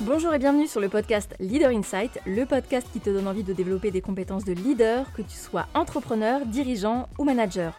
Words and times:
Bonjour 0.00 0.32
et 0.32 0.38
bienvenue 0.38 0.66
sur 0.66 0.80
le 0.80 0.88
podcast 0.88 1.34
Leader 1.38 1.70
Insight, 1.70 2.18
le 2.26 2.46
podcast 2.46 2.86
qui 2.92 3.00
te 3.00 3.10
donne 3.10 3.28
envie 3.28 3.44
de 3.44 3.52
développer 3.52 3.90
des 3.90 4.00
compétences 4.00 4.44
de 4.44 4.52
leader, 4.52 5.12
que 5.12 5.22
tu 5.22 5.36
sois 5.36 5.66
entrepreneur, 5.74 6.46
dirigeant 6.46 7.08
ou 7.18 7.24
manager. 7.24 7.78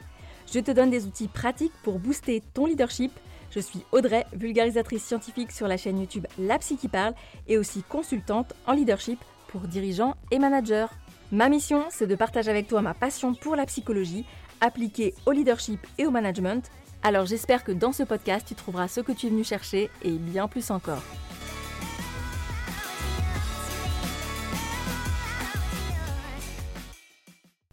Je 0.51 0.59
te 0.59 0.71
donne 0.71 0.89
des 0.89 1.05
outils 1.05 1.27
pratiques 1.27 1.73
pour 1.83 1.99
booster 1.99 2.43
ton 2.53 2.65
leadership. 2.65 3.11
Je 3.49 3.59
suis 3.59 3.83
Audrey, 3.91 4.25
vulgarisatrice 4.33 5.03
scientifique 5.03 5.51
sur 5.51 5.67
la 5.67 5.77
chaîne 5.77 5.99
YouTube 5.99 6.27
La 6.37 6.59
Psy 6.59 6.77
qui 6.77 6.87
parle 6.87 7.13
et 7.47 7.57
aussi 7.57 7.83
consultante 7.83 8.53
en 8.67 8.73
leadership 8.73 9.19
pour 9.47 9.61
dirigeants 9.61 10.15
et 10.31 10.39
managers. 10.39 10.87
Ma 11.31 11.49
mission, 11.49 11.85
c'est 11.89 12.07
de 12.07 12.15
partager 12.15 12.51
avec 12.51 12.67
toi 12.67 12.81
ma 12.81 12.93
passion 12.93 13.33
pour 13.33 13.55
la 13.55 13.65
psychologie 13.65 14.25
appliquée 14.61 15.15
au 15.25 15.31
leadership 15.31 15.79
et 15.97 16.05
au 16.05 16.11
management. 16.11 16.69
Alors 17.05 17.25
j'espère 17.25 17.65
que 17.65 17.73
dans 17.73 17.91
ce 17.91 18.03
podcast, 18.03 18.47
tu 18.47 18.55
trouveras 18.55 18.87
ce 18.87 19.01
que 19.01 19.11
tu 19.11 19.27
es 19.27 19.29
venu 19.29 19.43
chercher 19.43 19.89
et 20.03 20.11
bien 20.11 20.47
plus 20.47 20.71
encore. 20.71 21.03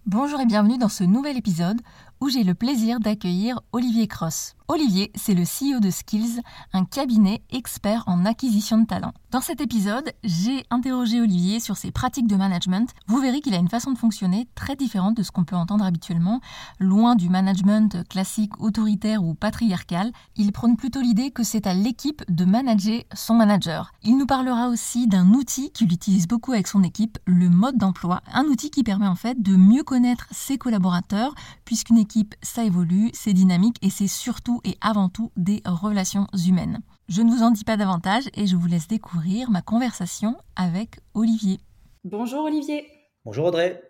Bonjour 0.05 0.41
et 0.41 0.46
bienvenue 0.46 0.78
dans 0.78 0.88
ce 0.88 1.05
nouvel 1.05 1.36
épisode 1.36 1.80
où 2.20 2.28
j'ai 2.28 2.42
le 2.42 2.55
plaisir 2.55 2.98
d'accueillir 2.98 3.60
Olivier 3.70 4.08
Cross. 4.08 4.56
Olivier, 4.73 5.10
c'est 5.16 5.34
le 5.34 5.42
CEO 5.42 5.80
de 5.80 5.91
Skills, 5.91 6.42
un 6.73 6.84
cabinet 6.84 7.42
expert 7.51 8.05
en 8.06 8.24
acquisition 8.24 8.78
de 8.78 8.87
talent. 8.87 9.12
Dans 9.33 9.41
cet 9.41 9.61
épisode, 9.61 10.12
j'ai 10.23 10.65
interrogé 10.70 11.20
Olivier 11.20 11.59
sur 11.59 11.77
ses 11.77 11.91
pratiques 11.91 12.28
de 12.28 12.37
management. 12.37 12.88
Vous 13.09 13.20
verrez 13.20 13.41
qu'il 13.41 13.52
a 13.55 13.59
une 13.59 13.69
façon 13.69 13.91
de 13.91 13.98
fonctionner 13.98 14.47
très 14.55 14.77
différente 14.77 15.16
de 15.16 15.25
ce 15.25 15.33
qu'on 15.33 15.42
peut 15.42 15.56
entendre 15.56 15.84
habituellement. 15.84 16.41
Loin 16.78 17.16
du 17.16 17.28
management 17.28 18.06
classique 18.09 18.61
autoritaire 18.61 19.25
ou 19.25 19.34
patriarcal, 19.34 20.12
il 20.37 20.52
prône 20.52 20.77
plutôt 20.77 21.00
l'idée 21.00 21.33
que 21.33 21.42
c'est 21.42 21.66
à 21.66 21.75
l'équipe 21.75 22.23
de 22.28 22.45
manager 22.45 23.02
son 23.12 23.34
manager. 23.34 23.91
Il 24.05 24.19
nous 24.19 24.27
parlera 24.27 24.69
aussi 24.69 25.09
d'un 25.09 25.30
outil 25.30 25.72
qu'il 25.72 25.92
utilise 25.92 26.28
beaucoup 26.28 26.53
avec 26.53 26.69
son 26.69 26.84
équipe, 26.84 27.19
le 27.27 27.48
mode 27.48 27.77
d'emploi. 27.77 28.20
Un 28.33 28.44
outil 28.44 28.70
qui 28.70 28.84
permet 28.84 29.09
en 29.09 29.16
fait 29.16 29.42
de 29.42 29.56
mieux 29.56 29.83
connaître 29.83 30.28
ses 30.31 30.59
collaborateurs, 30.59 31.34
puisqu'une 31.64 31.98
équipe, 31.98 32.37
ça 32.41 32.62
évolue, 32.62 33.11
c'est 33.14 33.33
dynamique 33.33 33.77
et 33.83 33.91
c'est 33.91 34.06
surtout 34.06 34.59
et 34.64 34.77
avant 34.80 35.08
tout 35.08 35.33
des 35.36 35.62
relations 35.64 36.27
humaines. 36.47 36.80
Je 37.08 37.22
ne 37.22 37.30
vous 37.30 37.42
en 37.42 37.50
dis 37.50 37.64
pas 37.64 37.77
davantage 37.77 38.25
et 38.34 38.47
je 38.47 38.56
vous 38.56 38.66
laisse 38.66 38.89
découvrir 38.89 39.50
ma 39.50 39.62
conversation 39.62 40.36
avec 40.56 41.00
Olivier. 41.14 41.58
Bonjour 42.05 42.44
Olivier. 42.44 42.86
Bonjour 43.25 43.47
Audrey. 43.47 43.83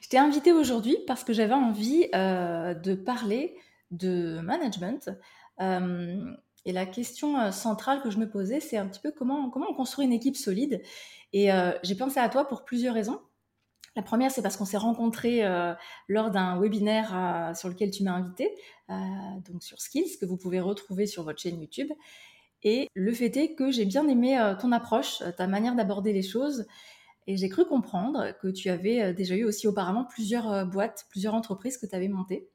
Je 0.00 0.08
t'ai 0.08 0.18
invité 0.18 0.52
aujourd'hui 0.52 0.96
parce 1.06 1.24
que 1.24 1.32
j'avais 1.32 1.54
envie 1.54 2.06
euh, 2.14 2.74
de 2.74 2.94
parler 2.94 3.56
de 3.90 4.40
management. 4.40 5.10
Euh, 5.60 6.24
et 6.64 6.72
la 6.72 6.86
question 6.86 7.38
euh, 7.38 7.50
centrale 7.50 8.02
que 8.02 8.10
je 8.10 8.18
me 8.18 8.28
posais, 8.28 8.60
c'est 8.60 8.78
un 8.78 8.86
petit 8.86 9.00
peu 9.00 9.12
comment, 9.12 9.50
comment 9.50 9.66
on 9.70 9.74
construit 9.74 10.04
une 10.04 10.12
équipe 10.12 10.36
solide. 10.36 10.82
Et 11.32 11.48
j'ai 11.84 11.94
pensé 11.94 12.18
à 12.18 12.28
toi 12.28 12.48
pour 12.48 12.64
plusieurs 12.64 12.92
raisons. 12.92 13.20
La 14.00 14.04
première, 14.04 14.30
c'est 14.30 14.40
parce 14.40 14.56
qu'on 14.56 14.64
s'est 14.64 14.78
rencontrés 14.78 15.44
euh, 15.44 15.74
lors 16.08 16.30
d'un 16.30 16.58
webinaire 16.58 17.12
euh, 17.14 17.52
sur 17.52 17.68
lequel 17.68 17.90
tu 17.90 18.02
m'as 18.02 18.12
invité, 18.12 18.50
euh, 18.88 18.94
donc 19.46 19.62
sur 19.62 19.78
Skills, 19.78 20.16
que 20.18 20.24
vous 20.24 20.38
pouvez 20.38 20.58
retrouver 20.58 21.06
sur 21.06 21.22
votre 21.22 21.38
chaîne 21.38 21.60
YouTube. 21.60 21.92
Et 22.62 22.88
le 22.94 23.12
fait 23.12 23.36
est 23.36 23.54
que 23.54 23.70
j'ai 23.70 23.84
bien 23.84 24.08
aimé 24.08 24.38
ton 24.58 24.72
approche, 24.72 25.22
ta 25.36 25.46
manière 25.46 25.74
d'aborder 25.76 26.14
les 26.14 26.22
choses. 26.22 26.64
Et 27.26 27.36
j'ai 27.36 27.50
cru 27.50 27.66
comprendre 27.66 28.32
que 28.40 28.48
tu 28.48 28.70
avais 28.70 29.12
déjà 29.12 29.34
eu 29.34 29.44
aussi 29.44 29.68
auparavant 29.68 30.06
plusieurs 30.06 30.64
boîtes, 30.64 31.04
plusieurs 31.10 31.34
entreprises 31.34 31.76
que 31.76 31.84
tu 31.84 31.94
avais 31.94 32.08
montées. 32.08 32.48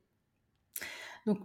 Donc, 1.27 1.37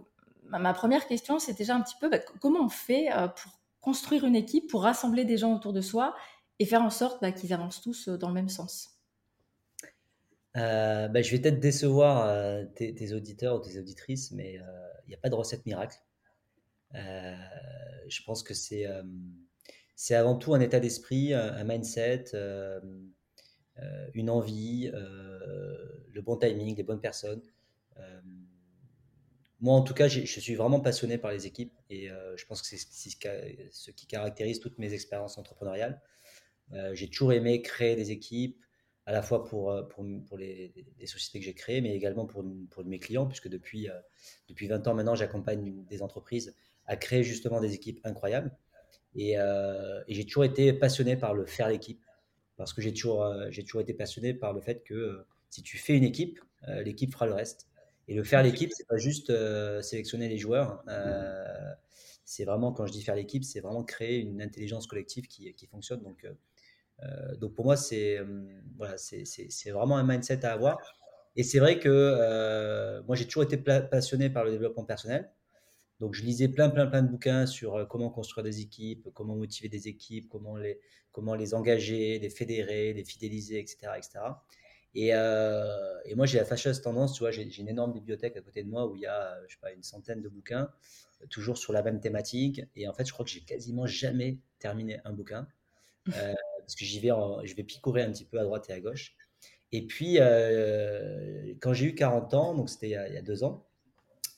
ma 0.47 0.73
première 0.73 1.05
question, 1.05 1.37
c'est 1.37 1.55
déjà 1.55 1.75
un 1.75 1.81
petit 1.81 1.95
peu 2.01 2.09
bah, 2.09 2.17
comment 2.39 2.61
on 2.61 2.69
fait 2.69 3.09
pour 3.35 3.51
construire 3.81 4.25
une 4.25 4.35
équipe, 4.35 4.67
pour 4.67 4.81
rassembler 4.81 5.25
des 5.25 5.37
gens 5.37 5.53
autour 5.53 5.73
de 5.73 5.81
soi 5.81 6.15
et 6.57 6.65
faire 6.65 6.81
en 6.81 6.89
sorte 6.89 7.21
bah, 7.21 7.31
qu'ils 7.31 7.53
avancent 7.53 7.81
tous 7.81 8.09
dans 8.09 8.29
le 8.29 8.33
même 8.33 8.49
sens? 8.49 8.90
Euh, 10.57 11.07
bah, 11.07 11.21
je 11.21 11.31
vais 11.31 11.39
peut-être 11.39 11.59
décevoir 11.59 12.25
euh, 12.27 12.65
tes, 12.75 13.13
auditeurs 13.13 13.55
ou 13.55 13.59
tes 13.59 13.79
auditrices, 13.79 14.31
mais 14.31 14.53
il 14.53 14.59
euh, 14.59 15.07
n'y 15.07 15.13
a 15.13 15.17
pas 15.17 15.29
de 15.29 15.35
recette 15.35 15.65
miracle. 15.65 15.97
je 16.93 18.23
pense 18.25 18.43
que 18.43 18.53
c'est 18.53 18.85
c'est 19.95 20.15
avant 20.15 20.35
tout 20.35 20.53
un 20.53 20.59
état 20.59 20.79
d'esprit, 20.79 21.33
un, 21.33 21.63
mindset, 21.63 22.25
une 24.13 24.29
envie, 24.29 24.91
le 24.91 26.21
bon 26.21 26.37
timing, 26.37 26.75
les 26.75 26.83
bonnes 26.83 27.01
personnes. 27.01 27.41
moi, 29.59 29.75
en 29.75 29.83
tout 29.83 29.93
cas, 29.93 30.07
je 30.07 30.25
suis 30.25 30.55
vraiment 30.55 30.81
passionné 30.81 31.17
par 31.17 31.31
les 31.31 31.45
équipes 31.47 31.73
et 31.89 32.09
je 32.09 32.45
pense 32.45 32.61
que 32.61 32.67
c'est 32.67 32.77
ce 32.77 33.91
qui 33.91 34.07
caractérise 34.07 34.59
toutes 34.59 34.79
mes 34.79 34.93
expériences 34.93 35.37
entrepreneuriales. 35.37 36.01
J'ai 36.93 37.09
toujours 37.09 37.31
aimé 37.33 37.61
créer 37.61 37.95
des 37.95 38.11
équipes, 38.11 38.61
à 39.11 39.13
la 39.13 39.21
fois 39.21 39.43
pour, 39.43 39.71
euh, 39.71 39.83
les, 40.37 40.71
sociétés 41.05 41.39
que 41.39 41.45
j'ai 41.45 41.53
créées, 41.53 41.81
mais 41.81 41.93
également 41.93 42.25
pour, 42.25 42.45
mes 42.85 42.97
clients, 42.97 43.27
puisque 43.27 43.49
depuis, 43.49 43.89
euh, 43.89 43.99
depuis 44.47 44.67
20 44.67 44.87
ans 44.87 44.93
maintenant, 44.93 45.15
j'accompagne 45.15 45.83
des 45.89 46.01
entreprises 46.01 46.55
à 46.85 46.95
créer 46.95 47.21
justement 47.21 47.59
des 47.59 47.73
équipes 47.73 47.99
incroyables. 48.05 48.55
Et, 49.13 49.37
euh, 49.37 50.01
et 50.07 50.13
j'ai 50.13 50.25
toujours 50.25 50.45
été 50.45 50.71
passionné 50.71 51.17
par 51.17 51.33
le 51.33 51.45
faire 51.45 51.67
l'équipe, 51.67 52.01
parce 52.55 52.71
que 52.71 52.81
j'ai 52.81 52.93
toujours, 52.93 53.25
été 53.81 53.93
passionné 53.93 54.33
par 54.33 54.53
le 54.53 54.61
fait 54.61 54.81
que 54.81 55.25
si 55.49 55.61
tu 55.61 55.77
fais 55.77 55.97
une 55.97 56.05
équipe, 56.05 56.39
l'équipe 56.85 57.11
fera 57.11 57.25
le 57.25 57.33
reste. 57.33 57.67
Et 58.07 58.13
le 58.13 58.23
faire 58.23 58.41
l'équipe, 58.43 58.71
c'est 58.73 58.87
pas 58.87 58.97
juste 58.97 59.33
sélectionner 59.81 60.29
les 60.29 60.37
joueurs. 60.37 60.85
c'est 62.23 62.45
vraiment, 62.45 62.71
quand 62.71 62.85
je 62.85 62.93
dis 62.93 63.03
faire 63.03 63.15
l'équipe, 63.15 63.43
c'est 63.43 63.59
vraiment 63.59 63.83
créer 63.83 64.19
une 64.19 64.41
intelligence 64.41 64.87
collective 64.87 65.27
qui, 65.27 65.53
qui 65.53 65.67
fonctionne. 65.67 66.01
Donc, 66.01 66.23
euh, 66.23 66.31
donc 67.39 67.53
pour 67.53 67.65
moi, 67.65 67.77
c'est 67.77 68.17
euh, 68.17 68.25
voilà, 68.77 68.95
vraiment 69.67 69.97
un 69.97 70.03
mindset 70.03 70.45
à 70.45 70.53
avoir. 70.53 70.79
Et 71.35 71.43
c'est 71.43 71.59
vrai 71.59 71.79
que 71.79 71.89
euh, 71.89 73.01
moi, 73.03 73.15
j'ai 73.15 73.25
toujours 73.25 73.43
été 73.43 73.57
passionné 73.57 74.29
par 74.29 74.43
le 74.43 74.51
développement 74.51 74.83
personnel. 74.83 75.31
Donc, 75.99 76.13
je 76.13 76.23
lisais 76.23 76.47
plein, 76.47 76.69
plein, 76.69 76.87
plein 76.87 77.03
de 77.03 77.09
bouquins 77.09 77.45
sur 77.45 77.87
comment 77.87 78.09
construire 78.09 78.43
des 78.43 78.59
équipes, 78.61 79.09
comment 79.13 79.35
motiver 79.35 79.69
des 79.69 79.87
équipes, 79.87 80.27
comment 80.29 80.57
les, 80.57 80.79
comment 81.11 81.35
les 81.35 81.53
engager, 81.53 82.19
les 82.19 82.29
fédérer, 82.29 82.93
les 82.93 83.03
fidéliser, 83.03 83.59
etc. 83.59 83.93
etc. 83.97 84.19
Et, 84.95 85.09
et 85.09 86.15
moi, 86.15 86.25
j'ai 86.25 86.39
la 86.39 86.45
fâcheuse 86.45 86.81
tendance, 86.81 87.13
tu 87.13 87.19
vois, 87.19 87.31
j'ai 87.31 87.43
une 87.43 87.69
énorme 87.69 87.93
bibliothèque 87.93 88.35
à 88.35 88.41
côté 88.41 88.63
de 88.63 88.69
moi 88.69 88.87
où 88.87 88.95
il 88.95 89.03
y 89.03 89.05
a, 89.05 89.37
je 89.47 89.53
sais 89.53 89.59
pas, 89.61 89.71
une 89.71 89.83
centaine 89.83 90.21
de 90.21 90.27
bouquins, 90.27 90.69
toujours 91.29 91.57
sur 91.57 91.71
la 91.71 91.83
même 91.83 91.99
thématique. 91.99 92.61
Et 92.75 92.87
en 92.87 92.93
fait, 92.93 93.05
je 93.05 93.13
crois 93.13 93.23
que 93.23 93.31
j'ai 93.31 93.41
quasiment 93.41 93.85
jamais 93.85 94.39
terminé 94.59 94.99
un 95.05 95.13
bouquin. 95.13 95.47
Euh, 96.15 96.33
parce 96.71 96.79
que 96.79 96.85
j'y 96.85 97.01
vais, 97.01 97.09
je 97.43 97.53
vais 97.53 97.63
picorer 97.63 98.01
un 98.01 98.11
petit 98.13 98.23
peu 98.23 98.39
à 98.39 98.43
droite 98.43 98.69
et 98.69 98.73
à 98.73 98.79
gauche. 98.79 99.13
Et 99.73 99.85
puis, 99.85 100.19
euh, 100.19 101.53
quand 101.59 101.73
j'ai 101.73 101.87
eu 101.87 101.95
40 101.95 102.33
ans, 102.33 102.55
donc 102.55 102.69
c'était 102.69 102.87
il, 102.87 103.13
y 103.13 103.17
a 103.17 103.21
deux 103.21 103.43
ans, 103.43 103.67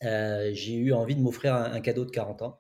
euh, 0.04 0.50
j'ai 0.52 0.74
eu 0.74 0.94
envie 0.94 1.16
de 1.16 1.22
m'offrir 1.22 1.54
un, 1.54 1.80
cadeau 1.80 2.06
de 2.06 2.10
40 2.10 2.42
ans. 2.42 2.60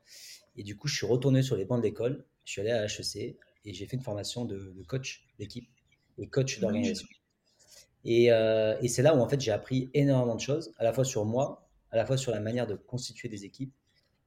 Et 0.56 0.62
du 0.62 0.78
coup, 0.78 0.88
je 0.88 0.96
suis 0.96 1.08
retourné 1.08 1.42
sur 1.42 1.56
les 1.56 1.66
bancs 1.66 1.80
de 1.80 1.84
l'école, 1.88 2.24
je 2.46 2.52
suis 2.52 2.62
allé 2.62 2.70
à 2.70 2.86
HEC 2.86 3.36
et 3.66 3.74
j'ai 3.74 3.88
fait 3.88 3.96
une 3.96 4.04
formation 4.04 4.46
de, 4.46 4.76
coach 4.88 5.26
d'équipe 5.40 5.68
et 6.20 6.28
coach 6.28 6.60
d'organisation. 6.60 7.08
Et, 8.06 8.26
et 8.26 8.88
c'est 8.90 9.02
là 9.02 9.16
où 9.16 9.22
en 9.22 9.28
fait 9.28 9.42
j'ai 9.42 9.52
appris 9.52 9.90
énormément 9.96 10.36
de 10.36 10.42
choses, 10.42 10.72
à 10.78 10.84
la 10.84 10.94
fois 10.94 11.04
sur 11.04 11.26
moi, 11.26 11.68
à 11.90 11.98
la 11.98 12.06
fois 12.06 12.18
sur 12.18 12.32
la 12.32 12.42
manière 12.42 12.68
de 12.68 12.76
constituer 12.76 13.28
des 13.28 13.44
équipes. 13.44 13.74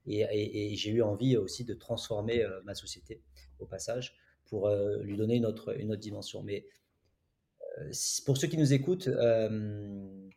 Et, 0.07 0.23
et 0.23 0.75
j'ai 0.75 0.91
eu 0.91 1.03
envie 1.03 1.37
aussi 1.37 1.65
de 1.65 1.75
transformer 1.75 2.45
ma 2.65 2.75
société 2.75 3.21
au 3.61 3.67
passage 3.67 4.17
pour 4.47 4.69
euh, 4.69 5.03
lui 5.03 5.17
donner 5.17 5.37
une 5.37 5.47
autre, 5.47 5.79
une 5.79 5.93
autre 5.93 6.01
dimension. 6.01 6.43
Mais 6.43 6.67
euh, 7.79 7.91
pour 8.25 8.37
ceux 8.37 8.49
qui 8.49 8.57
nous 8.57 8.73
écoutent, 8.73 9.09
euh, 9.09 10.29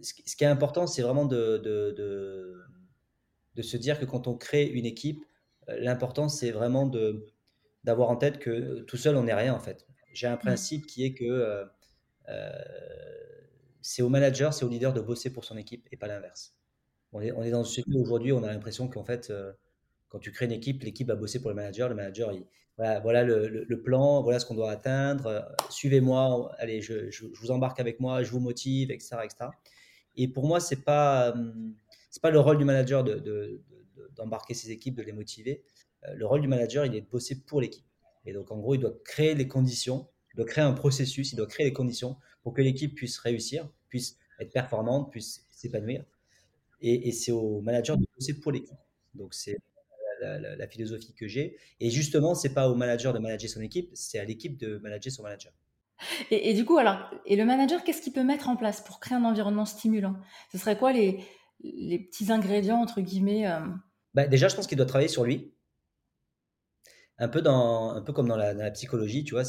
ce, 0.00 0.14
qui 0.14 0.44
est 0.44 0.48
important, 0.48 0.86
c'est 0.86 1.02
vraiment 1.02 1.24
de, 1.24 1.58
de, 1.58 2.64
de, 3.54 3.62
se 3.62 3.76
dire 3.76 3.98
que 4.00 4.04
quand 4.04 4.26
on 4.26 4.36
crée 4.36 4.66
une 4.66 4.86
équipe, 4.86 5.24
l'important, 5.68 6.28
c'est 6.28 6.50
vraiment 6.50 6.86
de, 6.86 7.26
d'avoir 7.84 8.08
en 8.10 8.16
tête 8.16 8.38
que 8.38 8.80
tout 8.82 8.96
seul, 8.96 9.16
on 9.16 9.24
n'est 9.24 9.34
rien 9.34 9.52
en 9.54 9.60
fait. 9.60 9.86
J'ai 10.14 10.26
un 10.26 10.36
mmh. 10.36 10.40
principe 10.40 10.86
qui 10.86 11.04
est 11.04 11.12
que 11.12 11.64
c'est 13.82 14.02
au 14.02 14.08
manager, 14.08 14.54
c'est 14.54 14.64
au 14.64 14.68
leader 14.68 14.92
de 14.92 15.00
bosser 15.00 15.32
pour 15.32 15.44
son 15.44 15.56
équipe 15.56 15.86
et 15.92 15.96
pas 15.96 16.06
l'inverse. 16.06 16.54
On 17.12 17.20
est, 17.20 17.32
on 17.32 17.42
est 17.42 17.50
dans 17.50 17.64
une 17.64 17.64
société 17.64 17.98
aujourd'hui, 17.98 18.32
on 18.32 18.42
a 18.42 18.46
l'impression 18.46 18.88
qu'en 18.88 19.04
fait, 19.04 19.30
quand 20.10 20.18
tu 20.18 20.32
crées 20.32 20.44
une 20.44 20.52
équipe, 20.52 20.82
l'équipe 20.82 21.08
va 21.08 21.14
bosser 21.14 21.40
pour 21.40 21.50
le 21.50 21.56
manager. 21.56 21.88
Le 21.88 21.94
manager, 21.94 22.32
il, 22.32 22.44
voilà, 22.76 23.24
le, 23.24 23.82
plan, 23.82 24.22
voilà 24.22 24.38
ce 24.38 24.46
qu'on 24.46 24.54
doit 24.54 24.70
atteindre. 24.70 25.26
Euh, 25.26 25.40
suivez-moi, 25.68 26.52
allez, 26.58 26.82
je, 26.82 27.26
vous 27.40 27.50
embarque 27.50 27.80
avec 27.80 28.00
moi, 28.00 28.22
je 28.22 28.30
vous 28.30 28.40
motive, 28.40 28.90
etc. 28.90 29.16
etc. 29.24 29.50
Et 30.16 30.28
pour 30.28 30.46
moi, 30.46 30.60
ce 30.60 30.74
n'est 30.74 30.80
pas, 30.80 31.34
c'est 32.10 32.22
pas 32.22 32.30
le 32.30 32.40
rôle 32.40 32.58
du 32.58 32.64
manager 32.64 33.04
d'embarquer 34.16 34.54
de, 34.54 34.58
ses 34.58 34.70
équipes, 34.70 34.96
de 34.96 35.02
les 35.02 35.12
motiver. 35.12 35.62
Euh, 36.04 36.14
le 36.14 36.26
rôle 36.26 36.40
du 36.40 36.48
manager, 36.48 36.84
il 36.86 36.94
est 36.94 37.02
de 37.02 37.08
bosser 37.08 37.40
pour 37.42 37.60
l'équipe. 37.60 37.84
Et 38.26 38.32
donc, 38.32 38.50
en 38.50 38.58
gros, 38.58 38.74
il 38.74 38.80
doit 38.80 38.94
créer 39.04 39.34
les 39.34 39.48
conditions, 39.48 40.08
il 40.34 40.38
doit 40.38 40.46
créer 40.46 40.64
un 40.64 40.72
processus, 40.72 41.32
il 41.32 41.36
doit 41.36 41.46
créer 41.46 41.66
les 41.66 41.72
conditions 41.72 42.16
pour 42.42 42.54
que 42.54 42.62
l'équipe 42.62 42.94
puisse 42.94 43.18
réussir, 43.18 43.68
puisse 43.88 44.18
être 44.40 44.52
performante, 44.52 45.10
puisse 45.10 45.46
s'épanouir. 45.50 46.04
Et, 46.80 47.08
et 47.08 47.12
c'est 47.12 47.32
au 47.32 47.60
manager 47.60 47.98
de 47.98 48.06
bosser 48.16 48.40
pour 48.40 48.52
l'équipe. 48.52 48.76
Donc, 49.14 49.34
c'est 49.34 49.58
la, 50.20 50.68
philosophie 50.68 51.14
que 51.14 51.26
j'ai. 51.26 51.56
Et 51.80 51.90
justement, 51.90 52.34
c'est 52.34 52.54
pas 52.54 52.68
au 52.68 52.74
manager 52.74 53.12
de 53.12 53.18
manager 53.18 53.50
son 53.50 53.60
équipe, 53.60 53.90
c'est 53.94 54.18
à 54.18 54.24
l'équipe 54.24 54.58
de 54.58 54.78
manager 54.78 55.12
son 55.12 55.22
manager. 55.22 55.52
Et, 56.30 56.54
du 56.54 56.64
coup, 56.64 56.78
alors, 56.78 57.10
et 57.26 57.36
le 57.36 57.44
manager, 57.44 57.84
qu'est-ce 57.84 58.00
qu'il 58.00 58.12
peut 58.12 58.24
mettre 58.24 58.48
en 58.48 58.56
place 58.56 58.80
pour 58.80 59.00
créer 59.00 59.16
un 59.18 59.24
environnement 59.24 59.66
stimulant? 59.66 60.16
Ce 60.50 60.56
serait 60.56 60.78
quoi 60.78 60.92
les, 60.92 61.22
les 61.62 61.98
petits 61.98 62.32
ingrédients, 62.32 62.80
entre 62.80 63.02
guillemets 63.02 63.46
bah, 64.14 64.26
Déjà, 64.26 64.48
je 64.48 64.56
pense 64.56 64.66
qu'il 64.66 64.78
doit 64.78 64.86
travailler 64.86 65.08
sur 65.08 65.24
lui. 65.24 65.52
Un 67.18 67.28
peu, 67.28 67.42
dans, 67.42 67.90
un 67.90 68.00
peu 68.00 68.14
comme 68.14 68.28
dans 68.28 68.36
la, 68.36 68.70
psychologie, 68.70 69.24
tu 69.24 69.34
vois. 69.34 69.44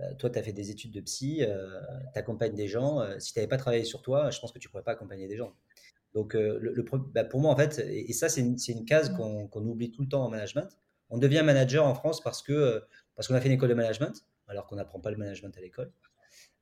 Euh, 0.00 0.14
toi, 0.18 0.30
tu 0.30 0.38
as 0.38 0.42
fait 0.42 0.52
des 0.52 0.70
études 0.70 0.90
de 0.90 1.00
psy, 1.00 1.38
euh, 1.42 1.80
tu 2.12 2.18
accompagnes 2.18 2.54
des 2.54 2.66
gens. 2.66 3.00
Euh, 3.00 3.18
si 3.18 3.32
tu 3.32 3.38
n'avais 3.38 3.48
pas 3.48 3.58
travaillé 3.58 3.84
sur 3.84 4.02
toi, 4.02 4.30
je 4.30 4.40
pense 4.40 4.52
que 4.52 4.58
tu 4.58 4.68
ne 4.68 4.70
pourrais 4.70 4.82
pas 4.82 4.92
accompagner 4.92 5.28
des 5.28 5.36
gens. 5.36 5.54
Donc, 6.14 6.34
le, 6.34 6.84
bah, 7.12 7.24
pour 7.24 7.40
moi, 7.40 7.52
en 7.52 7.56
fait, 7.56 7.78
et, 7.88 8.12
ça, 8.12 8.28
c'est 8.28 8.40
une, 8.40 8.56
une, 8.68 8.84
case 8.84 9.10
qu'on 9.10 9.66
oublie 9.66 9.90
tout 9.90 10.02
le 10.02 10.08
temps 10.08 10.24
en 10.24 10.30
management. 10.30 10.68
On 11.10 11.18
devient 11.18 11.42
manager 11.44 11.84
en 11.84 11.94
France 11.94 12.22
parce 12.22 12.42
que 12.42 12.82
parce 13.16 13.28
qu'on 13.28 13.34
a 13.34 13.40
fait 13.40 13.48
une 13.48 13.54
école 13.54 13.68
de 13.68 13.74
management, 13.74 14.24
alors 14.48 14.66
qu'on 14.66 14.76
n'apprend 14.76 15.00
pas 15.00 15.10
le 15.10 15.16
management 15.16 15.56
à 15.56 15.60
l'école. 15.60 15.92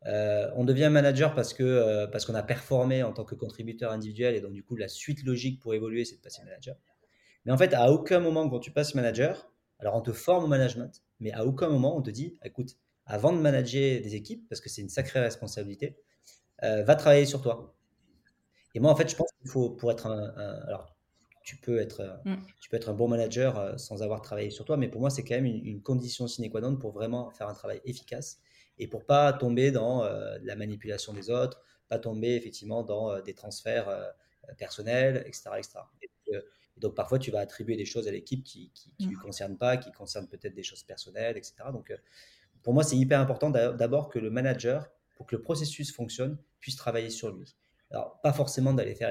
on 0.05 0.65
devient 0.65 0.89
manager 0.91 1.35
parce 1.35 1.55
que 1.55 2.07
parce 2.07 2.25
qu'on 2.25 2.35
a 2.35 2.43
performé 2.43 3.03
en 3.03 3.13
tant 3.13 3.25
que 3.25 3.35
contributeur 3.35 3.93
individuel 3.93 4.35
et 4.35 4.41
donc 4.41 4.53
du 4.53 4.65
coup 4.65 4.77
la 4.77 4.89
suite 4.89 5.23
logique 5.25 5.61
pour 5.61 5.75
évoluer 5.75 6.05
c'est 6.05 6.17
de 6.17 6.21
passer 6.21 6.43
manager. 6.45 6.77
Mais 7.45 7.53
en 7.53 7.59
fait 7.59 7.73
à 7.73 7.91
aucun 7.91 8.21
moment 8.21 8.49
quand 8.49 8.59
tu 8.59 8.73
passes 8.73 8.95
manager, 8.95 9.51
alors 9.79 9.95
on 9.95 10.03
te 10.03 10.13
forme 10.13 10.45
au 10.45 10.49
management, 10.49 11.03
mais 11.21 11.33
à 11.33 11.47
aucun 11.47 11.69
moment 11.69 11.97
on 11.97 12.03
te 12.03 12.11
dit 12.11 12.37
écoute 12.45 12.77
avant 13.07 13.33
de 13.33 13.39
manager 13.39 14.01
des 14.01 14.15
équipes, 14.15 14.49
parce 14.49 14.61
que 14.61 14.69
c'est 14.69 14.83
une 14.83 14.89
sacrée 14.89 15.21
responsabilité, 15.21 15.97
euh, 16.63 16.83
va 16.85 16.95
travailler 16.95 17.27
sur 17.27 17.43
toi. 17.43 17.75
Et 18.75 18.81
moi, 18.81 18.91
en 18.91 18.97
fait, 18.97 19.11
je 19.11 19.17
pense 19.17 19.29
qu'il 19.43 19.51
faut, 19.51 19.71
pour 19.71 19.91
être 19.91 20.07
un, 20.07 20.29
alors, 20.67 20.97
tu 21.43 21.57
peux 21.57 21.79
être, 21.79 22.21
mm. 22.25 22.37
tu 22.61 22.71
peux 22.71 22.77
être 22.77 22.89
un 22.89 22.95
bon 22.95 23.09
manager 23.09 23.59
euh, 23.59 23.77
sans 23.77 24.03
avoir 24.03 24.23
travaillé 24.23 24.51
sur 24.51 24.65
toi, 24.65 24.77
mais 24.77 24.89
pour 24.89 25.01
moi, 25.01 25.11
c'est 25.11 25.25
quand 25.25 25.35
même 25.35 25.47
une, 25.47 25.83
condition 25.83 26.27
sine 26.29 26.49
qua 26.51 26.61
non 26.61 26.77
pour 26.77 26.93
vraiment 26.93 27.31
faire 27.31 27.49
un 27.49 27.55
travail 27.55 27.81
efficace 27.85 28.41
et 28.79 28.87
pour 28.87 29.05
pas 29.05 29.33
tomber 29.33 29.71
dans 29.71 30.05
euh, 30.05 30.39
la 30.43 30.57
manipulation 30.57 31.13
des 31.13 31.31
autres, 31.31 31.61
pas 31.89 31.99
tomber 31.99 32.35
effectivement 32.37 32.83
dans 32.83 33.21
des 33.21 33.35
transferts 33.35 33.89
personnels, 34.57 35.25
etc., 35.27 35.51
etc. 35.59 35.79
Et, 36.03 36.09
donc, 36.79 36.95
parfois, 36.95 37.19
tu 37.19 37.31
vas 37.31 37.41
attribuer 37.41 37.77
des 37.77 37.85
choses 37.85 38.09
à 38.09 38.11
l'équipe 38.11 38.43
qui 38.43 38.73
ne 38.99 39.09
lui 39.09 39.17
mm. 39.17 39.21
concernent 39.21 39.59
pas, 39.59 39.77
qui 39.77 39.93
concernent 39.93 40.29
peut-être 40.29 40.55
des 40.55 40.63
choses 40.63 40.83
personnelles, 40.85 41.37
etc. 41.37 41.55
Donc, 41.71 41.93
pour 42.63 42.73
moi, 42.73 42.83
c'est 42.83 42.97
hyper 42.97 43.21
important 43.21 43.51
d'abord 43.51 44.09
que 44.09 44.19
le 44.19 44.31
manager, 44.31 44.89
pour 45.17 45.27
que 45.27 45.37
le 45.37 45.43
processus 45.43 45.93
fonctionne, 45.93 46.39
puisse 46.61 46.77
travailler 46.77 47.11
sur 47.11 47.31
lui. 47.31 47.55
Alors, 47.93 48.21
pas 48.23 48.33
forcément 48.33 48.73
d'aller 48.73 48.95
faire 48.95 49.11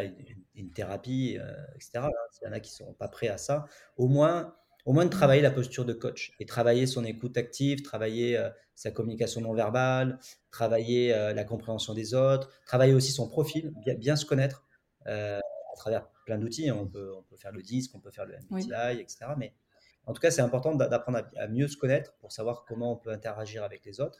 une, 0.55 0.71
thérapie, 0.71 1.37
euh, 1.39 1.53
etc. 1.75 1.91
Hein, 1.97 2.09
il 2.41 2.45
y 2.45 2.47
en 2.49 2.51
a 2.51 2.59
qui 2.59 2.71
ne 2.71 2.87
sont 2.87 2.93
pas 2.93 3.07
prêts 3.07 3.27
à 3.27 3.37
ça. 3.37 3.65
Au 3.97 4.07
moins, 4.07 4.55
au 4.85 4.93
moins 4.93 5.05
de 5.05 5.09
travailler 5.09 5.41
la 5.41 5.51
posture 5.51 5.85
de 5.85 5.93
coach 5.93 6.33
et 6.39 6.45
travailler 6.45 6.87
son 6.87 7.05
écoute 7.05 7.37
active, 7.37 7.83
travailler 7.83 8.37
euh, 8.37 8.49
sa 8.75 8.91
communication 8.91 9.41
non 9.41 9.53
verbale, 9.53 10.19
travailler 10.49 11.13
euh, 11.13 11.33
la 11.33 11.43
compréhension 11.43 11.93
des 11.93 12.13
autres, 12.13 12.49
travailler 12.65 12.93
aussi 12.93 13.11
son 13.11 13.27
profil, 13.27 13.71
bien, 13.97 14.15
se 14.15 14.25
connaître 14.25 14.65
à 15.05 15.41
travers 15.75 16.07
plein 16.25 16.37
d'outils. 16.37 16.71
On 16.71 16.87
peut, 16.87 17.11
on 17.15 17.23
peut 17.23 17.37
faire 17.37 17.51
le 17.51 17.61
disque, 17.61 17.91
on 17.95 17.99
peut 17.99 18.11
faire 18.11 18.25
le 18.25 18.35
MBTI, 18.49 18.99
etc. 18.99 19.25
Mais 19.37 19.53
en 20.05 20.13
tout 20.13 20.21
cas, 20.21 20.31
c'est 20.31 20.41
important 20.41 20.75
d'apprendre 20.75 21.21
à, 21.37 21.47
mieux 21.47 21.67
se 21.67 21.77
connaître 21.77 22.13
pour 22.19 22.31
savoir 22.31 22.65
comment 22.65 22.93
on 22.93 22.97
peut 22.97 23.11
interagir 23.11 23.63
avec 23.63 23.85
les 23.85 24.01
autres. 24.01 24.19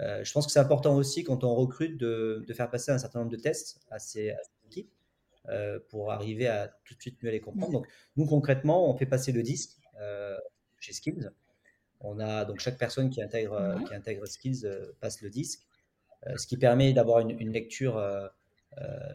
Euh, 0.00 0.24
je 0.24 0.32
pense 0.32 0.46
que 0.46 0.52
c'est 0.52 0.60
important 0.60 0.96
aussi 0.96 1.24
quand 1.24 1.44
on 1.44 1.54
recrute 1.54 1.96
de, 1.96 2.44
faire 2.54 2.70
passer 2.70 2.90
un 2.90 2.98
certain 2.98 3.20
nombre 3.20 3.30
de 3.30 3.36
tests 3.36 3.80
à 3.90 3.98
ces, 3.98 4.34
équipes 4.66 4.92
euh, 5.48 5.78
pour 5.88 6.12
arriver 6.12 6.48
à 6.48 6.68
tout 6.84 6.94
de 6.94 7.00
suite 7.00 7.22
mieux 7.22 7.30
les 7.30 7.40
comprendre. 7.40 7.72
Donc, 7.72 7.86
nous, 8.16 8.26
concrètement, 8.26 8.90
on 8.90 8.96
fait 8.96 9.06
passer 9.06 9.32
le 9.32 9.42
disque 9.42 9.78
euh, 10.00 10.36
chez 10.80 10.92
Skills. 10.92 11.30
On 12.00 12.18
a 12.18 12.44
donc 12.44 12.60
chaque 12.60 12.78
personne 12.78 13.08
qui 13.08 13.22
intègre, 13.22 13.82
qui 13.86 13.94
intègre 13.94 14.26
Skills 14.26 14.68
passe 15.00 15.22
le 15.22 15.30
disque, 15.30 15.66
ce 16.36 16.46
qui 16.46 16.58
permet 16.58 16.92
d'avoir 16.92 17.20
une, 17.20 17.30
une, 17.40 17.50
lecture 17.50 17.98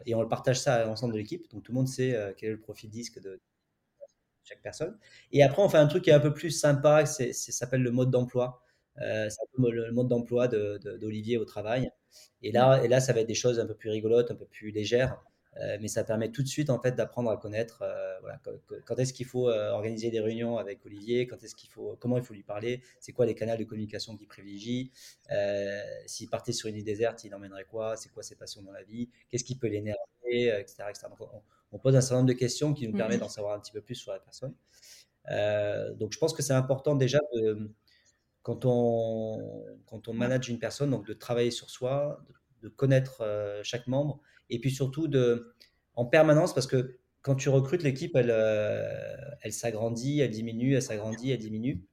et 0.06 0.14
on 0.14 0.22
le 0.22 0.28
partage 0.28 0.58
ça 0.58 0.74
à 0.74 0.84
l'ensemble 0.84 1.12
de 1.12 1.18
l'équipe. 1.18 1.48
Donc, 1.52 1.62
tout 1.62 1.70
le 1.70 1.76
monde 1.76 1.88
sait 1.88 2.34
quel 2.36 2.48
est 2.48 2.52
le 2.52 2.60
profil 2.60 2.90
disque 2.90 3.20
de, 3.20 3.40
chaque 4.42 4.62
personne. 4.62 4.98
Et 5.32 5.42
après, 5.42 5.62
on 5.62 5.68
fait 5.68 5.78
un 5.78 5.86
truc 5.86 6.04
qui 6.04 6.10
est 6.10 6.14
un 6.14 6.20
peu 6.20 6.34
plus 6.34 6.50
sympa, 6.50 7.06
ça 7.06 7.32
s'appelle 7.32 7.82
le 7.82 7.90
mode 7.90 8.10
d'emploi. 8.10 8.62
Euh, 9.00 9.28
le 9.58 9.92
mode 9.92 10.08
d'emploi 10.08 10.48
d'Olivier 10.48 11.36
au 11.36 11.44
travail. 11.44 11.90
Et 12.42 12.52
là, 12.52 12.82
et 12.82 12.88
là, 12.88 13.00
ça 13.00 13.12
va 13.12 13.20
être 13.20 13.26
des 13.26 13.34
choses 13.34 13.60
un 13.60 13.66
peu 13.66 13.74
plus 13.74 13.90
rigolotes, 13.90 14.30
un 14.30 14.34
peu 14.34 14.46
plus 14.46 14.70
légères. 14.70 15.20
Euh, 15.60 15.78
mais 15.80 15.88
ça 15.88 16.04
permet 16.04 16.30
tout 16.30 16.44
de 16.44 16.48
suite 16.48 16.70
en 16.70 16.80
fait 16.80 16.92
d'apprendre 16.92 17.28
à 17.28 17.36
connaître 17.36 17.82
euh, 17.82 18.20
voilà, 18.20 18.40
quand, 18.86 18.96
est-ce 19.00 19.12
qu'il 19.12 19.26
faut 19.26 19.48
organiser 19.50 20.08
des 20.10 20.20
réunions 20.20 20.58
avec 20.58 20.86
Olivier, 20.86 21.26
quand 21.26 21.42
est-ce 21.42 21.56
qu'il 21.56 21.68
faut, 21.68 21.96
comment 21.98 22.16
il 22.18 22.22
faut 22.22 22.34
lui 22.34 22.44
parler, 22.44 22.82
c'est 23.00 23.10
quoi 23.10 23.26
les 23.26 23.34
canaux 23.34 23.56
de 23.56 23.64
communication 23.64 24.16
qu'il 24.16 24.28
privilégie, 24.28 24.92
s'il 26.06 26.30
partait 26.30 26.52
sur 26.52 26.68
une 26.68 26.76
île 26.76 26.84
déserte, 26.84 27.24
il 27.24 27.34
emmènerait 27.34 27.64
quoi, 27.64 27.96
c'est 27.96 28.10
quoi 28.10 28.22
ses 28.22 28.36
passions 28.36 28.62
dans 28.62 28.70
la 28.70 28.84
vie, 28.84 29.10
qu'est-ce 29.28 29.42
qui 29.42 29.56
peut 29.56 29.66
l'énerver, 29.66 29.98
etc., 30.60 30.84
etc. 30.88 31.08
Donc, 31.18 31.28
on 31.72 31.78
pose 31.78 31.96
un 31.96 32.00
certain 32.00 32.16
nombre 32.16 32.28
de 32.28 32.38
questions 32.38 32.74
qui 32.74 32.86
nous 32.88 32.96
permettent 32.96 33.18
mhm. 33.18 33.26
d'en 33.26 33.28
savoir 33.28 33.54
un 33.54 33.60
petit 33.60 33.72
peu 33.72 33.80
plus 33.80 33.94
sur 33.94 34.12
la 34.12 34.18
personne. 34.18 34.54
Euh, 35.30 35.92
donc, 35.94 36.12
je 36.12 36.18
pense 36.18 36.32
que 36.32 36.42
c'est 36.42 36.52
important 36.52 36.94
déjà 36.94 37.20
de, 37.34 37.70
quand 38.42 38.64
on, 38.64 39.64
quand 39.86 40.08
on 40.08 40.14
manage 40.14 40.48
une 40.48 40.58
personne, 40.58 40.90
donc 40.90 41.06
de 41.06 41.12
travailler 41.12 41.50
sur 41.50 41.70
soi, 41.70 42.24
de, 42.62 42.68
connaître 42.68 43.22
euh, 43.22 43.60
chaque 43.62 43.86
membre, 43.86 44.20
et 44.48 44.60
puis 44.60 44.70
surtout 44.70 45.08
de, 45.08 45.54
en 45.94 46.04
permanence, 46.04 46.54
parce 46.54 46.66
que 46.66 46.98
quand 47.22 47.34
tu 47.34 47.48
recrutes 47.48 47.82
l'équipe, 47.82 48.16
elle, 48.16 48.30
euh, 48.30 48.88
elle 49.42 49.52
s'agrandit, 49.52 50.20
elle 50.20 50.30
diminue, 50.30 50.74
elle 50.74 50.82
s'agrandit, 50.82 51.32
elle 51.32 51.38
diminue. 51.38 51.84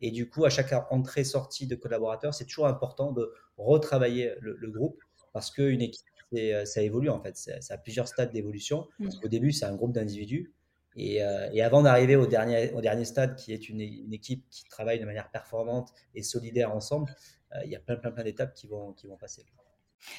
Et 0.00 0.10
du 0.10 0.30
coup, 0.30 0.46
à 0.46 0.50
chaque 0.50 0.72
entrée-sortie 0.90 1.66
de 1.66 1.74
collaborateurs, 1.74 2.32
c'est 2.32 2.46
toujours 2.46 2.66
important 2.66 3.12
de 3.12 3.30
retravailler 3.58 4.32
le, 4.40 4.56
le 4.56 4.70
groupe 4.70 4.98
parce 5.32 5.50
qu'une 5.50 5.82
équipe 5.82 6.06
euh, 6.34 6.64
ça 6.64 6.82
évolue 6.82 7.08
en 7.08 7.20
fait. 7.20 7.36
Ça, 7.36 7.74
a 7.74 7.78
plusieurs 7.78 8.08
stades 8.08 8.32
d'évolution. 8.32 8.88
Mmh. 8.98 9.08
Au 9.24 9.28
début, 9.28 9.52
c'est 9.52 9.64
un 9.64 9.74
groupe 9.74 9.92
d'individus. 9.92 10.52
Et, 10.96 11.22
euh, 11.22 11.48
et, 11.52 11.62
avant 11.62 11.82
d'arriver 11.82 12.16
au 12.16 12.26
dernier, 12.26 12.72
au 12.72 12.80
dernier 12.80 13.04
stade, 13.04 13.36
qui 13.36 13.52
est 13.52 13.68
une, 13.68 13.80
une, 13.80 14.12
équipe 14.12 14.44
qui 14.50 14.64
travaille 14.64 14.98
de 14.98 15.04
manière 15.04 15.30
performante 15.30 15.92
et 16.14 16.22
solidaire 16.22 16.74
ensemble, 16.74 17.14
euh, 17.54 17.60
il 17.64 17.70
y 17.70 17.76
a 17.76 17.80
plein, 17.80 17.96
plein, 17.96 18.10
plein 18.10 18.24
d'étapes 18.24 18.54
qui 18.54 18.66
vont, 18.66 18.92
qui 18.92 19.06
vont 19.06 19.16
passer. 19.16 19.44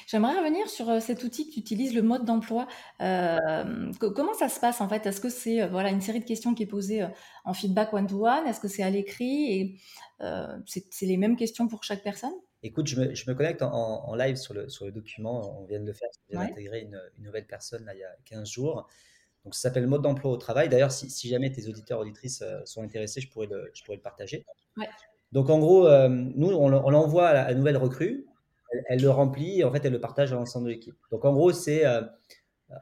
J'aimerais 0.06 0.38
revenir 0.38 0.68
sur 0.68 1.02
cet 1.02 1.24
outil 1.24 1.48
que 1.48 1.54
tu 1.54 1.60
utilises, 1.60 1.92
le 1.92 2.02
mode 2.02 2.24
d'emploi. 2.24 2.68
comment 2.98 4.34
ça 4.34 4.48
se 4.48 4.60
passe 4.60 4.80
en 4.80 4.88
fait? 4.88 5.04
Est-ce 5.06 5.20
que 5.20 5.28
c'est 5.28 5.66
voilà 5.66 5.90
une 5.90 6.00
série 6.00 6.20
de 6.20 6.24
questions 6.24 6.54
qui 6.54 6.62
est 6.62 6.66
posée 6.66 7.04
en 7.44 7.52
feedback 7.52 7.92
one-to-one? 7.92 8.46
Est-ce 8.46 8.60
que 8.60 8.68
c'est 8.68 8.84
à 8.84 8.90
l'écrit? 8.90 9.52
Et 9.52 9.80
c'est 10.66 11.06
les 11.06 11.16
mêmes 11.16 11.36
questions 11.36 11.66
pour 11.66 11.82
chaque 11.82 12.04
personne? 12.04 12.34
Écoute, 12.64 12.86
je 12.86 13.00
me, 13.00 13.12
je 13.12 13.28
me 13.28 13.34
connecte 13.34 13.60
en, 13.62 13.72
en, 13.72 14.14
live 14.14 14.36
sur 14.36 14.54
le, 14.54 14.68
sur 14.68 14.84
le 14.84 14.92
document. 14.92 15.60
On 15.60 15.64
vient 15.64 15.80
de 15.80 15.86
le 15.86 15.92
faire. 15.92 16.08
On 16.28 16.38
vient 16.38 16.46
d'intégrer 16.48 16.82
une, 16.82 17.00
une, 17.18 17.24
nouvelle 17.24 17.46
personne 17.46 17.84
là, 17.84 17.94
il 17.94 17.98
y 17.98 18.04
a 18.04 18.14
15 18.24 18.48
jours. 18.48 18.88
Donc, 19.44 19.54
ça 19.54 19.62
s'appelle 19.62 19.86
mode 19.86 20.02
d'emploi 20.02 20.30
au 20.30 20.36
travail. 20.36 20.68
D'ailleurs, 20.68 20.92
si, 20.92 21.10
si, 21.10 21.28
jamais 21.28 21.50
tes 21.50 21.68
auditeurs, 21.68 22.00
auditrices 22.00 22.42
euh, 22.42 22.60
sont 22.64 22.82
intéressés, 22.82 23.20
je 23.20 23.28
pourrais 23.28 23.46
le, 23.46 23.70
je 23.74 23.82
pourrais 23.82 23.96
le 23.96 24.02
partager. 24.02 24.44
Ouais. 24.76 24.88
Donc, 25.32 25.50
en 25.50 25.58
gros, 25.58 25.86
euh, 25.88 26.08
nous, 26.08 26.48
on, 26.48 26.68
l'envoie 26.68 27.28
à 27.28 27.48
la 27.48 27.54
nouvelle 27.54 27.76
recrue. 27.76 28.26
Elle, 28.88 29.02
le 29.02 29.10
remplit 29.10 29.60
et 29.60 29.64
en 29.64 29.72
fait, 29.72 29.84
elle 29.84 29.92
le 29.92 30.00
partage 30.00 30.32
à 30.32 30.36
l'ensemble 30.36 30.66
de 30.66 30.70
l'équipe. 30.70 30.96
Donc, 31.10 31.24
en 31.24 31.32
gros, 31.32 31.52
c'est 31.52 31.84
euh, 31.84 32.02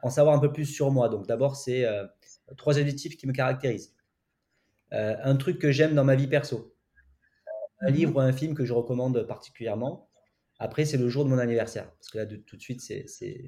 en 0.03 0.09
savoir 0.09 0.35
un 0.35 0.39
peu 0.39 0.51
plus 0.51 0.65
sur 0.65 0.91
moi. 0.91 1.09
Donc, 1.09 1.27
d'abord, 1.27 1.55
c'est 1.55 1.85
trois 2.55 2.77
adjectifs 2.77 3.17
qui 3.17 3.27
me 3.27 3.33
caractérisent. 3.33 3.93
un 4.91 5.35
truc 5.35 5.59
que 5.59 5.71
j'aime 5.71 5.95
dans 5.95 6.05
ma 6.05 6.15
vie 6.15 6.27
perso 6.27 6.73
un 7.81 7.89
mhm. 7.89 7.95
livre 7.95 8.15
ou 8.15 8.19
un 8.19 8.31
film 8.31 8.53
que 8.53 8.65
je 8.65 8.73
recommande 8.73 9.23
particulièrement. 9.23 10.07
Après, 10.59 10.85
c'est 10.85 10.97
le 10.97 11.09
jour 11.09 11.25
de 11.25 11.29
mon 11.29 11.39
anniversaire. 11.39 11.91
Parce 11.93 12.09
que 12.09 12.19
là, 12.19 12.25
de, 12.25 12.35
tout 12.35 12.55
de 12.55 12.61
suite, 12.61 12.81
c'est, 12.81 13.05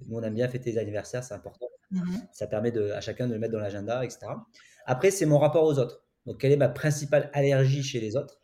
nous, 0.07 0.17
on 0.17 0.23
aime 0.23 0.33
bien 0.33 0.47
fêter 0.47 0.71
les 0.71 0.77
anniversaires, 0.79 1.23
c'est 1.23 1.35
important. 1.35 1.67
Mhm. 1.93 2.27
Ça 2.31 2.47
permet 2.47 2.77
à 2.91 3.01
chacun 3.01 3.27
de 3.27 3.33
le 3.33 3.39
mettre 3.39 3.53
dans 3.53 3.59
l'agenda, 3.59 4.03
etc. 4.03 4.27
Après, 4.85 5.11
c'est 5.11 5.25
mon 5.25 5.39
rapport 5.39 5.63
aux 5.63 5.79
autres. 5.79 6.03
Donc, 6.25 6.39
quelle 6.39 6.51
est 6.51 6.57
ma 6.57 6.69
principale 6.69 7.29
allergie 7.33 7.83
chez 7.83 7.99
les 7.99 8.15
autres? 8.15 8.39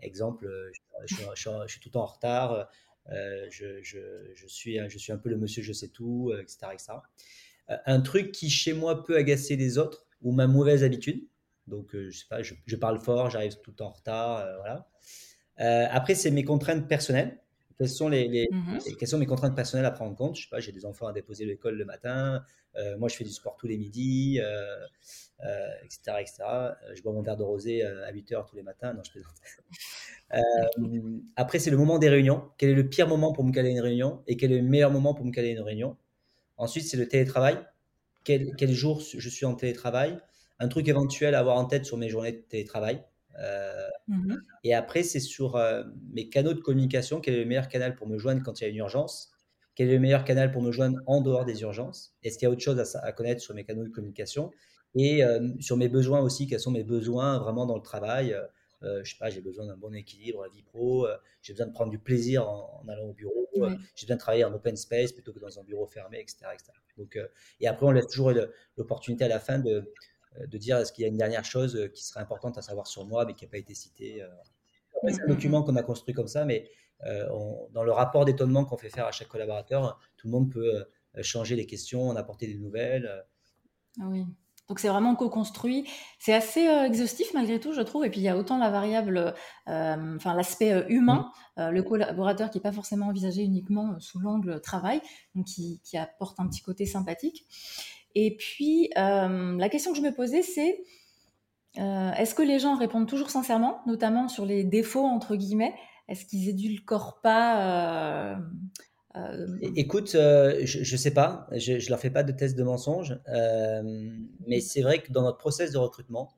Exemple, 0.00 0.46
euh, 0.46 0.70
je, 1.06 1.66
suis 1.66 1.80
tout 1.80 1.96
en 1.96 2.06
retard, 2.06 2.68
euh, 3.12 3.46
je, 3.50 4.46
suis, 4.46 4.78
un 4.78 5.18
peu 5.18 5.28
le 5.28 5.36
monsieur 5.36 5.62
je 5.62 5.72
sais 5.72 5.88
tout, 5.88 6.32
etc., 6.38 6.58
euh, 6.64 6.72
etc. 6.72 6.92
un 7.86 8.00
truc 8.00 8.32
qui, 8.32 8.50
chez 8.50 8.72
moi, 8.72 9.04
peut 9.04 9.16
agacer 9.16 9.56
les 9.56 9.78
autres, 9.78 10.06
ou 10.22 10.32
ma 10.32 10.46
mauvaise 10.46 10.84
habitude. 10.84 11.26
Donc, 11.66 11.94
je 11.94 12.76
parle 12.76 13.00
fort, 13.00 13.30
j'arrive 13.30 13.60
tout 13.60 13.82
en 13.82 13.90
retard. 13.90 14.46
Euh, 15.60 15.86
après, 15.90 16.14
c'est 16.14 16.30
mes 16.30 16.44
contraintes 16.44 16.88
personnelles. 16.88 17.40
Quelles 17.78 17.88
sont, 17.90 18.08
les, 18.08 18.48
quelles 18.98 19.08
sont 19.08 19.18
mes 19.18 19.26
contraintes 19.26 19.54
personnelles 19.54 19.84
à 19.84 19.90
prendre 19.90 20.12
en 20.12 20.14
compte? 20.14 20.36
Je 20.36 20.42
sais 20.42 20.48
pas, 20.48 20.60
j'ai 20.60 20.72
des 20.72 20.86
enfants 20.86 21.08
à 21.08 21.12
déposer 21.12 21.44
à 21.44 21.46
l'école 21.46 21.76
le 21.76 21.84
matin. 21.84 22.42
Euh, 22.76 22.96
moi, 22.96 23.08
je 23.08 23.16
fais 23.16 23.24
du 23.24 23.30
sport 23.30 23.56
tous 23.56 23.66
les 23.66 23.76
midis, 23.76 24.38
etc., 24.38 24.48
euh, 25.44 26.18
etc. 26.18 26.34
Je 26.94 27.02
bois 27.02 27.12
mon 27.12 27.20
verre 27.22 27.36
de 27.36 27.42
rosé 27.42 27.82
à 27.82 28.10
8 28.10 28.32
heures 28.32 28.46
tous 28.46 28.56
les 28.56 28.62
matins. 28.62 28.94
Non, 28.94 29.02
je 29.04 29.10
plaisante. 29.10 29.34
après, 31.36 31.58
c'est 31.58 31.70
le 31.70 31.76
moment 31.76 31.98
des 31.98 32.08
réunions. 32.08 32.50
Quel 32.56 32.70
est 32.70 32.74
le 32.74 32.88
pire 32.88 33.08
moment 33.08 33.32
pour 33.32 33.44
me 33.44 33.52
caler 33.52 33.70
une 33.70 33.80
réunion 33.80 34.22
et 34.26 34.38
quel 34.38 34.52
est 34.52 34.58
le 34.58 34.68
meilleur 34.68 34.90
moment 34.90 35.12
pour 35.12 35.26
me 35.26 35.32
caler 35.32 35.50
une 35.50 35.60
réunion? 35.60 35.96
Ensuite, 36.56 36.86
c'est 36.86 36.96
le 36.96 37.08
télétravail. 37.08 37.58
Quel, 38.24 38.56
quel, 38.56 38.72
jour 38.72 39.00
je 39.00 39.28
suis 39.28 39.44
en 39.44 39.54
télétravail? 39.54 40.18
Un 40.58 40.68
truc 40.68 40.88
éventuel 40.88 41.34
à 41.34 41.40
avoir 41.40 41.58
en 41.58 41.66
tête 41.66 41.84
sur 41.84 41.98
mes 41.98 42.08
journées 42.08 42.32
de 42.32 42.38
télétravail. 42.38 43.04
Mmh 44.08 44.34
et 44.64 44.74
après, 44.74 45.02
c'est 45.02 45.20
sur 45.20 45.60
mes 46.12 46.28
canaux 46.28 46.54
de 46.54 46.60
communication, 46.60 47.20
quel 47.20 47.34
est 47.34 47.40
le 47.40 47.44
meilleur 47.44 47.68
canal 47.68 47.94
pour 47.94 48.08
me 48.08 48.18
joindre 48.18 48.42
quand 48.42 48.60
il 48.60 48.64
y 48.64 48.66
a 48.66 48.70
une 48.70 48.76
urgence 48.76 49.30
quel 49.76 49.90
est 49.90 49.92
le 49.92 50.00
meilleur 50.00 50.24
canal 50.24 50.50
pour 50.50 50.62
me 50.62 50.72
joindre 50.72 50.98
en 51.06 51.20
dehors 51.20 51.44
des 51.44 51.60
urgences 51.60 52.14
Est-ce 52.24 52.38
qu'il 52.38 52.46
y 52.46 52.48
a 52.48 52.50
autre 52.50 52.62
chose 52.62 52.96
à, 52.96 53.12
connaître 53.12 53.42
sur 53.42 53.54
mes 53.54 53.62
canaux 53.62 53.84
de 53.84 53.90
communication 53.90 54.50
Et 54.94 55.22
sur 55.60 55.76
mes 55.76 55.88
besoins 55.88 56.20
aussi, 56.20 56.46
quels 56.46 56.60
sont 56.60 56.70
mes 56.70 56.82
besoins 56.82 57.38
vraiment 57.38 57.66
dans 57.66 57.76
le 57.76 57.82
travail 57.82 58.34
euh, 58.82 59.04
Je 59.04 59.10
sais 59.10 59.18
pas, 59.18 59.28
j'ai 59.28 59.42
besoin 59.42 59.66
d'un 59.66 59.76
bon 59.76 59.94
équilibre, 59.94 60.42
la 60.42 60.48
vie 60.48 60.62
pro, 60.62 61.06
j'ai 61.42 61.52
besoin 61.52 61.66
de 61.66 61.72
prendre 61.72 61.90
du 61.90 61.98
plaisir 61.98 62.48
en, 62.48 62.84
allant 62.88 63.04
au 63.04 63.12
bureau, 63.12 63.46
j'ai 63.94 64.06
besoin 64.06 64.16
de 64.16 64.20
travailler 64.20 64.44
en 64.44 64.54
open 64.54 64.76
space 64.76 65.12
plutôt 65.12 65.34
que 65.34 65.40
dans 65.40 65.60
un 65.60 65.62
bureau 65.62 65.86
fermé, 65.86 66.20
etc. 66.20 66.38
Donc, 66.96 67.18
et 67.60 67.68
après, 67.68 67.84
on 67.84 67.90
laisse 67.90 68.06
toujours 68.06 68.32
l'opportunité 68.78 69.24
à 69.24 69.28
la 69.28 69.40
fin 69.40 69.58
de, 69.58 69.92
de 70.40 70.58
dire 70.58 70.78
est-ce 70.78 70.92
qu'il 70.92 71.02
y 71.02 71.04
a 71.04 71.08
une 71.08 71.16
dernière 71.16 71.44
chose 71.44 71.90
qui 71.94 72.04
serait 72.04 72.20
importante 72.20 72.58
à 72.58 72.62
savoir 72.62 72.86
sur 72.86 73.06
moi 73.06 73.24
mais 73.24 73.34
qui 73.34 73.44
n'a 73.44 73.50
pas 73.50 73.58
été 73.58 73.74
citée. 73.74 74.24
c'est 75.08 75.22
un 75.22 75.26
document 75.26 75.62
qu'on 75.62 75.76
a 75.76 75.82
construit 75.82 76.14
comme 76.14 76.28
ça, 76.28 76.44
mais 76.44 76.68
euh, 77.04 77.26
dans 77.72 77.84
le 77.84 77.92
rapport 77.92 78.24
d'étonnement 78.24 78.64
qu'on 78.64 78.76
fait 78.76 78.88
faire 78.88 79.06
à 79.06 79.12
chaque 79.12 79.28
collaborateur, 79.28 79.98
tout 80.16 80.28
le 80.28 80.32
monde 80.32 80.50
peut 80.50 80.74
euh, 80.74 81.22
changer 81.22 81.56
les 81.56 81.66
questions, 81.66 82.08
en 82.08 82.16
apporter 82.16 82.46
des 82.46 82.56
nouvelles. 82.56 83.06
Euh. 83.06 83.20
Ah 84.00 84.06
oui. 84.08 84.24
Donc 84.68 84.80
c'est 84.80 84.88
vraiment 84.88 85.14
co-construit. 85.14 85.88
C'est 86.18 86.34
assez 86.34 86.62
exhaustif 86.62 87.32
malgré 87.34 87.60
tout, 87.60 87.72
je 87.72 87.82
trouve. 87.82 88.04
Et 88.04 88.10
puis 88.10 88.18
il 88.18 88.24
y 88.24 88.28
a 88.28 88.36
autant 88.36 88.58
la 88.58 88.68
variable, 88.68 89.32
enfin 89.66 90.34
l'aspect 90.34 90.84
humain, 90.88 91.30
mmh. 91.56 91.68
le 91.68 91.82
collaborateur 91.84 92.50
qui 92.50 92.58
n'est 92.58 92.62
pas 92.62 92.72
forcément 92.72 93.06
envisagé 93.06 93.42
uniquement 93.42 93.94
sous 94.00 94.18
l'angle 94.18 94.60
travail, 94.60 95.00
donc 95.36 95.44
qui, 95.44 95.80
qui, 95.84 95.96
apporte 95.96 96.40
un 96.40 96.48
petit 96.48 96.62
côté 96.62 96.84
sympathique. 96.84 97.46
Et 98.18 98.34
puis 98.36 98.90
la 98.96 99.68
question 99.68 99.92
que 99.92 99.98
je 99.98 100.02
me 100.02 100.12
posais, 100.12 100.42
c'est 100.42 100.82
est-ce 101.76 102.34
que 102.34 102.42
les 102.42 102.58
gens 102.58 102.76
répondent 102.76 103.06
toujours 103.06 103.30
sincèrement, 103.30 103.82
notamment 103.86 104.28
sur 104.28 104.46
les 104.46 104.64
défauts 104.64 105.04
entre 105.04 105.36
guillemets? 105.36 105.74
Est-ce 106.08 106.24
qu'ils 106.24 106.48
édulcorent 106.48 107.20
pas 107.20 108.32
euh, 108.34 108.36
euh, 109.16 109.58
Écoute, 109.74 110.14
euh, 110.14 110.60
je 110.64 110.78
ne 110.78 110.96
sais 110.96 111.12
pas, 111.12 111.48
je 111.52 111.72
ne 111.72 111.88
leur 111.90 111.98
fais 111.98 112.10
pas 112.10 112.22
de 112.22 112.32
test 112.32 112.56
de 112.56 112.62
mensonge, 112.62 113.18
mais 114.46 114.60
c'est 114.60 114.82
vrai 114.82 115.02
que 115.02 115.12
dans 115.12 115.22
notre 115.22 115.38
process 115.38 115.72
de 115.72 115.78
recrutement, 115.78 116.32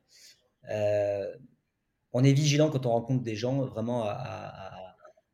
on 2.13 2.25
est 2.25 2.33
vigilant 2.33 2.71
quand 2.71 2.87
on 2.87 2.91
rencontre 2.91 3.23
des 3.23 3.37
gens 3.37 3.61
vraiment 3.67 4.05
à 4.05 4.73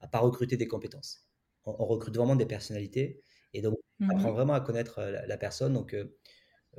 ne 0.02 0.08
pas 0.08 0.18
recruter 0.18 0.56
des 0.56 0.68
compétences. 0.68 1.26
On, 1.66 1.86
recrute 1.86 2.14
vraiment 2.14 2.36
des 2.36 2.44
personnalités 2.44 3.22
et 3.54 3.62
donc 3.62 3.78
on 4.00 4.10
apprend 4.10 4.32
mmh 4.32 4.34
vraiment 4.34 4.52
à 4.54 4.60
connaître 4.60 5.00
la, 5.00 5.36
personne. 5.38 5.72
Donc 5.72 5.96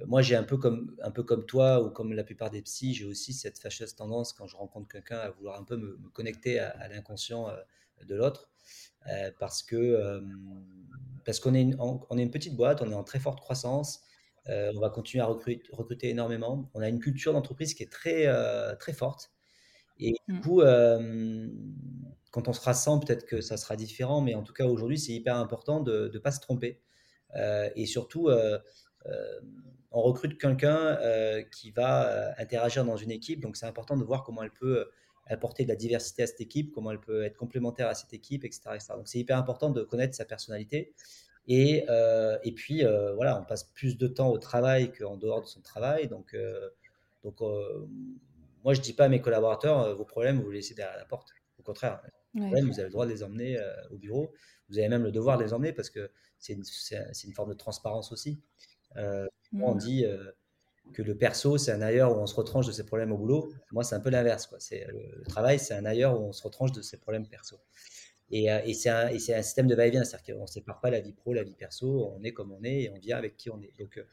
moi, 0.05 0.21
j'ai 0.21 0.35
un 0.35 0.43
peu 0.43 0.57
comme 0.57 0.95
un 1.01 1.11
peu 1.11 1.23
comme 1.23 1.45
toi 1.45 1.81
ou 1.81 1.89
comme 1.89 2.13
la 2.13 2.23
plupart 2.23 2.51
des 2.51 2.61
psys, 2.61 2.93
j'ai 2.93 3.05
aussi 3.05 3.33
cette 3.33 3.57
fâcheuse 3.57 3.95
tendance 3.95 4.33
quand 4.33 4.45
je 4.47 4.57
rencontre 4.57 4.87
quelqu'un 4.89 5.17
à 5.17 5.29
vouloir 5.29 5.59
un 5.59 5.63
peu 5.63 5.77
me, 5.77 5.97
connecter 6.13 6.59
à, 6.59 6.87
l'inconscient 6.89 7.49
de 8.03 8.15
l'autre, 8.15 8.49
euh, 9.07 9.31
parce 9.39 9.63
que 9.63 9.75
euh, 9.75 10.21
parce 11.23 11.39
qu'on 11.39 11.53
est 11.53 11.61
une, 11.61 11.77
on, 11.79 12.17
est 12.17 12.21
une 12.21 12.31
petite 12.31 12.55
boîte, 12.55 12.81
on 12.81 12.91
est 12.91 12.95
en 12.95 13.03
très 13.03 13.19
forte 13.19 13.39
croissance, 13.39 14.01
on 14.47 14.79
va 14.79 14.89
continuer 14.89 15.23
à 15.23 15.25
recruter, 15.25 15.63
recruter, 15.71 16.09
énormément. 16.09 16.69
On 16.75 16.81
a 16.81 16.89
une 16.89 16.99
culture 16.99 17.33
d'entreprise 17.33 17.73
qui 17.73 17.81
est 17.81 17.91
très 17.91 18.27
très 18.77 18.93
forte, 18.93 19.31
et 19.99 20.13
du 20.27 20.35
mmh. 20.35 20.41
coup, 20.41 20.61
quand 22.31 22.47
on 22.47 22.53
sera 22.53 22.73
100, 22.73 22.99
peut-être 22.99 23.25
que 23.25 23.41
ça 23.41 23.57
sera 23.57 23.75
différent, 23.75 24.21
mais 24.21 24.35
en 24.35 24.43
tout 24.43 24.53
cas 24.53 24.65
aujourd'hui, 24.65 24.99
c'est 24.99 25.13
hyper 25.13 25.37
important 25.37 25.79
de 25.79 26.11
ne 26.13 26.19
pas 26.19 26.31
se 26.31 26.39
tromper, 26.39 26.81
et 27.75 27.85
surtout 27.85 28.29
on 29.95 30.01
recrute 30.01 30.37
quelqu'un 30.37 30.97
euh, 30.99 31.41
qui 31.41 31.71
va 31.71 32.09
euh, 32.09 32.31
interagir 32.37 32.83
dans 32.83 32.97
une 32.97 33.11
équipe. 33.11 33.39
Donc, 33.39 33.55
c'est 33.55 33.65
important 33.65 33.95
de 33.95 34.03
voir 34.03 34.23
comment 34.23 34.43
elle 34.43 34.51
peut 34.51 34.79
euh, 34.79 34.91
apporter 35.27 35.63
de 35.63 35.69
la 35.69 35.77
diversité 35.77 36.23
à 36.23 36.27
cette 36.27 36.41
équipe, 36.41 36.73
comment 36.73 36.91
elle 36.91 36.99
peut 36.99 37.23
être 37.23 37.37
complémentaire 37.37 37.87
à 37.87 37.95
cette 37.95 38.13
équipe, 38.13 38.43
etc. 38.43 38.61
Donc, 38.89 39.07
c'est 39.07 39.19
hyper 39.19 39.37
important 39.37 39.69
de 39.69 39.83
connaître 39.83 40.13
sa 40.13 40.25
personnalité. 40.25 40.93
Et, 41.47 41.85
et 42.43 42.51
puis, 42.53 42.83
voilà, 43.15 43.39
on 43.39 43.45
passe 43.45 43.63
plus 43.63 43.97
de 43.97 44.07
temps 44.07 44.29
au 44.29 44.37
travail 44.39 44.91
qu'en 44.91 45.15
dehors 45.15 45.41
de 45.41 45.47
son 45.47 45.61
travail. 45.61 46.07
Donc, 46.07 46.35
donc 47.23 47.39
moi, 48.65 48.73
je 48.73 48.79
ne 48.79 48.83
dis 48.83 48.93
pas 48.93 49.05
à 49.05 49.09
mes 49.09 49.21
collaborateurs, 49.21 49.95
vos 49.95 50.03
problèmes, 50.03 50.41
vous 50.41 50.49
les 50.49 50.57
laissez 50.57 50.73
derrière 50.73 50.97
la 50.97 51.05
porte. 51.05 51.29
Au 51.59 51.63
contraire, 51.63 52.01
vous 52.33 52.43
avez 52.43 52.83
le 52.83 52.89
droit 52.89 53.05
de 53.05 53.11
les 53.11 53.23
emmener 53.23 53.57
au 53.91 53.97
bureau. 53.97 54.33
Vous 54.69 54.77
avez 54.77 54.89
même 54.89 55.03
le 55.03 55.11
devoir 55.11 55.37
de 55.37 55.43
les 55.43 55.53
emmener 55.53 55.73
parce 55.73 55.89
que 55.89 56.11
c'est 56.39 56.53
une, 56.53 56.63
une, 57.23 57.33
forme 57.33 57.49
de 57.49 57.57
transparence 57.57 58.11
aussi. 58.11 58.41
Euh, 58.97 59.27
on 59.53 59.75
mmh. 59.75 59.77
dit 59.77 60.05
euh, 60.05 60.31
que 60.93 61.01
le 61.01 61.17
perso, 61.17 61.57
c'est 61.57 61.71
un 61.71 61.81
ailleurs 61.81 62.17
où 62.17 62.21
on 62.21 62.25
se 62.25 62.35
retranche 62.35 62.67
de 62.67 62.71
ses 62.71 62.85
problèmes 62.85 63.11
au 63.11 63.17
boulot. 63.17 63.51
Moi, 63.71 63.83
c'est 63.83 63.95
un 63.95 63.99
peu 63.99 64.09
l'inverse. 64.09 64.53
C'est, 64.59 64.85
le, 64.87 65.23
travail, 65.27 65.59
c'est 65.59 65.73
un 65.73 65.85
ailleurs 65.85 66.19
où 66.19 66.25
on 66.25 66.31
se 66.31 66.43
retranche 66.43 66.71
de 66.71 66.81
ses 66.81 66.97
problèmes 66.97 67.27
perso. 67.27 67.57
Et, 68.31 68.51
euh, 68.51 68.59
et, 68.65 68.73
c'est 68.73 68.89
un, 68.89 69.07
un, 69.07 69.41
système 69.41 69.67
de 69.67 69.75
va-et-vient, 69.75 70.03
c'est-à-dire 70.03 70.35
qu'on 70.35 70.41
ne 70.43 70.47
sépare 70.47 70.79
pas 70.81 70.89
la 70.89 70.99
vie 70.99 71.13
pro, 71.13 71.33
la 71.33 71.43
vie 71.43 71.55
perso, 71.55 72.11
on 72.15 72.23
est 72.23 72.33
comme 72.33 72.51
on 72.51 72.63
est 72.63 72.83
et 72.83 72.89
on 72.89 72.97
vient 72.97 73.17
avec 73.17 73.37
qui 73.37 73.49
on 73.49 73.61
est. 73.61 73.71
Donc, 73.79 74.03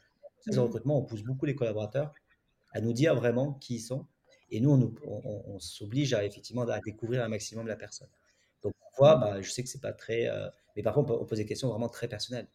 dans 0.47 0.61
mmh. 0.61 0.65
recrutement, 0.65 0.97
on 0.99 1.03
pousse 1.03 1.23
beaucoup 1.23 1.45
les 1.45 1.55
collaborateurs 1.55 2.13
à 2.71 2.81
nous 2.81 2.93
dire 2.93 3.15
vraiment 3.15 3.53
qui 3.53 3.75
ils 3.75 3.81
sont. 3.81 4.05
Et 4.55 4.61
nous, 4.61 4.71
on, 5.05 5.21
on, 5.47 5.59
s'oblige 5.59 6.13
à 6.13 6.23
effectivement 6.23 6.61
à 6.63 6.79
découvrir 6.79 7.23
un 7.23 7.27
maximum 7.27 7.67
la 7.67 7.75
personne. 7.75 8.07
Donc, 8.61 8.73
parfois, 8.79 9.15
bah, 9.15 9.41
je 9.41 9.49
sais 9.49 9.63
que 9.63 9.69
c'est 9.69 9.81
pas 9.81 9.93
très. 9.93 10.29
mais 10.75 10.83
parfois, 10.83 11.03
on, 11.03 11.25
pose 11.25 11.37
des 11.37 11.45
questions 11.45 11.69
vraiment 11.69 11.89
très 11.89 12.07
personnelles 12.07 12.47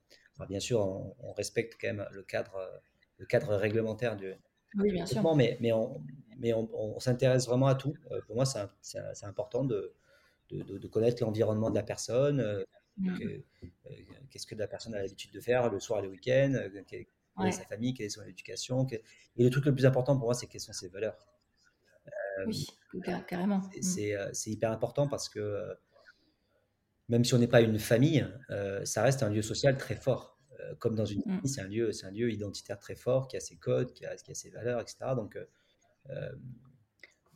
bien 0.46 0.60
sûr, 0.60 0.80
on, 0.80 1.32
respecte 1.32 1.76
quand 1.80 1.88
même 1.88 2.06
le 2.12 2.22
cadre, 2.22 2.80
le 3.18 3.26
cadre 3.26 3.54
réglementaire 3.54 4.16
du 4.16 4.32
oui, 4.76 4.92
bien 4.92 5.06
sûr. 5.06 5.34
mais, 5.34 5.56
mais 5.60 5.72
on, 5.72 6.02
mais 6.38 6.52
on, 6.52 7.00
s'intéresse 7.00 7.46
vraiment 7.46 7.68
à 7.68 7.74
tout. 7.74 7.94
Euh, 8.10 8.20
pour 8.26 8.36
moi, 8.36 8.44
c'est 8.44 9.24
important 9.24 9.64
de, 9.64 9.94
de, 10.50 10.86
connaître 10.88 11.22
l'environnement 11.22 11.70
de 11.70 11.74
la 11.74 11.82
personne, 11.82 12.40
euh, 12.40 12.62
mm. 12.98 13.18
euh, 13.22 13.42
qu'est-ce 14.30 14.46
que 14.46 14.54
la 14.54 14.68
personne 14.68 14.94
a 14.94 15.00
l'habitude 15.00 15.32
de 15.32 15.40
faire 15.40 15.70
le 15.70 15.80
soir 15.80 16.00
et 16.00 16.02
le 16.02 16.10
week-end, 16.10 16.54
quelle, 16.86 17.06
est 17.46 17.52
sa 17.52 17.64
famille, 17.64 17.94
quelle 17.94 18.06
est 18.06 18.10
son 18.10 18.24
éducation. 18.24 18.86
Et 18.90 19.42
le 19.42 19.50
truc 19.50 19.64
le 19.64 19.74
plus 19.74 19.86
important 19.86 20.16
pour 20.16 20.26
moi, 20.26 20.34
c'est 20.34 20.46
quelles 20.46 20.60
sont 20.60 20.74
ses 20.74 20.88
valeurs. 20.88 21.16
Oui, 22.46 22.66
carrément. 23.26 23.58
Mm. 23.58 23.82
C'est 24.32 24.50
hyper 24.50 24.72
important 24.72 25.08
parce 25.08 25.28
que 25.28 25.76
même 27.08 27.24
si 27.24 27.34
on 27.34 27.38
n'est 27.38 27.48
pas 27.48 27.60
une 27.60 27.78
famille, 27.78 28.26
euh, 28.50 28.84
ça 28.84 29.02
reste 29.02 29.22
un 29.22 29.30
lieu 29.30 29.42
social 29.42 29.76
très 29.76 29.96
fort. 29.96 30.38
Euh, 30.60 30.74
comme 30.78 30.94
dans 30.94 31.04
une 31.04 31.20
mm. 31.20 31.22
famille, 31.24 31.48
c'est 31.48 31.60
un, 31.60 31.68
lieu, 31.68 31.90
un 32.04 32.10
lieu 32.10 32.30
identitaire 32.30 32.78
très 32.78 32.96
fort, 32.96 33.28
qui 33.28 33.36
a 33.36 33.40
ses 33.40 33.56
codes, 33.56 33.92
qui 33.92 34.04
a, 34.04 34.14
qui 34.16 34.30
a 34.30 34.34
ses 34.34 34.50
valeurs, 34.50 34.80
etc. 34.80 34.96
Donc, 35.16 35.38
euh, 36.10 36.32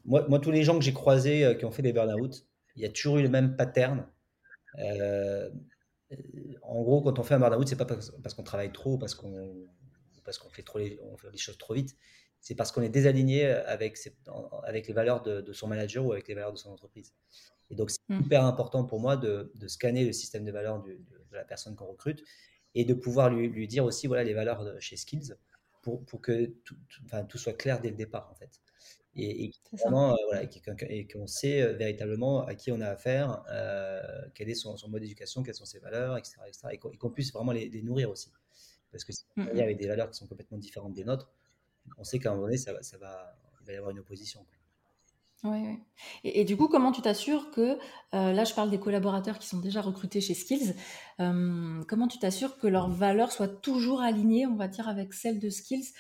moi, 0.05 0.27
moi, 0.29 0.39
tous 0.41 0.51
les 0.51 0.63
gens 0.63 0.79
que 0.79 0.85
j'ai 0.85 0.93
croisés 0.93 1.57
qui 1.59 1.65
ont 1.65 1.71
fait 1.71 1.83
des 1.83 1.93
burn-out, 1.93 2.47
il 2.77 2.83
y 2.83 2.85
a 2.85 2.91
toujours 2.91 3.19
eu 3.19 3.23
le 3.23 3.29
même 3.29 3.57
pattern. 3.57 4.07
en 6.63 6.83
gros, 6.83 7.03
quand 7.03 7.19
on 7.19 7.23
fait 7.23 7.35
un 7.35 7.39
burn-out, 7.39 7.69
c'est 7.69 7.77
pas 7.77 7.87
parce, 7.87 8.35
qu'on 8.35 8.43
travaille 8.43 8.73
trop, 8.73 8.99
parce 8.99 9.15
qu'on 9.15 9.69
parce 10.25 10.39
qu'on 10.39 10.51
fait 10.51 10.63
trop 10.63 10.79
les, 10.79 11.01
on 11.03 11.17
fait 11.17 11.31
les 11.31 11.39
choses 11.39 11.59
trop 11.59 11.75
vite. 11.75 11.97
C'est 12.43 12.55
parce 12.55 12.73
qu'on 12.73 12.83
est 12.83 12.91
désaligné 12.91 13.47
avec, 13.47 13.97
avec 14.65 14.89
les 14.89 14.93
valeurs 14.93 15.23
de, 15.23 15.41
de, 15.41 15.53
son 15.53 15.69
manager 15.69 16.05
ou 16.05 16.13
avec 16.13 16.29
les 16.29 16.35
valeurs 16.35 16.53
de 16.53 16.59
son 16.59 16.71
entreprise. 16.71 17.15
Et 17.71 17.75
donc, 17.75 17.91
c'est 17.91 18.01
mmh. 18.09 18.21
hyper 18.21 18.45
important 18.45 18.85
pour 18.85 19.01
moi 19.01 19.17
de, 19.17 19.51
scanner 19.67 20.05
le 20.05 20.13
système 20.13 20.45
de 20.45 20.53
valeurs 20.53 20.83
de, 20.83 20.99
la 21.33 21.45
personne 21.45 21.75
qu'on 21.75 21.87
recrute 21.87 22.23
et 22.75 22.85
de 22.85 22.93
pouvoir 22.93 23.31
lui, 23.31 23.67
dire 23.67 23.85
aussi 23.85 24.07
voilà, 24.07 24.25
les 24.25 24.35
valeurs 24.35 24.65
chez 24.79 24.97
Skills 24.97 25.35
pour, 25.81 26.05
pour 26.05 26.21
que 26.21 26.47
tout, 26.65 26.77
enfin, 27.07 27.25
tout, 27.25 27.39
soit 27.39 27.55
clair 27.55 27.81
dès 27.81 27.91
le 27.91 27.97
départ, 27.97 28.29
en 28.31 28.35
fait. 28.35 28.61
Et, 29.15 29.45
et, 29.45 29.53
euh, 29.75 29.89
voilà, 29.91 30.43
et 30.89 31.07
qu'on 31.07 31.27
sait 31.27 31.63
euh, 31.63 31.73
véritablement 31.75 32.47
à 32.47 32.55
qui 32.55 32.73
on 32.73 32.81
a 32.81 32.89
affaire, 32.89 33.43
euh, 33.51 34.01
quel 34.35 34.49
est 34.49 34.55
son, 34.55 34.77
mode 34.89 35.03
d'éducation, 35.03 35.43
quelles 35.43 35.55
sont 35.55 35.65
ses 35.65 35.81
valeurs, 35.81 36.17
etc. 36.17 36.37
et 36.71 36.79
qu'on 36.79 37.11
puisse 37.11 37.33
vraiment 37.33 37.53
les, 37.53 37.83
nourrir 37.83 38.11
aussi. 38.11 38.31
Parce 38.91 39.05
que 39.05 39.13
si 39.13 39.25
on 39.37 39.45
mmh. 39.45 39.61
avec 39.61 39.79
des 39.79 39.89
valeurs 39.89 40.11
qui 40.11 40.19
sont 40.19 40.27
complètement 40.27 40.59
différentes 40.59 40.93
des 40.93 41.05
nôtres, 41.05 41.31
on 41.99 42.05
sait 42.05 42.19
qu'à 42.19 42.31
un 42.31 42.33
moment 42.35 42.47
donné, 42.47 42.59
ça, 42.59 42.83
ça 42.83 42.99
va, 42.99 43.37
il 43.61 43.67
va 43.67 43.73
y 43.73 43.77
avoir 43.77 43.91
une 43.91 44.01
opposition. 44.01 44.45
Oui, 45.45 45.81
Et, 46.23 46.45
du 46.45 46.57
coup, 46.57 46.69
comment 46.69 46.93
tu 46.93 47.03
t'assures 47.03 47.51
que, 47.51 47.77
euh, 48.15 48.33
là 48.33 48.45
je 48.45 48.55
parle 48.55 48.71
des 48.71 48.79
collaborateurs 48.79 49.41
qui 49.41 49.49
sont 49.49 49.59
déjà 49.59 49.81
recrutés 49.81 50.21
chez 50.21 50.35
Skills, 50.35 50.75
euh, 51.19 51.83
comment 51.89 52.07
tu 52.07 52.21
t'assures 52.21 52.59
que 52.59 52.69
leurs 52.69 52.89
valeurs 52.89 53.33
soient 53.33 53.49
toujours 53.49 54.03
alignées, 54.03 54.47
on 54.47 54.55
va 54.55 54.69
dire, 54.69 54.89
avec 54.89 55.13
celles 55.13 55.41
de 55.41 55.51
Skills 55.51 55.95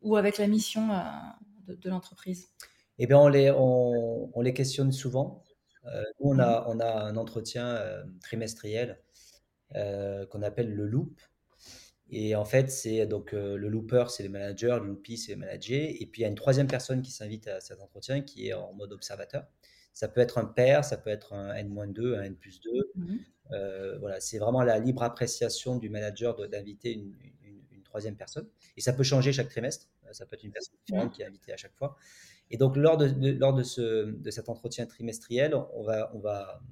ou 0.00 0.16
avec 0.16 0.36
la 0.38 0.48
mission 0.48 0.90
euh, 0.90 1.74
de, 1.76 1.90
l'entreprise? 1.90 2.48
Eh 2.98 3.06
bien, 3.06 3.18
on 3.18 3.28
les, 3.28 3.52
on, 3.52 4.40
les 4.40 4.52
questionne 4.52 4.90
souvent. 4.90 5.44
nous, 5.84 6.30
on 6.30 6.40
a, 6.40 6.62
mmh. 6.62 6.64
on 6.66 6.80
a 6.80 7.04
un 7.04 7.16
entretien 7.16 7.78
trimestriel 8.20 9.00
qu'on 9.72 10.42
appelle 10.42 10.74
le 10.74 10.86
loop. 10.86 11.20
Et 12.14 12.36
en 12.36 12.44
fait, 12.44 12.70
c'est 12.70 13.06
donc 13.06 13.32
euh, 13.32 13.56
le 13.56 13.68
looper, 13.68 14.04
c'est 14.10 14.22
le 14.22 14.28
manager, 14.28 14.78
le 14.78 14.88
loopy, 14.88 15.16
c'est 15.16 15.32
le 15.32 15.38
manager. 15.38 15.88
Et 15.98 16.06
puis 16.06 16.20
il 16.20 16.22
y 16.22 16.24
a 16.26 16.28
une 16.28 16.34
troisième 16.34 16.66
personne 16.66 17.00
qui 17.00 17.10
s'invite 17.10 17.48
à 17.48 17.60
cet 17.60 17.80
entretien 17.80 18.20
qui 18.20 18.48
est 18.48 18.52
en 18.52 18.74
mode 18.74 18.92
observateur. 18.92 19.46
Ça 19.94 20.08
peut 20.08 20.20
être 20.20 20.36
un 20.36 20.44
pair, 20.44 20.84
ça 20.84 20.98
peut 20.98 21.08
être 21.08 21.32
un 21.32 21.54
N-2, 21.54 22.18
un 22.18 22.22
N+2. 22.24 22.82
Mmh 22.94 23.16
euh, 23.50 23.98
voilà, 23.98 24.18
c'est 24.18 24.38
vraiment 24.38 24.62
la 24.62 24.78
libre 24.78 25.02
appréciation 25.02 25.76
du 25.76 25.90
manager 25.90 26.48
d'inviter 26.48 26.92
une, 26.92 27.14
troisième 27.84 28.16
personne. 28.16 28.48
Et 28.78 28.80
ça 28.80 28.94
peut 28.94 29.02
changer 29.02 29.34
chaque 29.34 29.50
trimestre. 29.50 29.86
Ça 30.12 30.24
peut 30.24 30.34
être 30.34 30.44
une 30.44 30.52
personne 30.52 30.74
différente 30.86 31.12
qui 31.12 31.20
est 31.20 31.26
invitée 31.26 31.52
à 31.52 31.58
chaque 31.58 31.74
fois. 31.74 31.94
Et 32.50 32.56
donc, 32.56 32.74
lors 32.74 32.96
de, 32.96 33.32
lors 33.38 33.52
de, 33.52 33.62
ce, 33.62 34.06
de 34.06 34.30
cet 34.30 34.48
entretien 34.48 34.86
trimestriel, 34.86 35.54
on 35.54 35.82
va, 35.82 36.10
on, 36.14 36.18
va, 36.18 36.62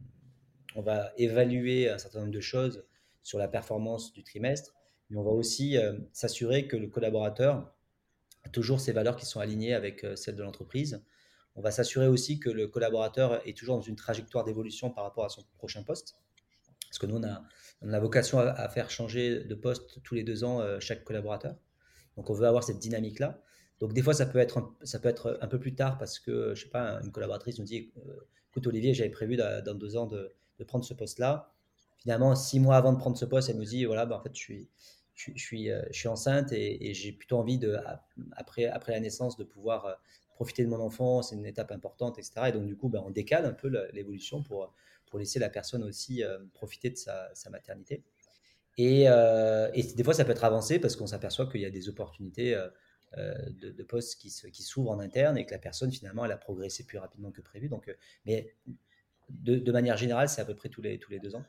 on 0.76 0.80
va 0.80 1.12
évaluer 1.18 1.90
un 1.90 1.98
certain 1.98 2.20
nombre 2.20 2.32
de 2.32 2.40
choses 2.40 2.86
sur 3.22 3.38
la 3.38 3.48
performance 3.48 4.14
du 4.14 4.24
trimestre, 4.24 4.74
on 5.14 5.22
va 5.22 5.30
aussi 5.30 5.76
s'assurer 6.12 6.66
que 6.66 6.76
le 6.76 6.88
collaborateur 6.88 7.74
a 8.44 8.48
toujours 8.48 8.80
ses 8.80 8.92
valeurs 8.92 9.16
qui 9.16 9.26
sont 9.26 9.40
alignées 9.40 9.74
avec 9.74 10.06
celles 10.14 10.36
de 10.36 10.42
l'entreprise. 10.42 11.02
On 11.56 11.62
va 11.62 11.70
s'assurer 11.70 12.06
aussi 12.06 12.38
que 12.38 12.48
le 12.48 12.68
collaborateur 12.68 13.46
est 13.46 13.56
toujours 13.56 13.76
dans 13.76 13.82
une 13.82 13.96
trajectoire 13.96 14.44
d'évolution 14.44 14.90
par 14.90 15.04
rapport 15.04 15.24
à 15.24 15.28
son 15.28 15.42
prochain 15.58 15.82
poste. 15.82 16.16
Parce 16.88 16.98
que 16.98 17.06
nous, 17.06 17.16
on 17.16 17.24
a, 17.24 17.42
on 17.82 18.00
vocation 18.00 18.38
à, 18.38 18.68
faire 18.68 18.90
changer 18.90 19.44
de 19.44 19.54
poste 19.54 20.02
tous 20.02 20.14
les 20.14 20.24
deux 20.24 20.42
ans 20.44 20.60
euh, 20.60 20.80
chaque 20.80 21.04
collaborateur. 21.04 21.56
Donc, 22.16 22.30
on 22.30 22.34
veut 22.34 22.46
avoir 22.46 22.64
cette 22.64 22.78
dynamique-là. 22.78 23.40
Donc, 23.78 23.92
des 23.92 24.02
fois, 24.02 24.12
ça 24.12 24.26
peut, 24.26 24.38
être 24.38 24.58
un, 25.40 25.46
peu 25.46 25.58
plus 25.58 25.74
tard 25.74 25.98
parce 25.98 26.18
que, 26.18 26.54
je 26.54 26.64
sais 26.64 26.70
pas, 26.70 27.00
une 27.02 27.12
collaboratrice 27.12 27.58
nous 27.58 27.64
dit 27.64 27.92
euh, 27.98 28.26
Écoute, 28.50 28.66
Olivier, 28.66 28.92
j'avais 28.92 29.10
prévu 29.10 29.36
dans 29.36 29.78
deux 29.78 29.96
ans 29.96 30.06
de, 30.06 30.34
de 30.58 30.64
prendre 30.64 30.84
ce 30.84 30.92
poste-là. 30.92 31.52
Finalement, 31.98 32.34
six 32.34 32.58
mois 32.58 32.76
avant 32.76 32.92
de 32.92 32.98
prendre 32.98 33.16
ce 33.16 33.24
poste, 33.24 33.48
elle 33.48 33.56
nous 33.56 33.64
dit 33.64 33.84
Voilà, 33.84 34.04
bah, 34.04 34.18
en 34.18 34.22
fait, 34.22 34.34
je 34.34 34.40
suis, 34.40 34.68
je, 35.34 35.42
suis, 35.42 35.70
euh, 35.70 35.82
je 35.90 35.98
suis 35.98 36.08
enceinte 36.08 36.52
et, 36.52 36.94
j'ai 36.94 37.12
plutôt 37.12 37.38
envie, 37.38 37.58
de, 37.58 37.76
après, 38.36 38.70
la 38.88 39.00
naissance, 39.00 39.36
de 39.36 39.44
pouvoir 39.44 40.00
profiter 40.40 40.64
de 40.64 40.70
mon 40.70 40.80
enfant, 40.80 41.20
c'est 41.20 41.36
une 41.36 41.44
étape 41.44 41.70
importante, 41.70 42.18
etc. 42.18 42.46
Et 42.48 42.52
donc, 42.52 42.64
du 42.64 42.74
coup, 42.74 42.88
ben, 42.88 43.02
on 43.04 43.10
décale 43.10 43.44
un 43.44 43.52
peu 43.52 43.68
l'évolution 43.92 44.42
pour, 44.42 44.72
laisser 45.12 45.38
la 45.38 45.50
personne 45.50 45.82
aussi 45.82 46.24
euh, 46.24 46.38
profiter 46.54 46.88
de 46.88 46.96
sa, 46.96 47.30
maternité. 47.50 48.02
Euh, 48.78 49.70
et, 49.74 49.82
des 49.82 50.02
fois, 50.02 50.14
ça 50.14 50.24
peut 50.24 50.30
être 50.30 50.44
avancé 50.44 50.78
parce 50.78 50.96
qu'on 50.96 51.06
s'aperçoit 51.06 51.46
qu'il 51.46 51.60
y 51.60 51.66
a 51.66 51.70
des 51.70 51.90
opportunités 51.90 52.54
euh, 52.54 53.34
de, 53.50 53.82
postes 53.82 54.18
qui, 54.18 54.30
s'ouvrent 54.30 54.92
en 54.92 54.98
interne 54.98 55.36
et 55.36 55.44
que 55.44 55.50
la 55.50 55.58
personne, 55.58 55.92
finalement, 55.92 56.24
elle 56.24 56.32
a 56.32 56.38
progressé 56.38 56.84
plus 56.84 56.96
rapidement 56.96 57.32
que 57.32 57.42
prévu. 57.42 57.68
Donc, 57.68 57.94
mais 58.24 58.54
de, 59.28 59.72
manière 59.72 59.98
générale, 59.98 60.30
c'est 60.30 60.40
à 60.40 60.46
peu 60.46 60.54
près 60.54 60.70
tous 60.70 60.80
les 60.80 61.18
deux 61.22 61.36
ans. 61.36 61.44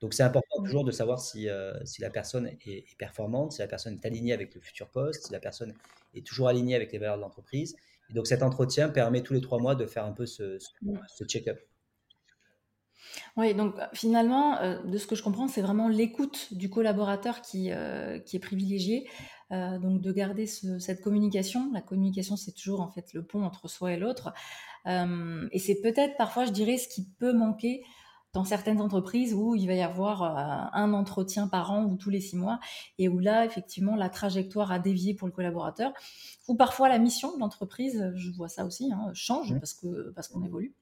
Donc, 0.00 0.14
c'est 0.14 0.22
important 0.22 0.62
toujours 0.62 0.84
de 0.84 0.92
savoir 0.92 1.20
si, 1.20 1.48
si 1.84 2.00
la 2.00 2.10
personne 2.10 2.46
est, 2.46 2.66
est, 2.66 2.96
performante, 2.98 3.52
si 3.52 3.60
la 3.60 3.66
personne 3.66 3.94
est 3.94 4.06
alignée 4.06 4.32
avec 4.32 4.54
le 4.54 4.60
futur 4.60 4.88
poste, 4.88 5.26
si 5.26 5.32
la 5.32 5.40
personne 5.40 5.74
est 6.14 6.24
toujours 6.24 6.48
alignée 6.48 6.76
avec 6.76 6.92
les 6.92 6.98
valeurs 6.98 7.16
de 7.16 7.22
l'entreprise 7.22 7.74
donc 8.10 8.26
cet 8.26 8.42
entretien 8.42 8.88
permet 8.88 9.22
tous 9.22 9.34
les 9.34 9.40
trois 9.40 9.58
mois 9.58 9.74
de 9.74 9.86
faire 9.86 10.04
un 10.04 10.12
peu 10.12 10.26
ce, 10.26 10.58
check-up. 11.26 11.60
Oui, 13.36 13.54
donc 13.54 13.74
finalement, 13.92 14.58
euh, 14.58 14.82
de 14.82 14.98
ce 14.98 15.06
que 15.06 15.14
je 15.14 15.22
comprends, 15.22 15.48
c'est 15.48 15.62
vraiment 15.62 15.88
l'écoute 15.88 16.52
du 16.52 16.68
collaborateur 16.68 17.42
qui, 17.42 17.70
euh, 17.70 18.18
qui 18.18 18.36
est 18.36 18.40
privilégiée. 18.40 19.08
Euh, 19.50 19.78
donc 19.78 20.02
de 20.02 20.12
garder 20.12 20.46
cette 20.46 21.00
communication. 21.00 21.70
La 21.72 21.80
communication, 21.80 22.36
c'est 22.36 22.52
toujours 22.52 22.82
en 22.82 22.90
fait 22.90 23.14
le 23.14 23.24
pont 23.24 23.44
entre 23.44 23.66
soi 23.66 23.92
et 23.92 23.96
l'autre. 23.96 24.32
et 24.86 25.58
c'est 25.58 25.80
peut-être 25.80 26.16
parfois, 26.16 26.44
je 26.44 26.50
dirais, 26.50 26.76
ce 26.76 26.88
qui 26.88 27.06
peut 27.18 27.32
manquer 27.32 27.82
dans 28.32 28.44
certaines 28.44 28.80
entreprises 28.80 29.32
où 29.34 29.54
il 29.54 29.66
va 29.66 29.74
y 29.74 29.82
avoir 29.82 30.22
euh, 30.22 30.68
un 30.72 30.92
entretien 30.92 31.48
par 31.48 31.72
an 31.72 31.84
ou 31.84 31.96
tous 31.96 32.10
les 32.10 32.20
six 32.20 32.36
mois, 32.36 32.60
et 32.98 33.08
où 33.08 33.18
là, 33.18 33.44
effectivement, 33.44 33.96
la 33.96 34.08
trajectoire 34.08 34.70
a 34.70 34.78
dévié 34.78 35.14
pour 35.14 35.26
le 35.26 35.32
collaborateur, 35.32 35.92
ou 36.46 36.54
parfois 36.54 36.88
la 36.88 36.98
mission 36.98 37.34
de 37.34 37.40
l'entreprise, 37.40 38.12
je 38.14 38.30
vois 38.30 38.48
ça 38.48 38.64
aussi, 38.64 38.92
hein, 38.92 39.10
change 39.14 39.58
parce 39.58 39.74
que 39.74 40.10
parce 40.10 40.28
qu'on 40.28 40.42
évolue. 40.44 40.74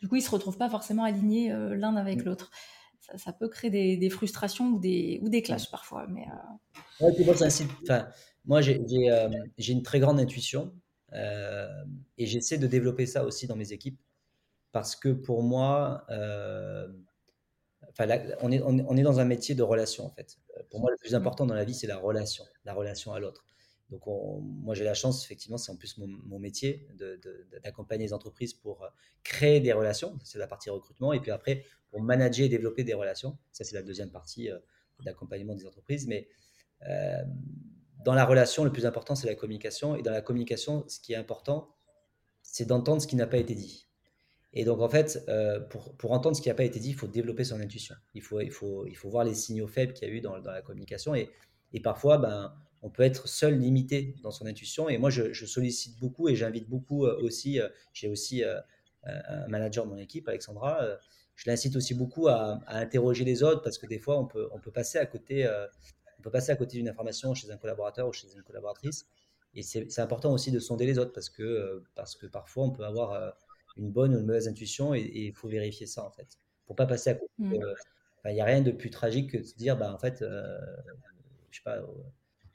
Du 0.00 0.08
coup, 0.08 0.16
ils 0.16 0.22
se 0.22 0.30
retrouvent 0.30 0.58
pas 0.58 0.68
forcément 0.68 1.04
alignés 1.04 1.52
euh, 1.52 1.74
l'un 1.74 1.96
avec 1.96 2.24
l'autre. 2.24 2.50
Ça, 3.16 3.32
peut 3.32 3.48
créer 3.48 3.96
des, 3.96 4.10
frustrations 4.10 4.68
ou 4.68 4.78
des, 4.78 5.20
ou 5.22 5.28
des 5.28 5.42
clashs 5.42 5.70
parfois. 5.70 6.06
Mais, 6.08 6.24
euh... 7.00 7.10
enfin, 7.82 8.06
moi, 8.44 8.60
j'ai 8.60 8.78
une 9.72 9.82
très 9.82 10.00
grande 10.00 10.20
intuition 10.20 10.72
euh, 11.12 11.66
et 12.16 12.26
j'essaie 12.26 12.58
de 12.58 12.66
développer 12.66 13.06
ça 13.06 13.24
aussi 13.24 13.46
dans 13.46 13.56
mes 13.56 13.72
équipes 13.72 13.98
parce 14.72 14.96
que 14.96 15.10
pour 15.10 15.42
moi, 15.42 16.04
euh, 16.10 16.88
enfin, 17.90 18.08
on, 18.40 18.50
est, 18.50 18.60
on, 18.62 18.96
est 18.96 19.02
dans 19.02 19.20
un 19.20 19.24
métier 19.24 19.54
de 19.54 19.62
relation 19.62 20.06
en 20.06 20.10
fait. 20.10 20.38
Pour 20.70 20.80
moi, 20.80 20.90
le 20.90 20.96
plus 20.96 21.12
mmh. 21.12 21.16
important 21.16 21.46
dans 21.46 21.54
la 21.54 21.64
vie, 21.64 21.74
c'est 21.74 21.86
la 21.86 21.98
relation, 21.98 22.44
la 22.64 22.74
relation 22.74 23.12
à 23.12 23.20
l'autre. 23.20 23.44
Donc, 23.90 24.06
moi, 24.06 24.74
j'ai 24.74 24.84
la 24.84 24.94
chance, 24.94 25.22
effectivement, 25.22 25.58
c'est 25.58 25.70
en 25.70 25.76
plus 25.76 25.98
mon, 25.98 26.38
métier 26.38 26.88
d'accompagner 27.62 28.06
les 28.06 28.14
entreprises 28.14 28.54
pour 28.54 28.82
euh, 28.82 28.88
créer 29.22 29.60
des 29.60 29.74
relations. 29.74 30.18
C'est 30.24 30.38
la 30.38 30.46
partie 30.46 30.70
recrutement. 30.70 31.12
Et 31.12 31.20
puis 31.20 31.30
après, 31.30 31.66
pour 31.90 32.00
manager 32.00 32.46
et 32.46 32.48
développer 32.48 32.84
des 32.84 32.94
relations. 32.94 33.36
Ça, 33.52 33.64
c'est 33.64 33.74
la 33.74 33.82
deuxième 33.82 34.10
partie 34.10 34.50
euh, 34.50 34.58
d'accompagnement 35.04 35.54
des 35.54 35.66
entreprises. 35.66 36.06
Mais 36.06 36.26
dans 38.02 38.14
la 38.14 38.24
relation, 38.24 38.64
le 38.64 38.72
plus 38.72 38.86
important, 38.86 39.14
c'est 39.14 39.26
la 39.26 39.34
communication. 39.34 39.94
Et 39.94 40.02
dans 40.02 40.10
la 40.10 40.22
communication, 40.22 40.84
ce 40.88 40.98
qui 40.98 41.12
est 41.12 41.16
important, 41.16 41.76
c'est 42.42 42.64
d'entendre 42.64 43.02
ce 43.02 43.06
qui 43.06 43.16
n'a 43.16 43.26
pas 43.26 43.36
été 43.36 43.54
dit. 43.54 43.91
Et 44.54 44.64
donc, 44.64 44.80
en 44.80 44.88
fait, 44.88 45.24
euh, 45.28 45.60
pour, 45.60 45.94
pour, 45.96 46.12
entendre 46.12 46.36
ce 46.36 46.42
qui 46.42 46.48
n'a 46.48 46.54
pas 46.54 46.64
été 46.64 46.78
dit, 46.78 46.90
il 46.90 46.94
faut 46.94 47.06
développer 47.06 47.44
son 47.44 47.60
intuition. 47.60 47.94
Il 48.14 48.22
faut, 48.22 48.40
il 48.40 48.50
faut, 48.50 48.86
il 48.86 48.94
faut 48.94 49.08
voir 49.08 49.24
les 49.24 49.34
signaux 49.34 49.66
faibles 49.66 49.94
qu'il 49.94 50.06
y 50.06 50.10
a 50.10 50.14
eu 50.14 50.20
dans, 50.20 50.38
dans 50.40 50.50
la 50.50 50.60
communication. 50.60 51.14
Et, 51.14 51.30
et, 51.72 51.80
parfois, 51.80 52.18
ben, 52.18 52.54
on 52.82 52.90
peut 52.90 53.02
être 53.02 53.28
seul 53.28 53.58
limité 53.58 54.14
dans 54.22 54.30
son 54.30 54.44
intuition. 54.44 54.90
Et 54.90 54.98
moi, 54.98 55.08
je, 55.08 55.32
sollicite 55.46 55.98
beaucoup 55.98 56.28
et 56.28 56.36
j'invite 56.36 56.68
beaucoup 56.68 57.06
euh, 57.06 57.18
aussi. 57.22 57.60
Euh, 57.60 57.68
j'ai 57.94 58.08
aussi 58.08 58.42
un 59.04 59.48
manager 59.48 59.84
dans 59.84 59.92
mon 59.92 59.98
équipe, 59.98 60.28
Alexandra. 60.28 60.86
je 61.34 61.50
l'incite 61.50 61.74
aussi 61.74 61.92
beaucoup 61.92 62.28
à, 62.28 62.60
à, 62.66 62.78
interroger 62.78 63.24
les 63.24 63.42
autres 63.42 63.62
parce 63.62 63.76
que 63.78 63.86
des 63.86 63.98
fois, 63.98 64.16
on 64.16 64.26
peut, 64.26 64.48
on 64.52 64.60
peut 64.60 64.70
passer 64.70 64.98
à 64.98 65.06
côté. 65.06 65.48
on 66.18 66.22
peut 66.22 66.30
passer 66.30 66.52
à 66.52 66.56
côté 66.56 66.76
d'une 66.76 66.88
information 66.88 67.34
chez 67.34 67.50
un 67.50 67.56
collaborateur 67.56 68.06
ou 68.06 68.12
chez 68.12 68.28
une 68.32 68.42
collaboratrice. 68.42 69.06
Et 69.54 69.62
c'est 69.62 69.98
important 69.98 70.32
aussi 70.32 70.52
de 70.52 70.60
sonder 70.60 70.86
les 70.86 70.98
autres 70.98 71.12
parce 71.12 71.30
que, 71.30 71.82
parce 71.94 72.14
que 72.14 72.26
parfois, 72.26 72.64
on 72.64 72.70
peut 72.70 72.84
avoir 72.84 73.34
une 73.76 73.90
bonne 73.90 74.14
ou 74.14 74.20
une 74.20 74.26
mauvaise 74.26 74.48
intuition 74.48 74.94
et 74.94 75.10
il 75.14 75.32
faut 75.32 75.48
vérifier 75.48 75.86
ça 75.86 76.04
en 76.04 76.10
fait. 76.10 76.38
Pour 76.66 76.76
pas 76.76 76.86
passer 76.86 77.10
à 77.10 77.14
côté. 77.14 77.30
Mmh. 77.38 77.58
Il 78.30 78.34
n'y 78.34 78.40
a 78.40 78.44
rien 78.44 78.60
de 78.60 78.70
plus 78.70 78.90
tragique 78.90 79.32
que 79.32 79.38
de 79.38 79.42
se 79.42 79.56
dire, 79.56 79.76
bah, 79.76 79.92
en 79.92 79.98
fait, 79.98 80.22
euh, 80.22 80.58
je 81.50 81.56
sais 81.56 81.62
pas, 81.64 81.78
euh, 81.78 81.86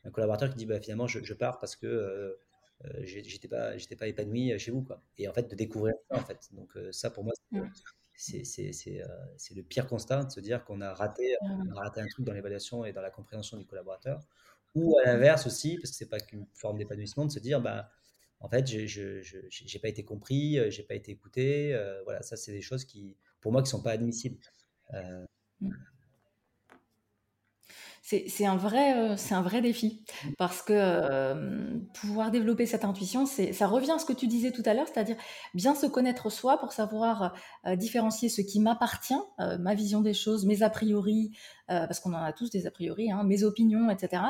un 0.06 0.12
collaborateur 0.12 0.50
qui 0.50 0.56
dit, 0.56 0.66
bah, 0.66 0.80
finalement, 0.80 1.08
je, 1.08 1.34
pars 1.34 1.60
parce 1.60 1.76
que 1.76 1.88
euh, 1.88 2.34
j'étais 3.04 3.50
pas, 3.50 3.78
j'étais 3.78 3.98
pas 3.98 4.08
épanoui 4.08 4.58
chez 4.60 4.72
vous. 4.72 4.82
Quoi. 4.82 5.02
Et 5.18 5.28
en 5.28 5.34
fait, 5.34 5.50
de 5.50 5.56
découvrir 5.56 5.96
ça 6.10 6.18
en 6.18 6.26
fait. 6.26 6.50
Donc, 6.54 6.78
ça 6.92 7.10
pour 7.10 7.26
moi, 7.26 7.34
c'est, 8.16 8.46
c'est, 8.46 8.72
c'est, 8.72 9.56
le 9.56 9.64
pire 9.64 9.88
constat 9.88 10.24
de 10.24 10.32
se 10.32 10.40
dire 10.40 10.64
qu'on 10.64 10.80
a 10.82 10.94
raté, 10.94 11.36
on 11.42 11.76
a 11.76 11.82
raté 11.82 12.02
un 12.02 12.08
truc 12.08 12.26
dans 12.26 12.34
l'évaluation 12.34 12.86
et 12.86 12.94
dans 12.94 13.02
la 13.02 13.12
compréhension 13.12 13.58
du 13.58 13.66
collaborateur. 13.66 14.22
Ou 14.76 14.98
à 15.00 15.06
l'inverse 15.06 15.48
aussi, 15.48 15.78
parce 15.78 15.92
que 15.92 15.98
c'est 15.98 16.10
pas 16.10 16.20
qu'une 16.20 16.46
forme 16.54 16.78
d'épanouissement, 16.78 17.26
de 17.26 17.32
se 17.32 17.40
dire, 17.40 17.60
bah, 17.60 17.90
en 18.40 18.50
fait, 18.50 18.68
je 18.68 19.74
n'ai 19.74 19.80
pas 19.80 19.88
été 19.88 20.04
compris, 20.04 20.60
euh, 20.60 20.70
j'ai 20.70 20.84
pas 20.84 20.96
été 20.96 21.12
écouté. 21.12 21.74
Euh, 21.74 22.02
voilà, 22.04 22.22
ça, 22.22 22.36
c'est 22.36 22.52
des 22.52 22.62
choses 22.62 22.86
qui, 22.86 23.18
pour 23.42 23.52
moi, 23.52 23.64
qui 23.64 23.70
sont 23.70 23.82
pas 23.82 23.92
admissibles. 23.92 24.38
Euh, 24.94 25.26
mmh 25.62 25.72
c'est 28.08 28.46
un, 28.46 28.56
vrai, 28.56 28.98
euh, 28.98 29.16
un 29.32 29.42
vrai 29.42 29.62
défi 29.62 30.02
parce 30.38 30.62
que 30.62 30.72
euh, 30.74 31.78
pouvoir 31.94 32.32
développer 32.32 32.66
cette 32.66 32.86
intuition, 32.86 33.26
ça 33.26 33.68
revient 33.68 33.92
à 33.92 34.00
ce 34.00 34.06
que 34.06 34.14
tu 34.14 34.28
disais 34.28 34.52
tout 34.52 34.64
à 34.66 34.74
l'heure, 34.74 34.88
c'est-à-dire 34.88 35.18
bien 35.54 35.76
se 35.76 35.88
connaître 35.88 36.30
soi 36.30 36.58
pour 36.58 36.72
savoir 36.72 37.36
euh, 37.66 37.76
différencier 37.76 38.30
ce 38.30 38.42
qui 38.42 38.62
m'appartient, 38.62 39.20
ma 39.60 39.76
vision 39.76 40.00
des 40.00 40.14
choses, 40.14 40.46
mes 40.46 40.64
a 40.64 40.70
priori, 40.70 41.32
parce 41.68 42.00
qu'on 42.00 42.14
en 42.14 42.24
a 42.24 42.32
tous 42.32 42.50
des 42.50 42.66
a 42.66 42.72
priori, 42.72 43.12
hein, 43.12 43.24
mes 43.24 43.44
opinions, 43.44 43.90
etc., 43.90 44.24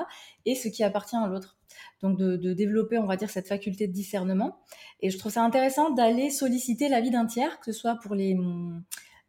et 0.46 0.56
ce 0.56 0.70
qui 0.70 0.84
appartient 0.84 1.16
à 1.16 1.28
l'autre. 1.28 1.58
Donc 2.02 2.18
de, 2.18 2.36
de, 2.36 2.54
développer, 2.54 2.98
on 2.98 3.06
va 3.06 3.16
dire, 3.16 3.30
cette 3.30 3.48
faculté 3.48 3.88
de 3.88 3.94
discernement. 3.94 4.60
Et 5.02 5.12
je 5.12 5.18
trouve 5.18 5.32
ça 5.32 5.44
intéressant 5.44 5.92
d'aller 5.92 6.32
solliciter 6.32 6.90
l'avis 6.90 7.12
d'un 7.12 7.26
tiers, 7.26 7.60
que 7.60 7.72
ce 7.72 7.80
soit 7.80 7.96
pour 8.02 8.16
les 8.16 8.36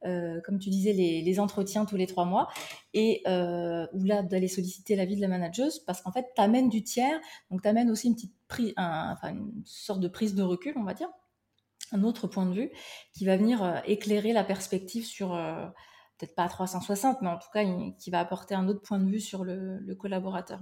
euh, 0.04 0.40
comme 0.42 0.58
tu 0.58 0.70
disais, 0.70 0.92
les, 0.92 1.40
entretiens 1.40 1.84
tous 1.84 1.96
les 1.96 2.06
trois 2.06 2.24
mois, 2.24 2.48
et 2.94 3.22
euh, 3.26 3.86
ou 3.92 4.04
là 4.04 4.22
d'aller 4.22 4.48
solliciter 4.48 4.96
l'avis 4.96 5.16
de 5.16 5.20
la 5.20 5.28
manageuse, 5.28 5.80
parce 5.80 6.00
qu'en 6.02 6.12
fait, 6.12 6.26
tu 6.34 6.40
amènes 6.40 6.68
du 6.68 6.82
tiers, 6.82 7.18
donc 7.50 7.62
tu 7.62 7.68
amènes 7.68 7.90
aussi 7.90 8.08
une 8.08 8.14
petite 8.14 8.34
prise, 8.46 8.72
enfin, 8.76 9.30
une 9.30 9.62
sorte 9.64 10.00
de 10.00 10.08
prise 10.08 10.34
de 10.34 10.42
recul, 10.42 10.74
on 10.76 10.84
va 10.84 10.94
dire, 10.94 11.08
un 11.92 12.04
autre 12.04 12.26
point 12.28 12.46
de 12.46 12.54
vue, 12.54 12.70
qui 13.12 13.24
va 13.24 13.36
venir 13.36 13.62
euh, 13.62 13.78
éclairer 13.86 14.32
la 14.32 14.44
perspective 14.44 15.04
sur, 15.04 15.30
peut-être 16.18 16.34
pas 16.34 16.44
à 16.44 16.48
360, 16.48 17.22
mais 17.22 17.28
en 17.28 17.38
tout 17.38 17.50
cas, 17.52 17.64
qui 17.98 18.10
va 18.10 18.20
apporter 18.20 18.54
un 18.54 18.68
autre 18.68 18.82
point 18.82 18.98
de 18.98 19.10
vue 19.10 19.20
sur 19.20 19.44
le, 19.44 19.94
collaborateur. 19.94 20.60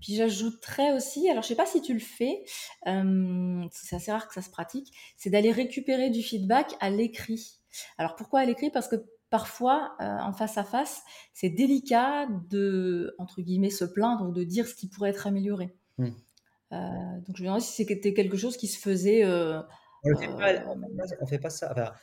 Puis 0.00 0.14
j'ajouterais 0.14 0.92
aussi, 0.92 1.30
alors 1.30 1.42
je 1.42 1.48
sais 1.48 1.54
pas 1.54 1.66
si 1.66 1.80
tu 1.80 1.94
le 1.94 2.00
fais, 2.00 2.44
c'est 2.84 3.96
assez 3.96 4.12
rare 4.12 4.28
que 4.28 4.34
ça 4.34 4.42
se 4.42 4.50
pratique, 4.50 4.92
c'est 5.16 5.30
d'aller 5.30 5.52
récupérer 5.52 6.10
du 6.10 6.22
feedback 6.22 6.74
à 6.80 6.90
l'écrit. 6.90 7.60
Alors 7.98 8.16
pourquoi 8.16 8.40
à 8.40 8.44
l'écrit 8.44 8.70
Parce 8.70 8.88
que 8.88 8.96
parfois, 9.30 9.96
euh, 10.00 10.04
en 10.04 10.32
face 10.32 10.58
à 10.58 10.64
face, 10.64 11.02
c'est 11.32 11.50
délicat 11.50 12.26
de, 12.50 13.14
entre 13.18 13.42
guillemets, 13.42 13.70
se 13.70 13.84
plaindre 13.84 14.28
ou 14.28 14.32
de 14.32 14.44
dire 14.44 14.66
ce 14.66 14.74
qui 14.74 14.88
pourrait 14.88 15.10
être 15.10 15.26
amélioré. 15.26 15.74
Hmm. 15.98 16.10
Euh, 16.72 16.76
donc 17.26 17.36
je 17.36 17.42
me 17.42 17.46
demande 17.46 17.60
si 17.60 17.84
c'était 17.84 18.14
quelque 18.14 18.36
chose 18.36 18.56
qui 18.56 18.66
se 18.66 18.78
faisait. 18.78 19.24
Euh, 19.24 19.60
on 20.04 20.10
ne 20.10 21.26
fait, 21.26 21.38
pas 21.38 21.50
ça. 21.50 21.94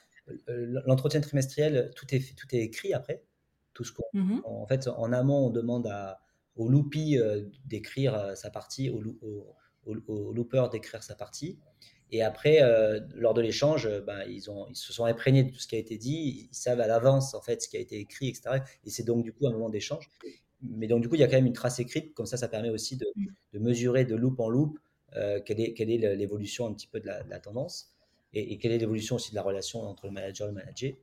L'entretien 0.47 1.21
trimestriel, 1.21 1.91
tout 1.95 2.13
est, 2.13 2.35
tout 2.35 2.47
est 2.55 2.59
écrit 2.59 2.93
après. 2.93 3.23
Tout 3.73 3.83
ce 3.83 3.91
mmh 4.13 4.41
en 4.45 4.67
fait, 4.67 4.87
en 4.87 5.11
amont, 5.11 5.47
on 5.47 5.49
demande 5.49 5.87
à, 5.87 6.19
au 6.55 6.69
loopy 6.69 7.17
d'écrire 7.65 8.37
sa 8.37 8.51
partie, 8.51 8.89
au, 8.89 9.01
au, 9.85 10.31
looper 10.33 10.65
d'écrire 10.71 11.01
sa 11.01 11.15
partie. 11.15 11.59
Et 12.13 12.21
après, 12.21 12.61
lors 13.15 13.33
de 13.33 13.41
l'échange, 13.41 13.89
ben, 14.05 14.23
ils, 14.29 14.51
ont, 14.51 14.67
ils 14.69 14.75
se 14.75 14.93
sont 14.93 15.05
imprégnés 15.05 15.43
de 15.43 15.49
tout 15.49 15.59
ce 15.59 15.67
qui 15.67 15.75
a 15.75 15.79
été 15.79 15.97
dit, 15.97 16.47
ils 16.51 16.55
savent 16.55 16.79
à 16.79 16.85
l'avance 16.85 17.33
en 17.33 17.41
fait 17.41 17.61
ce 17.63 17.67
qui 17.67 17.75
a 17.75 17.79
été 17.79 17.97
écrit, 17.97 18.29
etc. 18.29 18.59
Et 18.85 18.91
c'est 18.91 19.03
donc 19.03 19.23
du 19.23 19.33
coup 19.33 19.47
un 19.47 19.51
moment 19.51 19.69
d'échange. 19.69 20.09
Mais 20.61 20.85
donc 20.85 21.01
du 21.01 21.09
coup, 21.09 21.15
il 21.15 21.21
y 21.21 21.23
a 21.23 21.27
quand 21.27 21.37
même 21.37 21.47
une 21.47 21.53
trace 21.53 21.79
écrite, 21.79 22.13
comme 22.13 22.27
ça, 22.27 22.37
ça 22.37 22.47
permet 22.47 22.69
aussi 22.69 22.97
de, 22.97 23.07
de 23.53 23.59
mesurer 23.59 24.05
de 24.05 24.15
loop 24.15 24.39
en 24.39 24.47
loop 24.47 24.77
quelle 25.45 25.59
est, 25.59 25.73
quelle 25.73 25.89
est 25.89 26.15
l'évolution 26.15 26.67
un 26.67 26.73
petit 26.73 26.87
peu 26.87 26.99
de 26.99 27.07
la, 27.07 27.39
tendance 27.39 27.93
et, 28.33 28.57
quelle 28.57 28.71
est 28.71 28.77
l'évolution 28.77 29.15
aussi 29.15 29.31
de 29.31 29.35
la 29.35 29.41
relation 29.41 29.81
entre 29.81 30.05
le 30.07 30.11
manager 30.11 30.47
et 30.47 30.51
le 30.51 30.55
manager. 30.55 30.93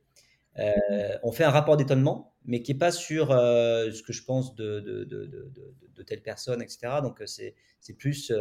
Euh, 0.59 1.17
on 1.23 1.31
fait 1.31 1.43
un 1.43 1.49
rapport 1.49 1.77
d'étonnement, 1.77 2.33
mais 2.45 2.61
qui 2.61 2.73
n'est 2.73 2.77
pas 2.77 2.91
sur 2.91 3.31
euh, 3.31 3.91
ce 3.91 4.03
que 4.03 4.11
je 4.13 4.23
pense 4.23 4.55
de, 4.55 4.79
de, 4.81 5.03
de, 5.05 5.29
de 5.95 6.03
telle 6.03 6.21
personne, 6.21 6.61
etc. 6.61 6.99
Donc, 7.01 7.21
euh, 7.21 7.25
c'est 7.25 7.55
plus, 7.97 8.31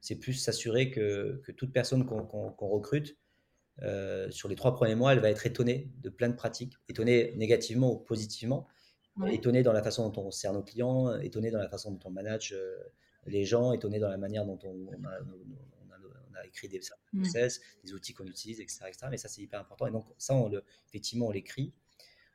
c'est 0.00 0.16
plus 0.16 0.34
s'assurer 0.34 0.90
que, 0.90 1.40
que, 1.44 1.52
toute 1.52 1.72
personne 1.72 2.06
qu'on 2.06 2.68
recrute, 2.68 3.16
sur 4.30 4.48
les 4.48 4.56
trois 4.56 4.74
premiers 4.74 4.94
mois, 4.94 5.12
elle 5.12 5.20
va 5.20 5.30
être 5.30 5.46
étonnée 5.46 5.90
de 6.02 6.10
plein 6.10 6.28
de 6.28 6.34
pratiques, 6.34 6.74
étonnée 6.88 7.32
négativement 7.36 7.92
ou 7.92 7.98
positivement, 7.98 8.66
étonnée 9.28 9.62
dans 9.62 9.72
la 9.72 9.82
façon 9.82 10.08
dont 10.08 10.22
on 10.26 10.30
sert 10.30 10.52
nos 10.52 10.62
clients, 10.62 11.16
étonnée 11.20 11.50
dans 11.50 11.58
la 11.58 11.68
façon 11.68 11.92
dont 11.92 12.00
on 12.04 12.10
manage 12.10 12.54
les 13.26 13.44
gens, 13.44 13.72
étonnée 13.72 13.98
dans 13.98 14.08
la 14.08 14.16
manière 14.16 14.44
dont 14.44 14.58
on, 14.64 14.74
on 14.86 16.34
a, 16.34 16.46
écrit 16.46 16.68
des 16.68 16.80
process, 17.12 17.60
des 17.84 17.92
outils 17.92 18.14
qu'on 18.14 18.26
utilise, 18.26 18.60
etc., 18.60 18.86
Mais 19.10 19.16
ça, 19.16 19.28
c'est 19.28 19.42
hyper 19.42 19.60
important. 19.60 19.86
Et 19.86 19.90
donc, 19.90 20.06
ça, 20.18 20.34
on 20.34 20.48
le, 20.48 20.64
effectivement, 20.88 21.26
on 21.26 21.30
l'écrit. 21.30 21.72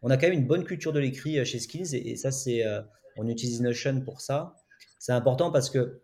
On 0.02 0.10
a 0.10 0.18
quand 0.18 0.28
même 0.28 0.38
une 0.38 0.48
bonne 0.48 0.66
culture 0.66 0.92
de 0.92 1.00
l'écrit 1.00 1.40
euh, 1.40 1.46
chez 1.46 1.60
Skills. 1.60 1.96
Et, 1.96 2.16
ça, 2.16 2.32
c'est, 2.32 2.66
euh, 2.66 2.82
on 3.16 3.28
utilise 3.28 3.62
Notion 3.62 4.02
pour 4.02 4.22
ça. 4.22 4.56
C'est 5.00 5.14
important 5.14 5.52
parce 5.52 5.70
que 5.70 6.02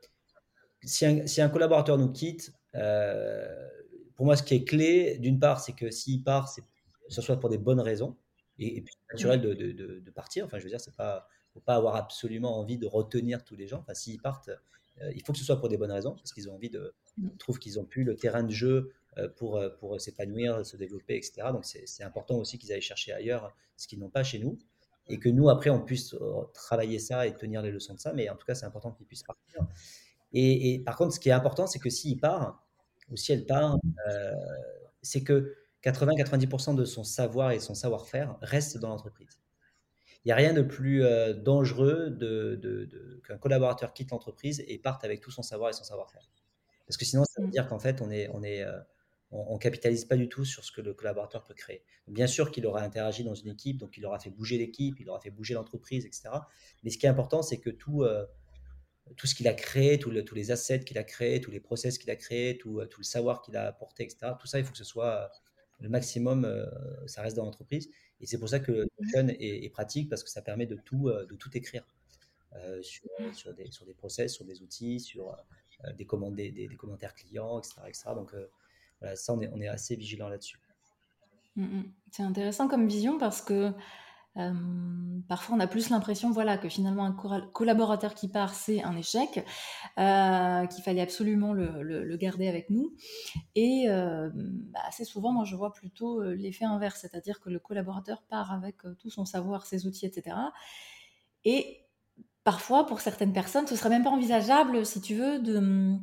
si 0.83 1.05
un, 1.05 1.27
si 1.27 1.41
un 1.41 1.49
collaborateur 1.49 1.97
nous 1.97 2.11
quitte, 2.11 2.53
euh, 2.75 3.67
pour 4.15 4.25
moi, 4.25 4.35
ce 4.35 4.43
qui 4.43 4.55
est 4.55 4.63
clé, 4.63 5.17
d'une 5.19 5.39
part, 5.39 5.59
c'est 5.59 5.73
que 5.73 5.91
s'il 5.91 6.23
part, 6.23 6.49
c'est, 6.49 6.63
ce 7.07 7.21
soit 7.21 7.39
pour 7.39 7.49
des 7.49 7.57
bonnes 7.57 7.79
raisons. 7.79 8.17
Et, 8.57 8.81
puis, 8.81 8.93
c'est 8.93 9.13
naturel 9.13 9.41
de, 9.41 9.53
de, 9.53 9.99
de, 9.99 10.11
partir. 10.11 10.45
Enfin, 10.45 10.59
je 10.59 10.63
veux 10.63 10.69
dire, 10.69 10.81
c'est 10.81 10.95
pas, 10.95 11.27
faut 11.53 11.61
pas 11.61 11.75
avoir 11.75 11.95
absolument 11.95 12.59
envie 12.59 12.77
de 12.77 12.87
retenir 12.87 13.45
tous 13.45 13.55
les 13.55 13.67
gens. 13.67 13.79
Enfin, 13.79 13.93
s'ils 13.93 14.21
partent, 14.21 14.49
il 15.15 15.23
faut 15.23 15.31
que 15.31 15.39
ce 15.39 15.45
soit 15.45 15.59
pour 15.59 15.69
des 15.69 15.77
bonnes 15.77 15.93
raisons, 15.93 16.13
parce 16.13 16.33
qu'ils 16.33 16.49
ont 16.49 16.55
envie 16.55 16.69
de, 16.69 16.93
Mmh. 17.19 17.29
trouvent 17.37 17.59
qu'ils 17.59 17.79
ont 17.79 17.85
plus 17.85 18.03
le 18.03 18.15
terrain 18.15 18.43
de 18.43 18.51
jeu 18.51 18.93
euh, 19.17 19.27
pour, 19.29 19.57
euh, 19.57 19.69
pour 19.69 19.99
s'épanouir, 19.99 20.65
se 20.65 20.77
développer, 20.77 21.17
etc. 21.17 21.47
Donc 21.51 21.65
c'est 21.65 22.03
important 22.03 22.37
aussi 22.37 22.57
qu'ils 22.57 22.71
aillent 22.71 22.81
chercher 22.81 23.11
ailleurs 23.11 23.53
ce 23.77 23.87
qu'ils 23.87 23.99
n'ont 23.99 24.09
pas 24.09 24.23
chez 24.23 24.39
nous 24.39 24.57
et 25.07 25.19
que 25.19 25.27
nous, 25.27 25.49
après, 25.49 25.71
on 25.71 25.81
puisse 25.81 26.13
euh, 26.13 26.43
travailler 26.53 26.99
ça 26.99 27.25
et 27.25 27.33
tenir 27.33 27.61
les 27.61 27.71
leçons 27.71 27.95
de 27.95 27.99
ça. 27.99 28.13
Mais 28.13 28.29
en 28.29 28.35
tout 28.35 28.45
cas, 28.45 28.53
c'est 28.53 28.65
important 28.65 28.91
qu'ils 28.91 29.07
puissent 29.07 29.23
partir. 29.23 29.65
Et, 30.33 30.81
par 30.85 30.95
contre, 30.95 31.13
ce 31.13 31.19
qui 31.19 31.29
est 31.29 31.33
important, 31.33 31.67
c'est 31.67 31.79
que 31.79 31.89
s'il 31.89 32.19
part, 32.19 32.63
ou 33.09 33.17
si 33.17 33.31
elle 33.31 33.45
part, 33.45 33.77
c'est 35.01 35.23
que 35.23 35.55
80-90% 35.83 36.75
de 36.75 36.85
son 36.85 37.03
savoir 37.03 37.51
et 37.51 37.59
son 37.59 37.73
savoir-faire 37.73 38.37
restent 38.41 38.77
dans 38.77 38.89
l'entreprise. 38.89 39.39
Il 40.23 40.27
n'y 40.27 40.31
a 40.33 40.35
rien 40.35 40.53
de 40.53 40.61
plus 40.61 41.03
dangereux 41.37 42.09
de, 42.09 42.55
de, 42.61 43.21
qu'un 43.25 43.37
collaborateur 43.37 43.93
quitte 43.93 44.11
l'entreprise 44.11 44.63
et 44.67 44.77
parte 44.77 45.03
avec 45.03 45.21
tout 45.21 45.31
son 45.31 45.41
savoir 45.41 45.69
et 45.69 45.73
son 45.73 45.83
savoir-faire. 45.83 46.29
Parce 46.89 46.97
que 46.97 47.05
sinon, 47.05 47.23
ça 47.23 47.39
veut 47.39 47.47
mmh. 47.47 47.51
dire 47.51 47.67
qu'en 47.67 47.77
fait, 47.77 48.01
on 48.01 48.09
est, 48.09 48.29
on 48.33 48.41
est, 48.41 48.63
euh, 48.63 48.79
on, 49.29 49.59
capitalise 49.59 50.05
pas 50.05 50.17
du 50.17 50.27
tout 50.27 50.43
sur 50.43 50.63
ce 50.63 50.71
que 50.71 50.81
le 50.81 50.95
collaborateur 50.95 51.43
peut 51.43 51.53
créer. 51.53 51.83
Bien 52.07 52.25
sûr 52.25 52.49
qu'il 52.49 52.65
aura 52.65 52.81
interagi 52.81 53.23
dans 53.23 53.35
une 53.35 53.49
équipe, 53.49 53.77
donc 53.77 53.95
il 53.95 54.05
aura 54.07 54.17
fait 54.17 54.31
bouger 54.31 54.57
l'équipe, 54.57 54.99
il 54.99 55.07
aura 55.07 55.19
fait 55.19 55.29
bouger 55.29 55.53
l'entreprise, 55.53 56.07
etc. 56.07 56.29
Mais 56.81 56.89
ce 56.89 56.97
qui 56.97 57.05
est 57.05 57.09
important, 57.09 57.43
c'est 57.43 57.59
que 57.59 57.69
tout, 57.69 58.01
euh, 58.01 58.25
tout 59.17 59.27
ce 59.27 59.35
qu'il 59.35 59.47
a 59.47 59.53
créé, 59.53 59.99
tous 59.99 60.11
les 60.11 60.51
assets 60.51 60.81
qu'il 60.81 60.97
a 60.97 61.03
créés, 61.03 61.41
tous 61.41 61.51
les 61.51 61.59
process 61.59 61.97
qu'il 61.97 62.09
a 62.09 62.15
créés, 62.15 62.57
tout, 62.57 62.79
euh, 62.79 62.85
tout, 62.85 63.01
le 63.01 63.05
savoir 63.05 63.41
qu'il 63.41 63.55
a 63.57 63.67
apporté, 63.67 64.03
etc. 64.03 64.33
Tout 64.39 64.47
ça, 64.47 64.59
il 64.59 64.65
faut 64.65 64.71
que 64.71 64.77
ce 64.77 64.83
soit 64.83 65.31
le 65.79 65.89
maximum, 65.89 66.45
ça 67.05 67.21
reste 67.21 67.37
dans 67.37 67.45
l'entreprise. 67.45 67.89
Et 68.19 68.25
c'est 68.25 68.37
pour 68.37 68.49
ça 68.49 68.59
que 68.59 68.85
Notion 68.99 69.23
mmh. 69.23 69.29
est, 69.39 69.63
est, 69.63 69.69
pratique 69.69 70.09
parce 70.09 70.23
que 70.23 70.29
ça 70.29 70.41
permet 70.41 70.65
de 70.65 70.75
tout, 70.75 71.09
de 71.09 71.35
tout 71.35 71.57
écrire 71.57 71.85
sur, 72.81 73.05
mmh. 73.17 73.33
sur, 73.33 73.53
des, 73.53 73.71
sur 73.71 73.85
des 73.85 73.93
process, 73.93 74.33
sur 74.33 74.43
des 74.43 74.61
outils, 74.61 74.99
sur 74.99 75.37
euh, 75.85 75.93
des, 75.93 76.05
commandes, 76.05 76.35
des, 76.35 76.67
commentaires 76.77 77.13
clients, 77.13 77.59
etc. 77.59 78.09
Donc 78.13 78.33
euh, 78.33 78.47
voilà, 78.99 79.15
ça, 79.15 79.33
on 79.33 79.39
est, 79.39 79.49
on 79.53 79.61
est 79.61 79.67
assez 79.67 79.95
vigilant 79.95 80.27
là-dessus. 80.27 80.59
Mm, 81.55 81.63
mm. 81.63 81.93
C'est 82.11 82.23
intéressant 82.23 82.67
comme 82.67 82.87
vision 82.87 83.17
parce 83.17 83.41
que 83.41 83.71
euh, 84.37 84.53
parfois, 85.27 85.55
on 85.55 85.59
a 85.59 85.67
plus 85.67 85.89
l'impression 85.89 86.31
voilà, 86.31 86.57
que 86.57 86.69
finalement, 86.69 87.05
un 87.05 87.11
collaborateur 87.53 88.13
qui 88.13 88.27
part, 88.27 88.53
c'est 88.53 88.83
un 88.83 88.95
échec, 88.95 89.33
qu'il 89.33 90.83
fallait 90.83 91.01
absolument 91.01 91.53
le, 91.53 92.17
garder 92.17 92.47
avec 92.47 92.69
nous. 92.69 92.95
Et 93.55 93.87
bah, 93.87 94.79
assez 94.87 95.05
souvent, 95.05 95.31
moi, 95.31 95.45
je 95.45 95.55
vois 95.55 95.73
plutôt 95.73 96.21
l'effet 96.21 96.65
inverse, 96.65 97.01
c'est-à-dire 97.01 97.39
que 97.39 97.49
le 97.49 97.59
collaborateur 97.59 98.21
part 98.23 98.51
avec 98.53 98.77
tout 98.99 99.09
son 99.09 99.25
savoir, 99.25 99.65
ses 99.65 99.87
outils, 99.87 100.05
etc. 100.05 100.35
Et 101.43 101.85
parfois, 102.43 102.85
pour 102.85 103.01
certaines 103.01 103.33
personnes, 103.33 103.67
ce 103.67 103.75
serait 103.75 103.89
même 103.89 104.03
pas 104.03 104.09
envisageable, 104.09 104.85
si 104.85 105.01
tu 105.01 105.15
veux, 105.15 105.39
de, 105.39 105.97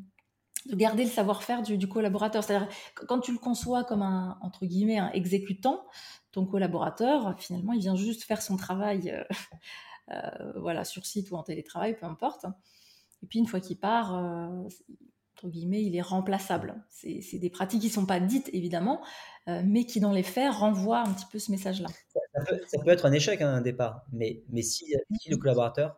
garder 0.74 1.04
le 1.04 1.10
savoir-faire 1.10 1.62
du, 1.62 1.88
collaborateur. 1.88 2.42
C'est-à-dire, 2.42 2.68
quand 2.94 3.20
tu 3.20 3.32
le 3.32 3.38
conçois 3.38 3.84
comme 3.84 4.02
un, 4.02 4.38
entre 4.40 4.66
guillemets, 4.66 4.98
un 4.98 5.10
exécutant, 5.12 5.86
ton 6.32 6.46
collaborateur, 6.46 7.34
finalement, 7.38 7.72
il 7.72 7.80
vient 7.80 7.96
juste 7.96 8.24
faire 8.24 8.42
son 8.42 8.56
travail, 8.56 9.10
euh, 9.10 9.24
euh, 10.10 10.52
voilà, 10.60 10.84
sur 10.84 11.06
site 11.06 11.30
ou 11.30 11.36
en 11.36 11.42
télétravail, 11.42 11.96
peu 11.96 12.06
importe. 12.06 12.46
Et 13.22 13.26
puis, 13.26 13.38
une 13.38 13.46
fois 13.46 13.60
qu'il 13.60 13.78
part, 13.78 14.16
euh, 14.16 14.68
entre 15.36 15.48
guillemets, 15.48 15.82
il 15.82 15.96
est 15.96 16.02
remplaçable. 16.02 16.82
C'est 16.88 17.38
des 17.38 17.50
pratiques 17.50 17.80
qui 17.80 17.88
ne 17.88 17.92
sont 17.92 18.06
pas 18.06 18.20
dites, 18.20 18.50
évidemment, 18.52 19.02
mais 19.46 19.84
qui, 19.84 20.00
dans 20.00 20.12
les 20.12 20.22
faits, 20.22 20.52
renvoient 20.52 21.00
un 21.00 21.12
petit 21.12 21.26
peu 21.30 21.38
ce 21.38 21.50
message-là. 21.50 21.88
Ça, 22.66 22.78
peut 22.82 22.90
être 22.90 23.06
un 23.06 23.12
échec, 23.12 23.40
hein, 23.42 23.54
un 23.54 23.60
départ, 23.60 24.04
mais, 24.12 24.42
mais 24.48 24.62
si, 24.62 24.94
si 25.20 25.30
le 25.30 25.36
collaborateur 25.36 25.96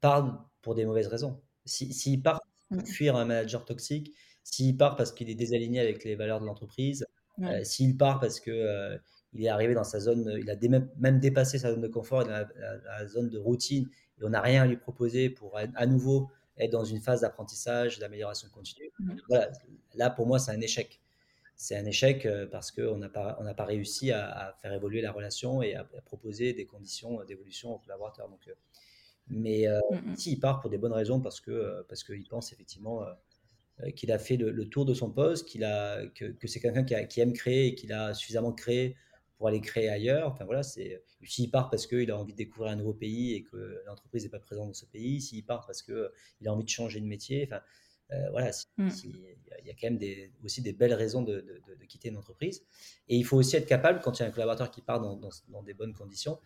part 0.00 0.50
pour 0.60 0.74
des 0.74 0.84
mauvaises 0.84 1.06
raisons. 1.06 1.40
S'il 1.64 2.22
part 2.22 2.40
pour 2.40 2.53
mmh. 2.70 2.84
fuir 2.84 3.16
un 3.16 3.24
manager 3.24 3.64
toxique, 3.64 4.14
s'il 4.42 4.76
part 4.76 4.96
parce 4.96 5.12
qu'il 5.12 5.30
est 5.30 5.34
désaligné 5.34 5.80
avec 5.80 6.04
les 6.04 6.14
valeurs 6.14 6.40
de 6.40 6.46
l'entreprise, 6.46 7.06
euh, 7.42 7.64
s'il 7.64 7.96
part 7.96 8.20
parce 8.20 8.40
que 8.40 8.50
euh, 8.50 8.96
il 9.32 9.44
est 9.44 9.48
arrivé 9.48 9.74
dans 9.74 9.84
sa 9.84 9.98
zone, 9.98 10.32
il 10.38 10.48
a 10.50 10.56
même, 10.98 11.18
dépassé 11.18 11.58
sa 11.58 11.72
zone 11.72 11.80
de 11.80 11.88
confort, 11.88 12.24
la, 12.24 12.46
zone 13.08 13.30
de 13.30 13.38
routine, 13.38 13.88
et 14.20 14.24
on 14.24 14.30
n'a 14.30 14.40
rien 14.40 14.62
à 14.62 14.66
lui 14.66 14.76
proposer 14.76 15.30
pour 15.30 15.58
à, 15.58 15.86
nouveau 15.86 16.30
être 16.56 16.70
dans 16.70 16.84
une 16.84 17.00
phase 17.00 17.22
d'apprentissage, 17.22 17.98
d'amélioration 17.98 18.48
continue. 18.52 18.92
Mmh. 19.00 19.12
Voilà, 19.28 19.50
là 19.94 20.10
pour 20.10 20.26
moi 20.26 20.38
c'est 20.38 20.52
un 20.52 20.60
échec. 20.60 21.00
C'est 21.56 21.76
un 21.76 21.86
échec 21.86 22.26
euh, 22.26 22.46
parce 22.46 22.70
qu'on 22.70 22.98
n'a 22.98 23.08
pas, 23.08 23.38
on 23.40 23.54
pas 23.54 23.64
réussi 23.64 24.12
à, 24.12 24.54
faire 24.60 24.72
évoluer 24.72 25.00
la 25.00 25.12
relation 25.12 25.62
et 25.62 25.74
à, 25.74 25.84
proposer 26.04 26.52
des 26.52 26.66
conditions 26.66 27.24
d'évolution 27.24 27.74
aux 27.74 27.78
collaborateurs. 27.78 28.28
Donc 28.28 28.48
mais 29.28 29.66
euh, 29.68 29.80
mmh, 29.90 30.12
mmh. 30.12 30.16
s'il 30.16 30.40
part 30.40 30.60
pour 30.60 30.70
des 30.70 30.78
bonnes 30.78 30.92
raisons, 30.92 31.20
parce 31.20 31.40
que 31.40 31.50
euh, 31.50 31.82
parce 31.88 32.04
qu'il 32.04 32.26
pense 32.28 32.52
effectivement 32.52 33.02
euh, 33.02 33.90
qu'il 33.90 34.12
a 34.12 34.18
fait 34.18 34.36
le, 34.36 34.68
tour 34.68 34.84
de 34.84 34.94
son 34.94 35.10
poste, 35.10 35.48
qu'il 35.48 35.64
a 35.64 36.06
que, 36.14 36.26
que 36.26 36.46
c'est 36.46 36.60
quelqu'un 36.60 36.84
qui, 36.84 36.94
qui, 37.08 37.20
aime 37.20 37.32
créer 37.32 37.68
et 37.68 37.74
qu'il 37.74 37.92
a 37.92 38.14
suffisamment 38.14 38.52
créé 38.52 38.96
pour 39.36 39.48
aller 39.48 39.60
créer 39.60 39.88
ailleurs. 39.88 40.30
Enfin 40.30 40.44
voilà, 40.44 40.62
c'est 40.62 41.02
s'il 41.24 41.50
part 41.50 41.70
parce 41.70 41.86
qu'il 41.86 42.10
a 42.10 42.18
envie 42.18 42.32
de 42.32 42.38
découvrir 42.38 42.72
un 42.72 42.76
nouveau 42.76 42.94
pays 42.94 43.34
et 43.34 43.42
que 43.42 43.82
l'entreprise 43.86 44.24
n'est 44.24 44.30
pas 44.30 44.38
présente 44.38 44.68
dans 44.68 44.74
ce 44.74 44.86
pays, 44.86 45.20
s'il 45.20 45.44
part 45.44 45.66
parce 45.66 45.82
que 45.82 46.12
il 46.40 46.48
a 46.48 46.52
envie 46.52 46.64
de 46.64 46.68
changer 46.68 47.00
de 47.00 47.06
métier. 47.06 47.48
Enfin 47.50 47.62
voilà, 48.30 48.50
mmh. 48.76 48.88
il 49.04 49.66
y 49.66 49.70
a 49.70 49.74
quand 49.74 49.88
même 49.88 49.98
des, 49.98 50.32
aussi 50.44 50.62
des 50.62 50.72
belles 50.72 50.94
raisons 50.94 51.22
de, 51.22 51.62
de, 51.80 51.84
quitter 51.86 52.08
une 52.10 52.16
entreprise. 52.16 52.64
Et 53.08 53.16
il 53.16 53.24
faut 53.24 53.36
aussi 53.36 53.56
être 53.56 53.66
capable, 53.66 54.00
quand 54.00 54.18
il 54.18 54.22
y 54.22 54.24
a 54.24 54.28
un 54.28 54.30
collaborateur 54.30 54.70
qui 54.70 54.82
part 54.82 55.00
dans, 55.00 55.18
dans 55.48 55.62
des 55.62 55.74
bonnes 55.74 55.94
conditions, 55.94 56.38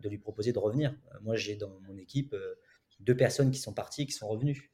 de 0.00 0.08
lui 0.08 0.18
proposer 0.18 0.52
de 0.52 0.58
revenir. 0.58 0.94
Euh, 1.14 1.18
moi, 1.22 1.36
j'ai 1.36 1.56
dans 1.56 1.80
mon 1.80 1.96
équipe 1.96 2.34
euh, 2.34 2.54
deux 3.00 3.16
personnes 3.16 3.50
qui 3.50 3.58
sont 3.58 3.72
parties 3.72 4.06
qui 4.06 4.12
sont 4.12 4.28
revenues. 4.28 4.70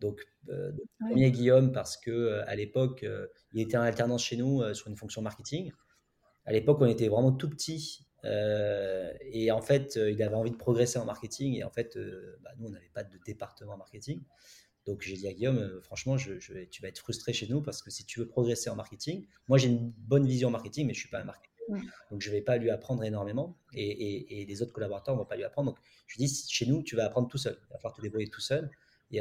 Donc, 0.00 0.24
euh, 0.48 0.72
premier 1.00 1.30
Guillaume, 1.30 1.72
parce 1.72 1.96
que 1.96 2.40
à 2.46 2.54
l'époque, 2.54 3.04
il 3.52 3.60
était 3.60 3.76
en 3.76 3.82
alternance 3.82 4.24
chez 4.24 4.36
nous 4.36 4.62
sur 4.72 4.88
une 4.88 4.96
fonction 4.96 5.22
marketing. 5.22 5.72
À 6.44 6.52
l'époque, 6.52 6.78
on 6.80 6.86
était 6.86 7.08
vraiment 7.08 7.32
tout 7.32 7.50
petit. 7.50 8.06
et 8.22 9.50
en 9.50 9.60
fait, 9.60 9.96
il 9.96 10.22
avait 10.22 10.36
envie 10.36 10.52
de 10.52 10.56
progresser 10.56 11.00
en 11.00 11.04
marketing. 11.04 11.56
Et 11.56 11.64
en 11.64 11.70
fait, 11.70 11.98
bah, 12.42 12.50
nous, 12.58 12.68
on 12.68 12.70
n'avait 12.70 12.90
pas 12.94 13.02
de 13.02 13.18
département 13.26 13.76
marketing. 13.76 14.22
Donc, 14.88 15.02
j'ai 15.02 15.16
dit 15.16 15.28
à 15.28 15.32
Guillaume, 15.32 15.80
franchement, 15.82 16.16
je, 16.16 16.34
tu 16.64 16.82
vas 16.82 16.88
être 16.88 16.98
frustré 16.98 17.32
chez 17.32 17.46
nous 17.46 17.62
parce 17.62 17.82
que 17.82 17.90
si 17.90 18.04
tu 18.04 18.18
veux 18.20 18.26
progresser 18.26 18.70
en 18.70 18.74
marketing, 18.74 19.26
moi, 19.46 19.58
j'ai 19.58 19.68
une 19.68 19.92
bonne 19.98 20.26
vision 20.26 20.50
marketing, 20.50 20.86
mais 20.86 20.94
je 20.94 20.98
ne 20.98 21.02
suis 21.02 21.10
pas 21.10 21.20
un 21.20 21.24
marketing 21.24 21.48
donc, 22.10 22.20
je 22.20 22.28
ne 22.28 22.34
vais 22.34 22.40
pas 22.40 22.56
lui 22.56 22.70
apprendre 22.70 23.04
énormément 23.04 23.56
et, 23.74 24.44
les 24.48 24.62
autres 24.62 24.72
collaborateurs 24.72 25.14
ne 25.14 25.20
vont 25.20 25.26
pas 25.26 25.36
lui 25.36 25.44
apprendre. 25.44 25.72
Donc, 25.72 25.78
je 26.06 26.16
lui 26.16 26.24
dis, 26.24 26.46
chez 26.48 26.66
nous, 26.66 26.82
tu 26.82 26.96
vas 26.96 27.04
apprendre 27.04 27.28
tout 27.28 27.38
seul. 27.38 27.58
Il 27.68 27.72
va 27.72 27.78
falloir 27.78 27.94
te 27.94 28.00
débrouiller 28.00 28.28
tout 28.28 28.40
seul. 28.40 28.70
Et, 29.10 29.20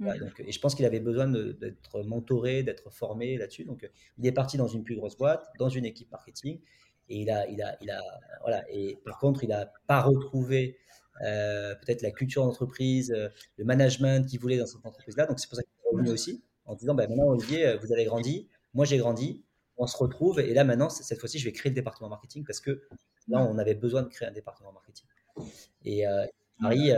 donc, 0.00 0.40
et 0.40 0.52
je 0.52 0.60
pense 0.60 0.74
qu'il 0.74 0.84
avait 0.84 1.00
besoin 1.00 1.26
d'être 1.26 2.02
mentoré, 2.02 2.62
d'être 2.62 2.90
formé 2.90 3.36
là-dessus. 3.36 3.64
Donc, 3.64 3.88
il 4.18 4.26
est 4.26 4.32
parti 4.32 4.56
dans 4.56 4.68
une 4.68 4.84
plus 4.84 4.96
grosse 4.96 5.16
boîte, 5.16 5.46
dans 5.58 5.68
une 5.68 5.84
équipe 5.84 6.10
marketing. 6.10 6.60
Et 7.08 7.22
il 7.22 7.30
a, 7.30 7.48
il 7.48 7.62
a, 7.62 7.76
il 7.80 7.90
a, 7.90 8.00
voilà. 8.42 8.64
Et 8.70 8.98
par 9.04 9.18
contre, 9.18 9.42
il 9.42 9.48
n'a 9.48 9.66
pas 9.86 10.02
retrouvé 10.02 10.76
peut-être 11.20 12.02
la 12.02 12.10
culture 12.10 12.44
d'entreprise, 12.44 13.14
le 13.56 13.64
management 13.64 14.28
qu'ils 14.28 14.40
voulaient 14.40 14.58
dans 14.58 14.66
cette 14.66 14.84
entreprise-là. 14.84 15.26
Donc 15.26 15.40
c'est 15.40 15.48
pour 15.48 15.56
ça 15.56 15.62
qu'ils 15.62 15.72
sont 15.82 15.90
revenus 15.90 16.12
aussi 16.12 16.42
en 16.64 16.74
disant 16.74 16.94
bah, 16.94 17.06
maintenant 17.08 17.28
Olivier, 17.28 17.76
vous 17.82 17.92
avez 17.92 18.04
grandi, 18.04 18.48
moi 18.74 18.84
j'ai 18.84 18.98
grandi, 18.98 19.44
on 19.76 19.86
se 19.86 19.96
retrouve 19.96 20.40
et 20.40 20.52
là 20.54 20.64
maintenant 20.64 20.90
cette 20.90 21.18
fois-ci 21.18 21.38
je 21.38 21.44
vais 21.44 21.52
créer 21.52 21.70
le 21.70 21.74
département 21.74 22.08
marketing 22.08 22.44
parce 22.44 22.60
que 22.60 22.82
là 23.28 23.42
on 23.42 23.58
avait 23.58 23.74
besoin 23.74 24.02
de 24.02 24.08
créer 24.08 24.28
un 24.28 24.32
département 24.32 24.72
marketing. 24.72 25.06
Et 25.84 26.04
Marie, 26.60 26.92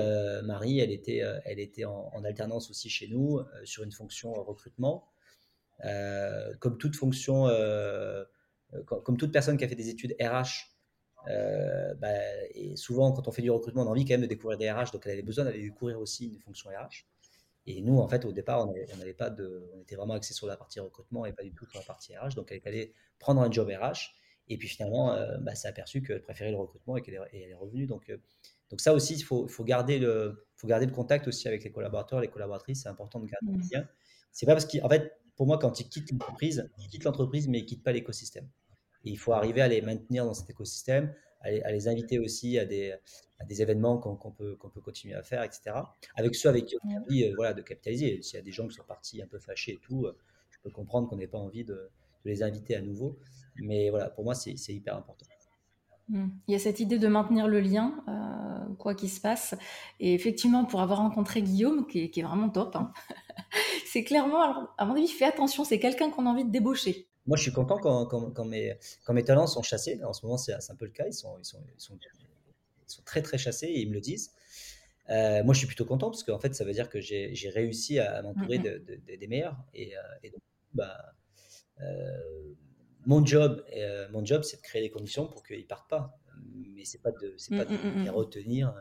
Marie, 0.45 0.81
elle 0.81 0.91
était, 0.91 1.23
elle 1.45 1.61
était 1.61 1.85
en, 1.85 2.11
en, 2.15 2.25
alternance 2.25 2.71
aussi 2.71 2.89
chez 2.89 3.09
nous 3.09 3.41
sur 3.65 3.85
une 3.85 3.93
fonction 3.93 4.33
recrutement. 4.33 5.09
comme 6.59 6.79
toute 6.79 6.97
fonction 6.97 7.49
euh, 8.75 8.83
comme 8.85 9.17
toute 9.17 9.33
personne 9.33 9.57
qui 9.57 9.65
a 9.65 9.69
fait 9.69 9.75
des 9.75 9.89
études 9.89 10.15
RH, 10.21 10.71
euh, 11.29 11.95
bah, 11.95 12.09
et 12.55 12.77
souvent 12.77 13.13
quand 13.13 13.29
on 13.29 13.33
fait 13.33 13.43
du 13.43 13.51
recrutement, 13.51 13.83
on 13.83 13.87
a 13.87 13.91
envie 13.91 14.05
quand 14.05 14.15
même 14.15 14.23
de 14.23 14.27
découvrir 14.27 14.59
des 14.59 14.71
RH, 14.71 14.93
donc 14.93 15.03
elle 15.07 15.13
avait 15.13 15.23
besoin 15.23 15.45
d'aller 15.45 15.63
découvrir 15.63 16.01
aussi 16.01 16.29
une 16.29 16.41
fonction 16.41 16.71
RH. 16.71 17.07
Et 17.67 17.83
nous, 17.83 17.99
en 17.99 18.09
fait, 18.09 18.25
au 18.25 18.33
départ, 18.33 18.67
on, 18.69 18.75
n'avait 18.97 19.15
pas 19.15 19.31
de, 19.31 19.71
on 19.75 19.83
était 19.83 19.95
vraiment 19.95 20.15
axé 20.15 20.33
sur 20.33 20.47
la 20.47 20.57
partie 20.57 20.81
recrutement 20.81 21.27
et 21.27 21.33
pas 21.33 21.43
du 21.43 21.53
tout 21.53 21.67
sur 21.67 21.79
la 21.79 21.85
partie 21.85 22.17
RH. 22.17 22.35
Donc, 22.35 22.51
elle 22.51 22.57
est 22.57 22.67
allée 22.67 22.95
prendre 23.19 23.43
un 23.43 23.51
job 23.51 23.69
RH. 23.69 24.15
Et 24.49 24.57
puis 24.57 24.67
finalement, 24.67 25.13
euh, 25.13 25.37
bah, 25.39 25.55
s'est 25.55 25.69
aperçu 25.69 26.03
qu'elle 26.03 26.23
préférait 26.23 26.51
le 26.51 26.57
recrutement 26.57 26.97
et 26.97 27.03
qu'elle 27.03 27.15
est, 27.15 27.21
elle 27.33 27.51
est 27.51 27.55
revenue. 27.55 27.87
Donc, 27.87 28.11
donc 28.71 28.81
ça 28.81 28.95
aussi, 28.95 29.15
il 29.15 29.23
faut, 29.23 29.47
faut, 29.47 29.65
garder 29.65 29.99
le, 29.99 30.47
faut 30.57 30.67
garder 30.67 30.87
le 30.87 30.93
contact 30.93 31.29
aussi 31.29 31.49
avec 31.49 31.63
les 31.65 31.71
collaborateurs, 31.71 32.21
les 32.21 32.29
collaboratrices. 32.29 32.83
C'est 32.83 32.89
important 32.89 33.21
de 33.21 33.27
garder 33.27 33.53
le 33.53 33.59
mmh. 33.59 33.69
lien. 33.73 33.89
C'est 34.33 34.47
pas 34.47 34.53
parce 34.53 34.65
qu'en 34.65 34.89
fait, 34.89 35.13
pour 35.37 35.47
moi, 35.47 35.59
quand 35.59 35.81
ils 35.81 35.89
quittent 35.89 36.13
l'entreprise, 36.13 36.71
ils 36.79 36.89
quittent 36.89 37.05
l'entreprise, 37.05 37.49
mais 37.49 37.59
ils 37.59 37.67
quittent 37.67 37.83
pas 37.83 37.93
l'écosystème. 37.93 38.49
Et 39.05 39.11
il 39.11 39.19
faut 39.19 39.33
arriver 39.33 39.61
à 39.63 39.69
les 39.69 39.81
maintenir 39.81 40.25
dans 40.25 40.35
cet 40.35 40.51
écosystème, 40.51 41.15
à 41.41 41.51
les, 41.51 41.89
inviter 41.89 42.19
aussi 42.19 42.59
à 42.59 42.67
des, 42.67 42.95
à 43.39 43.45
des 43.45 43.63
événements 43.63 43.99
qu'on 43.99 44.31
peut, 44.31 44.57
continuer 44.85 45.15
à 45.15 45.23
faire, 45.23 45.43
etc. 45.43 45.73
Avec 46.17 46.35
ceux 46.35 46.49
avec 46.49 46.67
qui 46.67 46.77
on 46.85 46.91
a 46.91 47.01
envie 47.01 47.25
euh, 47.25 47.33
voilà, 47.35 47.55
de 47.55 47.63
capitaliser. 47.63 48.21
S'il 48.23 48.37
y 48.37 48.39
a 48.39 48.45
des 48.45 48.53
gens 48.53 48.69
qui 48.69 48.75
sont 48.75 48.85
partis 48.85 49.23
un 49.23 49.27
peu 49.27 49.39
fâchés 49.39 49.73
et 49.73 49.81
tout, 49.83 50.05
euh, 50.05 50.17
je 50.51 50.59
peux 50.63 50.71
comprendre 50.71 51.09
qu'on 51.09 51.17
n'ait 51.17 51.27
pas 51.27 51.39
envie 51.39 51.65
de, 51.65 51.75
de, 51.75 51.91
les 52.27 52.43
inviter 52.43 52.77
à 52.77 52.83
nouveau. 52.83 53.19
Mais 53.57 53.89
voilà, 53.91 54.11
pour 54.11 54.25
moi, 54.25 54.35
c'est 54.35 54.53
hyper 54.69 54.97
important. 54.97 55.27
Mmh. 56.09 56.27
Il 56.49 56.53
y 56.53 56.55
a 56.55 56.59
cette 56.59 56.81
idée 56.81 56.99
de 56.99 57.09
maintenir 57.09 57.49
le 57.49 57.61
lien, 57.61 58.05
euh, 58.09 58.75
quoi 58.75 58.95
qu'il 58.95 59.11
se 59.11 59.21
passe. 59.21 59.55
Et 60.01 60.13
effectivement, 60.13 60.65
pour 60.65 60.81
avoir 60.83 60.99
rencontré 60.99 61.41
Guillaume, 61.41 61.87
qui 61.87 62.05
est, 62.05 62.11
qui 62.11 62.21
est 62.21 62.25
vraiment 62.25 62.51
top, 62.51 62.77
hein, 62.77 62.93
c'est 63.87 64.05
clairement, 64.05 64.43
alors, 64.43 64.75
à 64.77 64.85
mon 64.85 64.95
avis, 64.95 65.09
fais 65.09 65.25
attention, 65.25 65.65
c'est 65.65 65.79
quelqu'un 65.79 66.11
qu'on 66.11 66.27
a 66.27 66.31
envie 66.31 66.45
de 66.45 66.51
débaucher 66.51 67.10
moi, 67.27 67.37
je 67.37 67.43
suis 67.43 67.53
content 67.53 67.79
quand, 67.79 68.07
quand, 68.07 68.31
quand, 68.31 68.45
mes, 68.45 68.77
quand, 69.05 69.13
mes, 69.13 69.25
talents 69.25 69.47
sont 69.47 69.63
chassés. 69.63 70.03
En 70.05 70.13
ce 70.13 70.25
moment, 70.25 70.39
c'est 70.39 70.53
un 70.53 70.75
peu 70.75 70.87
le 70.87 70.91
cas. 70.91 71.07
Ils 71.07 71.13
sont, 71.13 71.37
ils 71.39 71.45
sont, 71.45 71.63
ils 71.77 71.81
sont, 71.81 71.99
ils 72.89 72.93
sont 72.93 73.03
très, 73.03 73.23
très 73.23 73.39
chassés 73.39 73.67
et 73.67 73.81
ils 73.81 73.89
me 73.89 73.95
le 73.95 74.01
disent. 74.01 74.33
Euh, 75.11 75.43
moi, 75.43 75.55
je 75.55 75.59
suis 75.59 75.67
plutôt 75.67 75.85
content 75.85 76.11
parce 76.11 76.23
qu'en 76.23 76.39
fait, 76.39 76.55
ça 76.55 76.65
veut 76.65 76.73
dire 76.73 76.89
que 76.89 77.01
j'ai 77.01 77.51
réussi 77.53 77.99
à 77.99 78.23
m'entourer 78.23 78.59
de, 78.59 78.83
des 79.07 79.27
meilleurs. 79.27 79.57
Et, 79.75 79.97
euh, 79.97 80.01
et 80.23 80.31
donc, 80.31 80.41
bah, 80.73 81.15
euh, 81.81 82.55
mon 83.07 83.25
job, 83.25 83.65
mon 84.13 84.25
job, 84.25 84.43
c'est 84.43 84.59
de 84.59 84.63
créer 84.63 84.83
des 84.83 84.91
conditions 84.91 85.27
pour 85.27 85.43
qu'ils 85.43 85.67
partent 85.67 85.91
pas. 85.91 86.19
Mais 86.75 86.85
c'est 86.85 87.03
pas 87.03 87.11
de, 87.11 87.35
c'est 87.37 87.57
pas 87.57 87.65
de 87.65 88.03
les 88.03 88.09
retenir 88.09 88.75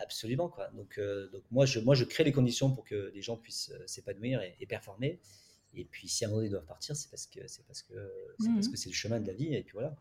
absolument 0.00 0.48
quoi. 0.48 0.68
Donc, 0.74 1.00
donc 1.32 1.44
moi, 1.50 1.66
je, 1.66 1.78
moi, 1.78 1.94
je 1.94 2.04
crée 2.04 2.24
les 2.24 2.32
conditions 2.32 2.70
pour 2.70 2.84
que 2.84 3.10
les 3.14 3.22
gens 3.22 3.36
puissent 3.36 3.72
s'épanouir 3.86 4.42
et, 4.42 4.56
et, 4.60 4.66
performer. 4.66 5.20
Et 5.76 5.84
puis, 5.84 6.08
si 6.08 6.24
à 6.24 6.28
un 6.28 6.30
moment 6.30 6.38
donné 6.38 6.48
ils 6.48 6.52
doivent 6.52 6.66
partir, 6.66 6.96
c'est 6.96 7.10
parce 7.10 7.26
que 7.26 7.46
c'est 7.46 7.66
parce 7.66 7.82
que 7.82 7.94
c'est 8.38 8.48
parce 8.54 8.68
mmh 8.68 8.70
que 8.70 8.76
c'est 8.76 8.88
le 8.90 8.94
chemin 8.94 9.20
de 9.20 9.26
la 9.26 9.34
vie. 9.34 9.54
Et 9.54 9.62
puis 9.62 9.72
voilà. 9.72 9.96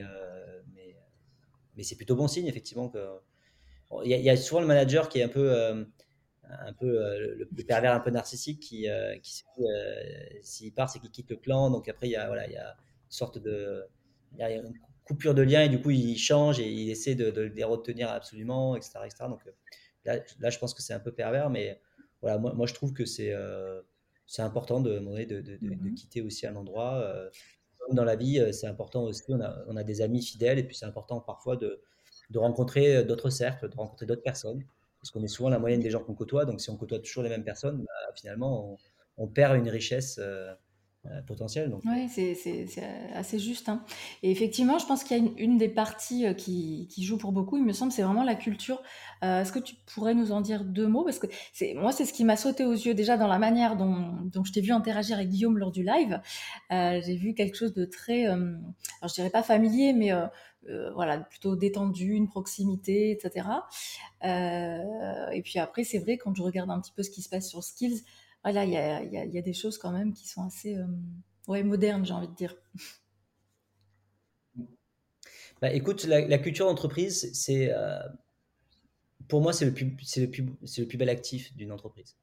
Euh, 0.00 0.62
mais 0.74 0.96
mais 1.76 1.82
c'est 1.82 1.96
plutôt 1.96 2.16
bon 2.16 2.28
signe 2.28 2.46
effectivement 2.46 2.88
que 2.88 2.98
il 4.04 4.10
y, 4.10 4.30
a 4.30 4.36
souvent 4.36 4.60
le 4.60 4.66
manager 4.66 5.08
qui 5.08 5.20
est 5.20 5.22
un 5.22 5.28
peu 5.28 5.52
euh, 5.52 5.84
un 6.42 6.72
peu 6.72 6.86
euh, 6.86 7.46
le, 7.52 7.64
pervers 7.64 7.92
un 7.92 8.00
peu 8.00 8.10
narcissique 8.10 8.58
qui 8.60 8.88
qui 9.22 9.44
s'il 10.42 10.74
part 10.74 10.90
c'est 10.90 10.98
qu'il 10.98 11.10
quitte 11.10 11.30
le 11.30 11.36
clan. 11.36 11.70
Donc 11.70 11.88
après 11.88 12.08
il 12.08 12.12
y 12.12 12.16
a 12.16 12.26
voilà 12.26 12.46
il 12.46 12.52
y 12.52 12.56
a 12.56 12.70
une 12.70 13.10
sorte 13.10 13.38
de 13.38 13.84
il 14.32 14.38
y 14.38 14.42
a 14.42 14.50
une 14.50 14.74
coupure 15.04 15.34
de 15.34 15.42
lien 15.42 15.62
et 15.62 15.68
du 15.68 15.80
coup 15.80 15.90
il 15.90 16.18
change 16.18 16.58
et 16.58 16.68
il 16.68 16.90
essaie 16.90 17.14
de, 17.14 17.30
de 17.30 17.42
les 17.42 17.64
retenir 17.64 18.10
absolument 18.10 18.74
etc 18.74 18.98
etc. 19.04 19.24
Donc 19.28 19.40
là, 20.04 20.18
là 20.40 20.50
je 20.50 20.58
pense 20.58 20.74
que 20.74 20.82
c'est 20.82 20.94
un 20.94 21.00
peu 21.00 21.12
pervers 21.12 21.48
mais 21.48 21.80
voilà 22.22 22.38
moi, 22.38 22.54
moi 22.54 22.66
je 22.66 22.74
trouve 22.74 22.92
que 22.92 23.04
c'est 23.04 23.32
c'est 24.26 24.42
important 24.42 24.80
de, 24.80 24.98
de, 24.98 25.24
de, 25.24 25.40
de, 25.40 25.58
mmh 25.74 25.94
quitter 25.94 26.22
aussi 26.22 26.46
un 26.46 26.56
endroit. 26.56 26.94
Euh, 26.94 27.30
dans 27.92 28.04
la 28.04 28.16
vie, 28.16 28.40
euh, 28.40 28.52
c'est 28.52 28.66
important 28.66 29.04
aussi. 29.04 29.22
On 29.28 29.40
a, 29.40 29.64
on 29.68 29.76
a, 29.76 29.84
des 29.84 30.00
amis 30.02 30.22
fidèles 30.22 30.58
et 30.58 30.64
puis 30.64 30.76
c'est 30.76 30.86
important 30.86 31.20
parfois 31.20 31.56
de, 31.56 31.80
rencontrer 32.34 32.96
euh, 32.96 33.04
d'autres 33.04 33.30
cercles, 33.30 33.68
de 33.68 33.76
rencontrer 33.76 34.06
d'autres 34.06 34.22
personnes. 34.22 34.64
Parce 35.00 35.10
qu'on 35.10 35.22
est 35.22 35.28
souvent 35.28 35.50
la 35.50 35.58
moyenne 35.58 35.80
des 35.80 35.90
gens 35.90 36.02
qu'on 36.02 36.14
côtoie. 36.14 36.44
Donc 36.44 36.60
si 36.60 36.70
on 36.70 36.76
côtoie 36.76 36.98
toujours 36.98 37.22
les 37.22 37.28
mêmes 37.28 37.44
personnes, 37.44 37.78
bah, 37.78 38.12
finalement, 38.14 38.76
on, 39.16 39.28
perd 39.28 39.56
une 39.56 39.68
richesse. 39.68 40.18
Euh, 40.20 40.52
potentiel. 41.26 41.74
Oui, 41.84 42.08
c'est 42.08 42.66
assez 43.14 43.38
juste. 43.38 43.68
Hein. 43.68 43.82
Et 44.22 44.30
effectivement, 44.30 44.78
je 44.78 44.86
pense 44.86 45.04
qu'il 45.04 45.16
y 45.16 45.20
a 45.20 45.30
une, 45.38 45.58
des 45.58 45.68
parties 45.68 46.26
euh, 46.26 46.34
qui, 46.34 46.88
qui, 46.90 47.04
joue 47.04 47.18
pour 47.18 47.32
beaucoup, 47.32 47.56
il 47.56 47.64
me 47.64 47.72
semble, 47.72 47.92
c'est 47.92 48.02
vraiment 48.02 48.24
la 48.24 48.34
culture. 48.34 48.82
Euh, 49.22 49.42
est-ce 49.42 49.52
que 49.52 49.58
tu 49.58 49.74
pourrais 49.86 50.14
nous 50.14 50.32
en 50.32 50.40
dire 50.40 50.64
deux 50.64 50.86
mots? 50.86 51.04
Parce 51.04 51.18
que 51.18 51.26
moi, 51.74 51.92
c'est 51.92 52.04
ce 52.04 52.12
qui 52.12 52.24
m'a 52.24 52.36
sauté 52.36 52.64
aux 52.64 52.72
yeux 52.72 52.94
déjà 52.94 53.16
dans 53.16 53.28
la 53.28 53.38
manière 53.38 53.76
dont, 53.76 54.16
dont 54.24 54.44
je 54.44 54.52
t'ai 54.52 54.60
vu 54.60 54.72
interagir 54.72 55.16
avec 55.16 55.28
Guillaume 55.28 55.58
lors 55.58 55.72
du 55.72 55.84
live. 55.84 56.20
J'ai 56.70 57.16
vu 57.16 57.34
quelque 57.34 57.56
chose 57.56 57.72
de 57.72 57.84
très, 57.84 58.26
alors 58.26 59.08
je 59.08 59.14
dirais 59.14 59.30
pas 59.30 59.42
familier, 59.42 59.92
mais 59.92 60.12
voilà, 60.94 61.18
plutôt 61.18 61.56
détendu, 61.56 62.12
une 62.12 62.28
proximité, 62.28 63.10
etc. 63.10 63.48
et 64.22 65.42
puis 65.42 65.58
après, 65.58 65.84
c'est 65.84 65.98
vrai, 65.98 66.18
quand 66.18 66.34
je 66.34 66.42
regarde 66.42 66.70
un 66.70 66.80
petit 66.80 66.92
peu 66.92 67.02
ce 67.02 67.10
qui 67.10 67.22
se 67.22 67.28
passe 67.28 67.48
sur 67.48 67.62
Skills, 67.62 68.02
voilà, 68.46 68.64
il 68.64 69.32
y 69.32 69.38
a, 69.38 69.42
des 69.42 69.52
choses 69.52 69.76
quand 69.76 69.90
même 69.90 70.12
qui 70.12 70.28
sont 70.28 70.44
assez 70.44 70.76
euh, 70.76 70.86
ouais, 71.48 71.64
modernes, 71.64 72.06
j'ai 72.06 72.12
envie 72.12 72.28
de 72.28 72.34
dire. 72.34 72.56
Bah, 75.62 75.72
écoute, 75.72 76.04
la, 76.04 76.36
culture 76.36 76.66
d'entreprise, 76.66 77.32
c'est 77.32 77.72
euh, 77.72 77.98
pour 79.26 79.40
moi, 79.40 79.54
c'est 79.54 79.64
le, 79.64 79.72
plus, 79.72 79.86
le, 80.18 80.26
plus, 80.30 80.44
le 80.76 80.84
plus 80.84 80.98
bel 80.98 81.08
actif 81.08 81.56
d'une 81.56 81.72
entreprise. 81.72 82.18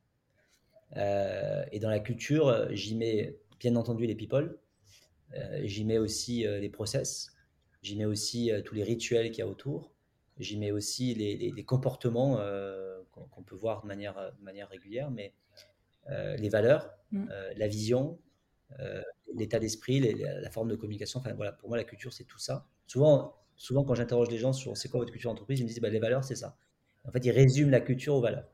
Euh, 0.97 1.65
et 1.71 1.79
dans 1.79 1.89
la 1.89 1.99
culture, 1.99 2.67
j'y 2.75 2.95
mets 2.95 3.39
bien 3.59 3.75
entendu 3.75 4.05
les 4.05 4.13
people, 4.13 4.59
j'y 5.63 5.83
mets 5.83 5.97
aussi 5.97 6.43
les 6.43 6.69
process, 6.69 7.31
j'y 7.81 7.97
mets 7.97 8.05
aussi 8.05 8.51
tous 8.65 8.75
les 8.75 8.83
rituels 8.83 9.31
qu'il 9.31 9.39
y 9.39 9.41
a 9.41 9.47
autour, 9.47 9.95
j'y 10.37 10.59
mets 10.59 10.71
aussi 10.71 11.15
les, 11.15 11.63
comportements 11.63 12.37
qu'on 13.09 13.41
peut 13.41 13.55
voir 13.55 13.81
de 13.81 13.87
manière, 13.87 14.31
de 14.37 14.43
manière 14.43 14.69
régulière, 14.69 15.09
mais 15.09 15.33
euh, 15.63 15.72
les 16.09 16.49
valeurs, 16.49 16.93
mm. 17.11 17.27
euh, 17.31 17.53
la 17.55 17.67
vision, 17.67 18.19
euh, 18.79 19.01
l'état 19.35 19.59
d'esprit, 19.59 19.99
la 19.99 20.49
forme 20.49 20.69
de 20.69 20.75
communication. 20.75 21.19
Enfin 21.19 21.33
voilà, 21.33 21.51
pour 21.51 21.69
moi 21.69 21.77
la 21.77 21.83
culture 21.83 22.13
c'est 22.13 22.25
tout 22.25 22.39
ça. 22.39 22.67
Souvent, 22.87 23.35
souvent 23.55 23.83
quand 23.83 23.95
j'interroge 23.95 24.29
les 24.29 24.37
gens 24.37 24.53
sur 24.53 24.77
c'est 24.77 24.89
quoi 24.89 24.99
votre 24.99 25.11
culture 25.11 25.31
d'entreprise, 25.31 25.59
ils 25.59 25.63
me 25.63 25.69
disent 25.69 25.79
bah, 25.79 25.89
les 25.89 25.99
valeurs 25.99 26.23
c'est 26.23 26.35
ça. 26.35 26.57
En 27.05 27.11
fait, 27.11 27.25
ils 27.25 27.31
résument 27.31 27.71
la 27.71 27.81
culture 27.81 28.15
aux 28.15 28.21
valeurs. 28.21 28.47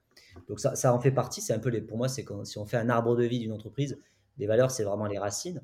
Donc 0.47 0.59
ça, 0.59 0.75
ça 0.75 0.93
en 0.93 0.99
fait 0.99 1.11
partie. 1.11 1.41
C'est 1.41 1.53
un 1.53 1.59
peu 1.59 1.69
les, 1.69 1.81
pour 1.81 1.97
moi, 1.97 2.07
c'est 2.07 2.23
quand 2.23 2.45
si 2.45 2.57
on 2.57 2.65
fait 2.65 2.77
un 2.77 2.89
arbre 2.89 3.15
de 3.15 3.23
vie 3.23 3.39
d'une 3.39 3.51
entreprise, 3.51 3.97
les 4.37 4.47
valeurs 4.47 4.71
c'est 4.71 4.83
vraiment 4.83 5.05
les 5.05 5.19
racines. 5.19 5.61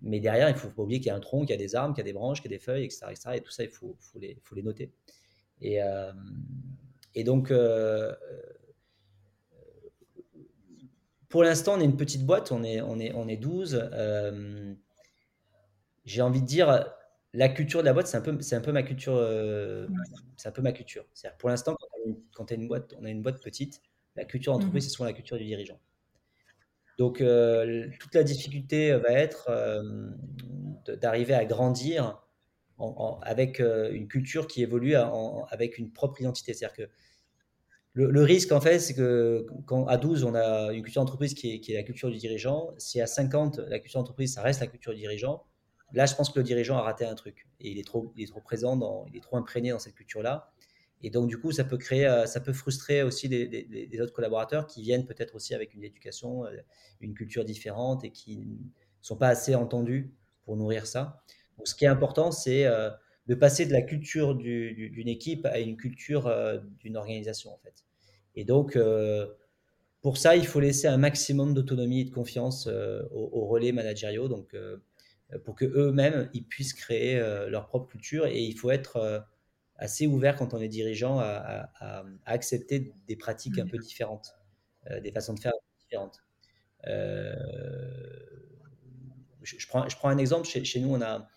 Mais 0.00 0.20
derrière, 0.20 0.48
il 0.48 0.56
faut 0.56 0.68
pas 0.68 0.82
oublier 0.82 0.98
qu'il 0.98 1.08
y 1.08 1.10
a 1.10 1.14
un 1.14 1.20
tronc, 1.20 1.42
qu'il 1.42 1.50
y 1.50 1.54
a 1.54 1.56
des 1.58 1.76
arbres, 1.76 1.94
qu'il 1.94 2.02
y 2.02 2.06
a 2.06 2.10
des 2.10 2.12
branches, 2.12 2.42
qu'il 2.42 2.50
y 2.50 2.54
a 2.54 2.58
des 2.58 2.62
feuilles, 2.62 2.84
etc., 2.84 3.06
etc. 3.10 3.30
Et 3.34 3.40
tout 3.40 3.50
ça, 3.50 3.62
il 3.62 3.70
faut, 3.70 3.96
faut, 4.00 4.18
les, 4.18 4.38
faut 4.42 4.54
les 4.54 4.62
noter. 4.62 4.90
Et, 5.60 5.78
et 7.14 7.24
donc, 7.24 7.52
pour 11.34 11.42
l'instant, 11.42 11.74
on 11.74 11.80
est 11.80 11.84
une 11.84 11.96
petite 11.96 12.24
boîte, 12.24 12.52
on 12.52 12.62
est, 12.62 12.80
on 12.80 13.00
est, 13.00 13.12
on 13.12 13.26
est 13.26 13.36
12. 13.36 13.90
Euh, 13.92 14.72
j'ai 16.04 16.22
envie 16.22 16.40
de 16.40 16.46
dire, 16.46 16.86
la 17.32 17.48
culture 17.48 17.80
de 17.80 17.86
la 17.86 17.92
boîte, 17.92 18.06
c'est 18.06 18.16
un 18.16 18.20
peu, 18.20 18.40
c'est 18.40 18.54
un 18.54 18.60
peu 18.60 18.70
ma 18.70 18.84
culture. 18.84 19.16
Euh, 19.16 19.88
c'est 20.36 20.46
un 20.48 20.52
peu 20.52 20.62
ma 20.62 20.70
culture. 20.70 21.04
C'est-à-dire, 21.12 21.36
pour 21.38 21.48
l'instant, 21.48 21.74
quand, 22.36 22.52
on 22.52 22.54
a 22.54 22.54
une 22.54 22.68
boîte, 22.68 22.94
on 23.00 23.04
a 23.04 23.10
une 23.10 23.20
boîte 23.20 23.42
petite, 23.42 23.82
la 24.14 24.24
culture 24.24 24.52
d'entreprise, 24.52 24.84
mmh. 24.84 24.88
c'est 24.88 24.94
souvent 24.94 25.06
la 25.06 25.12
culture 25.12 25.36
du 25.36 25.44
dirigeant. 25.44 25.80
Donc, 26.98 27.20
euh, 27.20 27.88
toute 27.98 28.14
la 28.14 28.22
difficulté 28.22 28.92
va 28.92 29.10
être 29.10 29.50
d'arriver 30.86 31.34
à 31.34 31.44
grandir 31.44 32.22
avec 33.22 33.58
une 33.58 34.06
culture 34.06 34.46
qui 34.46 34.62
évolue 34.62 34.94
avec 34.94 35.78
une 35.78 35.90
propre 35.90 36.20
identité. 36.20 36.54
C'est-à-dire 36.54 36.76
que 36.76 36.88
le, 37.94 38.22
risque, 38.22 38.50
en 38.50 38.60
fait, 38.60 38.80
c'est 38.80 38.94
que 38.94 39.46
quand 39.66 39.86
à 39.86 39.96
12, 39.96 40.24
on 40.24 40.34
a 40.34 40.72
une 40.72 40.82
culture 40.82 41.00
d'entreprise 41.00 41.32
qui 41.32 41.54
est, 41.54 41.74
la 41.74 41.84
culture 41.84 42.10
du 42.10 42.18
dirigeant, 42.18 42.70
si 42.76 43.00
à 43.00 43.06
50, 43.06 43.58
la 43.58 43.78
culture 43.78 44.00
d'entreprise, 44.00 44.34
ça 44.34 44.42
reste 44.42 44.60
la 44.60 44.66
culture 44.66 44.92
du 44.92 44.98
dirigeant, 44.98 45.44
là, 45.92 46.06
je 46.06 46.14
pense 46.14 46.30
que 46.30 46.38
le 46.38 46.44
dirigeant 46.44 46.76
a 46.76 46.82
raté 46.82 47.04
un 47.04 47.14
truc. 47.14 47.46
Et 47.60 47.70
il 47.70 47.78
est 47.78 47.86
trop, 47.86 48.12
présent, 48.42 49.06
il 49.08 49.16
est 49.16 49.20
trop 49.20 49.36
imprégné 49.36 49.70
dans 49.70 49.78
cette 49.78 49.94
culture-là. 49.94 50.52
Et 51.02 51.10
donc, 51.10 51.28
du 51.28 51.38
coup, 51.38 51.52
ça 51.52 51.64
peut 51.64 51.76
créer, 51.76 52.06
euh, 52.06 52.26
ça 52.26 52.40
peut 52.40 52.52
frustrer 52.52 53.02
aussi 53.02 53.28
des, 53.28 54.00
autres 54.00 54.12
collaborateurs 54.12 54.66
qui 54.66 54.82
viennent 54.82 55.06
peut-être 55.06 55.34
aussi 55.34 55.54
avec 55.54 55.74
une 55.74 55.84
éducation, 55.84 56.46
euh, 56.46 56.56
une 57.00 57.14
culture 57.14 57.44
différente 57.44 58.04
et 58.04 58.10
qui 58.10 58.38
ne 58.38 58.56
sont 59.02 59.16
pas 59.16 59.28
assez 59.28 59.54
entendus 59.54 60.12
pour 60.44 60.56
nourrir 60.56 60.86
ça. 60.86 61.22
Donc, 61.58 61.68
ce 61.68 61.74
qui 61.74 61.84
est 61.84 61.88
important, 61.88 62.32
c'est 62.32 62.66
euh, 62.66 62.90
de 63.26 63.34
passer 63.34 63.66
de 63.66 63.72
la 63.72 63.82
culture 63.82 64.34
d'une 64.34 65.08
équipe 65.08 65.46
à 65.46 65.58
une 65.58 65.76
culture 65.76 66.32
d'une 66.80 66.96
organisation, 66.96 67.52
en 67.52 67.58
fait. 67.58 67.84
Et 68.34 68.44
donc, 68.44 68.78
pour 70.02 70.18
ça, 70.18 70.36
il 70.36 70.46
faut 70.46 70.60
laisser 70.60 70.86
un 70.86 70.98
maximum 70.98 71.54
d'autonomie 71.54 72.00
et 72.00 72.04
de 72.04 72.10
confiance 72.10 72.66
aux, 72.66 73.46
relais 73.46 73.72
managériaux, 73.72 74.28
donc 74.28 74.54
pour 75.44 75.54
que 75.54 75.64
eux-mêmes 75.64 76.28
ils 76.34 76.44
puissent 76.44 76.74
créer 76.74 77.18
leur 77.48 77.66
propre 77.66 77.88
culture. 77.88 78.26
Et 78.26 78.42
il 78.42 78.56
faut 78.58 78.70
être 78.70 79.24
assez 79.76 80.06
ouvert 80.06 80.36
quand 80.36 80.52
on 80.52 80.60
est 80.60 80.68
dirigeant 80.68 81.18
à, 81.18 82.04
accepter 82.26 82.92
des 83.08 83.16
pratiques 83.16 83.58
un 83.58 83.66
peu 83.66 83.78
différentes, 83.78 84.34
des 85.02 85.12
façons 85.12 85.32
de 85.32 85.40
faire 85.40 85.52
différentes. 85.80 86.22
Je, 89.42 89.66
prends, 89.68 89.88
je, 89.88 89.96
prends, 89.96 90.08
un 90.08 90.18
exemple. 90.18 90.46
Chez, 90.46 90.64
chez, 90.64 90.80
nous, 90.80 90.94
on 90.94 91.00
a 91.00 91.28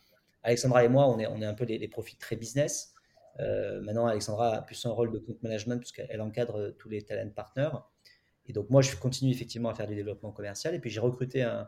Alexandra 0.47 0.85
et 0.85 0.87
moi, 0.87 1.09
on 1.09 1.19
est, 1.19 1.27
on 1.27 1.41
est 1.41 1.45
un 1.45 1.53
peu 1.53 1.65
des, 1.65 1.85
profils 1.89 2.17
très 2.17 2.37
business. 2.37 2.93
maintenant, 3.37 4.07
Alexandra 4.07 4.55
a 4.55 4.61
plus 4.61 4.85
un 4.85 4.91
rôle 4.91 5.11
de 5.11 5.19
compte 5.19 5.43
management 5.43 5.77
puisqu'elle 5.77 6.21
encadre 6.21 6.73
tous 6.79 6.87
les 6.87 7.01
talent 7.01 7.29
partners. 7.29 7.69
Et 8.45 8.53
donc, 8.53 8.69
moi, 8.69 8.81
je 8.81 8.95
continue 8.95 9.29
effectivement 9.29 9.69
à 9.69 9.75
faire 9.75 9.87
du 9.87 9.95
développement 9.95 10.31
commercial. 10.31 10.73
Et 10.73 10.79
puis, 10.79 10.89
j'ai 10.89 11.01
recruté 11.01 11.43
un, 11.43 11.67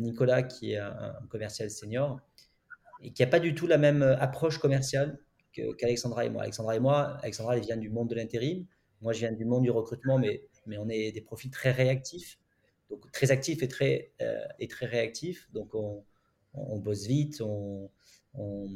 Nicolas 0.00 0.42
qui 0.42 0.72
est 0.72 0.76
un, 0.76 1.18
commercial 1.30 1.70
senior 1.70 2.20
et 3.02 3.10
qui 3.10 3.22
n'a 3.22 3.28
pas 3.28 3.40
du 3.40 3.54
tout 3.54 3.66
la 3.66 3.78
même 3.78 4.02
approche 4.02 4.58
commerciale 4.58 5.18
qu'Alexandra 5.52 6.26
et 6.26 6.30
moi. 6.30 6.42
Alexandra 6.42 6.76
et 6.76 6.80
moi, 6.80 7.16
Alexandra, 7.22 7.56
elle 7.56 7.64
vient 7.64 7.78
du 7.78 7.88
monde 7.88 8.10
de 8.10 8.14
l'intérim. 8.14 8.66
Moi, 9.00 9.14
je 9.14 9.20
viens 9.20 9.32
du 9.32 9.46
monde 9.46 9.62
du 9.62 9.70
recrutement, 9.70 10.18
mais, 10.18 10.42
mais 10.66 10.76
on 10.76 10.90
est 10.90 11.10
des 11.10 11.22
profils 11.22 11.50
très 11.50 11.70
réactifs. 11.70 12.38
Donc, 12.90 13.10
très 13.12 13.30
actifs 13.30 13.62
et 13.62 13.68
très, 13.68 14.12
euh, 14.20 14.44
et 14.58 14.68
très 14.68 14.84
réactifs. 14.84 15.50
Donc, 15.52 15.74
on, 15.74 16.04
on 16.54 16.78
bosse 16.78 17.06
vite, 17.06 17.40
on, 17.40 17.90
on, 18.34 18.68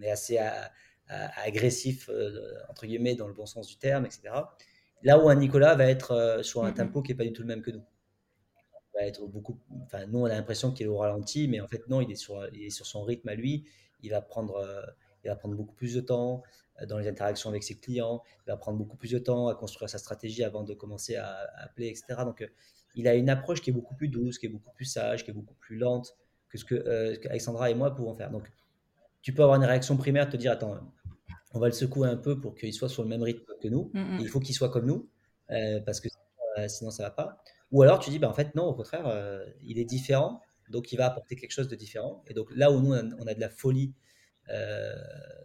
est 0.00 0.10
assez 0.10 0.38
agressif, 1.08 2.08
euh, 2.08 2.54
entre 2.68 2.86
guillemets, 2.86 3.14
dans 3.14 3.26
le 3.26 3.34
bon 3.34 3.46
sens 3.46 3.66
du 3.68 3.76
terme, 3.76 4.06
etc. 4.06 4.34
Là 5.02 5.18
où 5.22 5.28
un 5.28 5.34
Nicolas 5.34 5.74
va 5.74 5.86
être 5.86 6.12
euh, 6.12 6.42
sur 6.42 6.64
un 6.64 6.70
mm-hmm. 6.70 6.74
tempo 6.74 7.02
qui 7.02 7.12
n'est 7.12 7.16
pas 7.16 7.24
du 7.24 7.32
tout 7.32 7.42
le 7.42 7.48
même 7.48 7.62
que 7.62 7.70
nous. 7.70 7.82
va 8.94 9.06
être 9.06 9.26
beaucoup, 9.26 9.58
enfin, 9.84 10.06
nous, 10.06 10.20
on 10.20 10.24
a 10.26 10.30
l'impression 10.30 10.72
qu'il 10.72 10.86
est 10.86 10.88
au 10.88 10.98
ralenti, 10.98 11.48
mais 11.48 11.60
en 11.60 11.66
fait, 11.66 11.88
non, 11.88 12.00
il 12.00 12.10
est 12.10 12.16
sur, 12.16 12.46
il 12.54 12.64
est 12.64 12.70
sur 12.70 12.86
son 12.86 13.02
rythme 13.02 13.28
à 13.28 13.34
lui. 13.34 13.64
Il 14.02 14.10
va 14.10 14.20
prendre, 14.20 14.56
euh, 14.56 14.82
il 15.24 15.28
va 15.28 15.36
prendre 15.36 15.54
beaucoup 15.54 15.74
plus 15.74 15.94
de 15.94 16.00
temps 16.00 16.42
dans 16.88 16.98
les 16.98 17.06
interactions 17.06 17.50
avec 17.50 17.62
ses 17.62 17.78
clients. 17.78 18.22
Il 18.46 18.50
va 18.50 18.56
prendre 18.56 18.78
beaucoup 18.78 18.96
plus 18.96 19.10
de 19.10 19.18
temps 19.18 19.48
à 19.48 19.54
construire 19.54 19.90
sa 19.90 19.98
stratégie 19.98 20.42
avant 20.42 20.62
de 20.62 20.74
commencer 20.74 21.16
à, 21.16 21.48
appeler, 21.58 21.88
etc. 21.88 22.04
Donc, 22.24 22.48
il 22.94 23.06
a 23.06 23.14
une 23.14 23.30
approche 23.30 23.60
qui 23.60 23.70
est 23.70 23.72
beaucoup 23.72 23.94
plus 23.94 24.08
douce, 24.08 24.38
qui 24.38 24.46
est 24.46 24.48
beaucoup 24.48 24.72
plus 24.72 24.84
sage, 24.84 25.24
qui 25.24 25.30
est 25.30 25.34
beaucoup 25.34 25.54
plus 25.54 25.76
lente 25.76 26.16
que 26.52 26.58
ce 26.58 26.64
que 26.64 27.28
Alexandra 27.28 27.70
et 27.70 27.74
moi 27.74 27.94
pouvons 27.94 28.14
faire. 28.14 28.30
Donc, 28.30 28.50
tu 29.22 29.32
peux 29.32 29.42
avoir 29.42 29.56
une 29.56 29.64
réaction 29.64 29.96
primaire, 29.96 30.28
te 30.28 30.36
dire, 30.36 30.52
attends, 30.52 30.78
on 31.54 31.58
va 31.58 31.66
le 31.66 31.72
secouer 31.72 32.08
un 32.08 32.16
peu 32.16 32.38
pour 32.40 32.54
qu'il 32.54 32.72
soit 32.72 32.88
sur 32.88 33.02
le 33.02 33.08
même 33.08 33.22
rythme 33.22 33.44
que 33.60 33.68
nous. 33.68 33.90
Mm, 33.94 34.16
mm. 34.16 34.18
il 34.20 34.28
faut 34.28 34.40
qu'il 34.40 34.54
soit 34.54 34.70
comme 34.70 34.86
nous, 34.86 35.08
euh, 35.50 35.80
parce 35.80 36.00
que 36.00 36.08
euh, 36.58 36.68
sinon 36.68 36.90
ça 36.90 37.04
va 37.04 37.10
pas. 37.10 37.42
Ou 37.70 37.82
alors 37.82 37.98
tu 37.98 38.10
dis, 38.10 38.18
bah, 38.18 38.28
en 38.28 38.34
fait, 38.34 38.54
non, 38.54 38.64
au 38.64 38.74
contraire, 38.74 39.06
euh, 39.06 39.44
il 39.62 39.78
est 39.78 39.84
différent, 39.84 40.42
donc 40.68 40.92
il 40.92 40.96
va 40.96 41.06
apporter 41.06 41.36
quelque 41.36 41.52
chose 41.52 41.68
de 41.68 41.76
différent. 41.76 42.22
Et 42.26 42.34
donc 42.34 42.48
là 42.54 42.70
où 42.70 42.80
nous, 42.80 42.92
on 42.92 43.26
a 43.26 43.34
de 43.34 43.40
la 43.40 43.48
folie, 43.48 43.94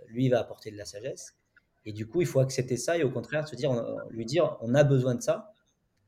lui, 0.08 0.26
il 0.26 0.30
va 0.30 0.39
apporter 0.39 0.72
de 0.72 0.78
la 0.78 0.86
sagesse. 0.86 1.38
Et 1.86 1.93
du 1.93 2.06
coup, 2.06 2.20
il 2.20 2.28
faut 2.28 2.41
accepter 2.41 2.76
ça 2.76 2.98
et 2.98 3.04
au 3.04 3.10
contraire 3.10 3.48
se 3.48 3.56
dire, 3.56 3.72
lui 4.10 4.26
dire, 4.26 4.58
on 4.60 4.76
a 4.76 4.84
besoin 4.84 5.15
de 5.15 5.22
ça. 5.22 5.54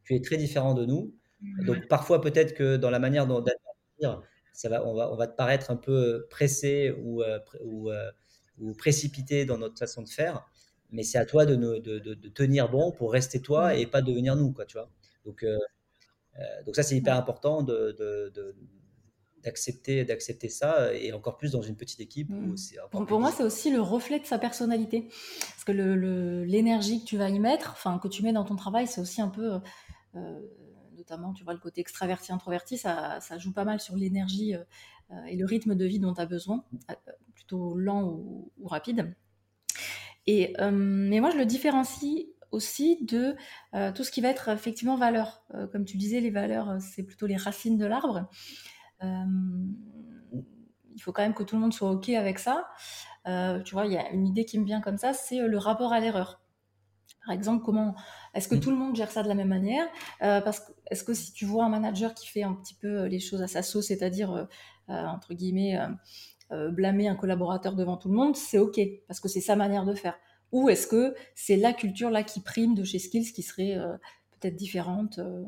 Tu 0.04 0.14
es 0.16 0.22
très 0.22 0.36
différent 0.36 0.74
de 0.74 0.86
nous. 0.86 1.14
Mm. 1.42 1.66
Donc 1.66 1.88
parfois, 1.88 2.20
peut-être 2.20 2.54
que 2.54 2.76
dans 2.76 2.90
la 2.90 3.00
manière 3.00 3.28
dont 3.28 3.44
ça 4.60 4.70
va, 4.70 4.86
on 4.86 4.94
va, 4.94 5.12
on 5.12 5.16
va 5.16 5.28
te 5.28 5.36
paraître 5.36 5.72
un 5.72 5.76
peu 5.76 6.28
pressé 6.30 6.94
ou, 7.04 7.22
ou 7.64 7.90
ou 8.60 8.74
précipité 8.74 9.46
dans 9.46 9.58
notre 9.58 9.78
façon 9.78 10.02
de 10.02 10.10
faire. 10.10 10.46
Mais 10.92 11.04
c'est 11.04 11.18
à 11.18 11.26
toi 11.26 11.46
de, 11.46 11.56
de, 11.56 12.00
de, 12.00 12.30
tenir 12.30 12.70
bon 12.70 12.92
pour 12.92 13.12
rester 13.12 13.42
toi 13.42 13.76
et 13.76 13.86
pas 13.86 14.02
devenir 14.02 14.36
nous, 14.36 14.52
quoi, 14.52 14.66
tu 14.66 14.78
vois. 14.78 14.90
Donc, 15.24 15.44
euh, 15.44 15.58
euh, 16.40 16.64
donc 16.66 16.76
ça, 16.76 16.82
c'est 16.84 16.96
hyper 16.96 17.16
important 17.16 17.64
d'accepter 19.44 20.04
d'accepter 20.04 20.50
ça 20.50 20.94
et 20.94 21.14
encore 21.14 21.38
plus 21.38 21.52
dans 21.52 21.62
une 21.62 21.76
petite 21.76 22.00
équipe 22.02 22.30
mmh. 22.30 22.56
pour, 22.92 23.06
pour 23.06 23.20
moi 23.22 23.32
c'est 23.32 23.44
aussi 23.44 23.72
le 23.72 23.80
reflet 23.80 24.20
de 24.20 24.26
sa 24.26 24.38
personnalité 24.38 25.08
parce 25.08 25.64
que 25.66 25.72
l'énergie 25.72 26.96
le, 26.96 27.00
que 27.00 27.06
tu 27.06 27.16
vas 27.16 27.30
y 27.30 27.40
mettre 27.40 27.72
enfin 27.72 28.00
que 28.00 28.10
tu 28.10 28.22
mets 28.22 28.34
dans 28.34 28.44
ton 28.44 28.58
travail 28.58 28.86
c'est 28.86 29.00
aussi 29.00 29.22
un 29.22 29.30
peu 29.30 29.62
euh, 30.16 30.40
notamment 31.10 31.34
tu 31.34 31.44
vois 31.44 31.54
le 31.54 31.60
côté 31.60 31.82
extraverti 31.82 32.32
introverti 32.32 32.78
ça, 32.78 33.20
joue 33.38 33.54
pas 33.54 33.66
mal 33.66 33.80
sur 33.80 33.96
l'énergie 33.96 34.56
et 35.28 35.36
le 35.36 35.46
rythme 35.46 35.76
de 35.76 35.86
vie 35.86 36.00
dont 36.00 36.14
tu 36.14 36.22
as 36.22 36.26
besoin 36.26 36.64
lent 37.58 38.04
ou, 38.04 38.52
rapide. 38.66 39.16
Et, 40.28 40.54
euh, 40.60 40.72
mais 40.72 41.20
moi, 41.20 41.32
je 41.32 41.38
le 41.38 41.46
différencie 41.46 42.28
aussi 42.52 43.04
de 43.06 43.36
euh, 43.76 43.92
tout 43.92 44.04
ce 44.04 44.12
qui 44.12 44.22
va 44.22 44.30
être 44.30 44.50
effectivement 44.50 44.96
valeur. 44.96 45.44
Euh, 45.54 45.68
comme 45.68 45.86
tu 45.86 45.98
disais, 45.98 46.20
les 46.20 46.30
valeurs, 46.30 46.78
c'est 46.80 47.04
plutôt 47.04 47.28
les 47.28 47.38
racines 47.38 47.78
de 47.78 47.86
l'arbre. 47.86 48.30
il 49.02 51.02
faut 51.02 51.14
quand 51.14 51.22
même 51.22 51.34
que 51.34 51.44
tout 51.44 51.56
le 51.56 51.62
monde 51.62 51.74
soit 51.74 51.92
OK 51.92 52.10
avec 52.10 52.40
ça. 52.40 52.68
tu 53.26 53.74
vois, 53.74 53.86
il 53.86 53.94
y 53.94 53.98
a 53.98 54.10
une 54.12 54.28
idée 54.28 54.46
qui 54.46 54.60
me 54.60 54.66
vient 54.66 54.82
comme 54.82 54.98
ça, 54.98 55.14
c'est 55.14 55.40
le 55.40 55.58
rapport 55.58 55.94
à 55.94 56.00
l'erreur. 56.00 56.42
Par 57.26 57.36
exemple, 57.36 57.64
comment 57.64 57.96
est-ce 58.34 58.48
que 58.48 58.56
mmh. 58.56 58.60
tout 58.60 58.72
le 58.72 58.78
monde 58.78 58.96
gère 58.96 59.12
ça 59.12 59.24
de 59.24 59.28
la 59.28 59.36
même 59.36 59.50
manière 59.50 59.88
Parce 60.20 60.60
que 60.60 60.72
est-ce 60.90 61.04
que 61.04 61.14
si 61.14 61.34
tu 61.34 61.46
vois 61.46 61.66
un 61.66 61.70
manager 61.70 62.14
qui 62.14 62.28
fait 62.28 62.44
un 62.44 62.54
petit 62.54 62.74
peu 62.74 63.06
les 63.06 63.20
choses 63.20 63.42
à 63.42 63.48
sa 63.48 63.62
sauce, 63.62 63.88
c'est-à-dire 63.88 64.48
entre 64.88 65.34
guillemets 65.34 65.78
euh, 66.52 66.72
blâmer 66.72 67.08
un 67.08 67.16
collaborateur 67.16 67.76
devant 67.76 67.96
tout 67.96 68.10
le 68.10 68.16
monde, 68.16 68.36
c'est 68.36 68.58
OK, 68.58 68.80
parce 69.08 69.20
que 69.20 69.28
c'est 69.28 69.42
sa 69.42 69.56
manière 69.56 69.86
de 69.86 69.94
faire. 69.94 70.18
Ou 70.52 70.68
est-ce 70.70 70.88
que 70.88 71.14
c'est 71.36 71.58
la 71.58 71.74
culture 71.74 72.10
là 72.10 72.24
qui 72.24 72.42
prime 72.42 72.74
de 72.74 72.84
chez 72.84 72.98
Skills 72.98 73.34
qui 73.34 73.44
serait 73.44 73.78
euh, 73.78 73.96
peut-être 74.32 74.56
différente 74.56 75.20
euh, 75.20 75.44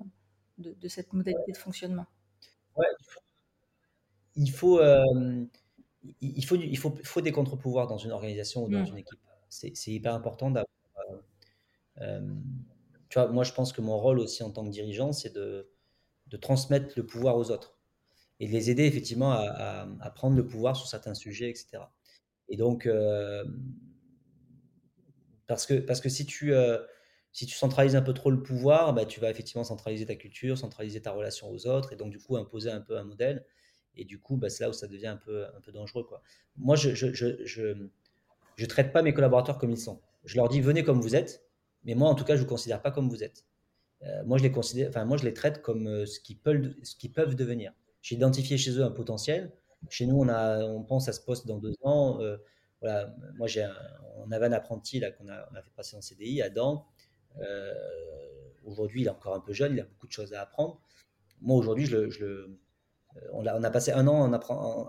de, 0.59 0.87
cette 0.87 1.11
modalité 1.13 1.53
de 1.53 1.57
fonctionnement? 1.57 2.05
Il 4.35 4.51
faut, 4.51 4.79
il 6.21 6.45
faut, 6.45 6.55
il 6.55 6.77
faut, 6.77 6.95
faut 7.03 7.21
des 7.21 7.31
contre-pouvoirs 7.31 7.87
dans 7.87 7.97
une 7.97 8.11
organisation 8.11 8.65
ou 8.65 8.69
dans 8.69 8.83
mmh. 8.83 8.87
une 8.87 8.97
équipe. 8.99 9.19
C'est 9.49 9.91
hyper 9.91 10.13
important 10.13 10.51
d'avoir. 10.51 10.67
Vois, 11.99 13.27
moi, 13.27 13.43
je 13.43 13.53
pense 13.53 13.73
que 13.73 13.81
mon 13.81 13.97
rôle 13.97 14.19
aussi 14.19 14.43
en 14.43 14.51
tant 14.51 14.65
que 14.65 14.69
dirigeant, 14.69 15.11
c'est 15.13 15.33
de, 15.33 15.67
transmettre 16.39 16.93
le 16.95 17.05
pouvoir 17.05 17.35
aux 17.35 17.51
autres 17.51 17.77
et 18.39 18.47
de 18.47 18.51
les 18.53 18.71
aider 18.71 18.85
effectivement 18.85 19.31
à, 19.33 20.11
prendre 20.15 20.35
le 20.35 20.47
pouvoir 20.47 20.75
sur 20.75 20.87
certains 20.87 21.13
sujets, 21.13 21.49
etc. 21.49 21.83
Et 22.49 22.57
donc, 22.57 22.85
euh, 22.85 23.43
parce, 25.47 25.65
que, 25.65 25.75
parce 25.75 26.01
que 26.01 26.09
si 26.09 26.25
tu, 26.25 26.53
euh, 26.53 26.77
si 27.33 27.45
tu 27.45 27.55
centralises 27.55 27.95
un 27.95 28.01
peu 28.01 28.13
trop 28.13 28.31
le 28.31 28.41
pouvoir, 28.41 28.93
bah, 28.93 29.05
tu 29.05 29.19
vas 29.19 29.29
effectivement 29.29 29.63
centraliser 29.63 30.05
ta 30.05 30.15
culture, 30.15 30.57
centraliser 30.57 31.01
ta 31.01 31.11
relation 31.11 31.49
aux 31.49 31.67
autres, 31.67 31.93
et 31.93 31.95
donc 31.95 32.11
du 32.11 32.19
coup 32.19 32.35
imposer 32.37 32.71
un 32.71 32.81
peu 32.81 32.97
un 32.97 33.03
modèle. 33.03 33.45
Et 33.95 34.05
du 34.05 34.19
coup, 34.19 34.37
bah, 34.37 34.49
c'est 34.49 34.63
là 34.63 34.69
où 34.69 34.73
ça 34.73 34.87
devient 34.87 35.07
un 35.07 35.17
peu, 35.17 35.45
un 35.45 35.61
peu 35.61 35.71
dangereux. 35.71 36.03
Quoi. 36.03 36.21
Moi, 36.57 36.75
je 36.75 36.93
je, 36.95 37.13
je, 37.13 37.87
je, 38.55 38.65
traite 38.65 38.93
pas 38.93 39.01
mes 39.01 39.13
collaborateurs 39.13 39.57
comme 39.57 39.71
ils 39.71 39.77
sont. 39.77 40.01
Je 40.23 40.37
leur 40.37 40.49
dis, 40.49 40.61
venez 40.61 40.83
comme 40.83 41.01
vous 41.01 41.15
êtes, 41.15 41.45
mais 41.83 41.95
moi, 41.95 42.09
en 42.09 42.15
tout 42.15 42.23
cas, 42.23 42.35
je 42.35 42.41
ne 42.41 42.43
vous 42.43 42.49
considère 42.49 42.81
pas 42.81 42.91
comme 42.91 43.09
vous 43.09 43.23
êtes. 43.23 43.45
Euh, 44.03 44.23
moi, 44.25 44.37
je 44.37 44.43
les 44.43 44.51
considère, 44.51 44.89
enfin, 44.89 45.05
moi, 45.05 45.17
je 45.17 45.25
les 45.25 45.33
traite 45.33 45.61
comme 45.61 46.05
ce 46.05 46.19
qu'ils 46.19 46.39
peuvent, 46.39 46.73
ce 46.83 46.95
qu'ils 46.95 47.11
peuvent 47.11 47.35
devenir. 47.35 47.73
J'ai 48.01 48.15
identifié 48.15 48.57
chez 48.57 48.71
eux 48.71 48.83
un 48.83 48.91
potentiel. 48.91 49.51
Chez 49.89 50.05
nous, 50.05 50.17
on, 50.17 50.27
a, 50.27 50.63
on 50.63 50.83
pense 50.83 51.07
à 51.07 51.13
ce 51.13 51.21
poste 51.21 51.47
dans 51.47 51.57
deux 51.57 51.75
ans. 51.81 52.19
Euh, 52.21 52.37
voilà, 52.81 53.15
moi, 53.35 53.47
j'ai 53.47 53.67
on 54.17 54.31
avait 54.31 54.45
un 54.47 54.51
apprenti 54.51 54.99
là 54.99 55.11
qu'on 55.11 55.27
a, 55.27 55.61
fait 55.61 55.71
passer 55.75 55.95
en 55.95 56.01
CDI, 56.01 56.41
Adam. 56.41 56.85
Euh, 57.41 57.73
aujourd'hui, 58.65 59.01
il 59.01 59.07
est 59.07 59.11
encore 59.11 59.35
un 59.35 59.39
peu 59.39 59.53
jeune, 59.53 59.73
il 59.73 59.79
a 59.79 59.83
beaucoup 59.83 60.07
de 60.07 60.11
choses 60.11 60.33
à 60.33 60.41
apprendre. 60.41 60.79
Moi, 61.41 61.57
aujourd'hui, 61.57 61.85
je, 61.85 61.97
le, 61.97 62.59
euh, 63.17 63.19
on, 63.33 63.45
a, 63.45 63.57
on, 63.57 63.63
a, 63.63 63.71
passé 63.71 63.91
un 63.91 64.07
an, 64.07 64.29
on 64.29 64.33
apprend, 64.33 64.87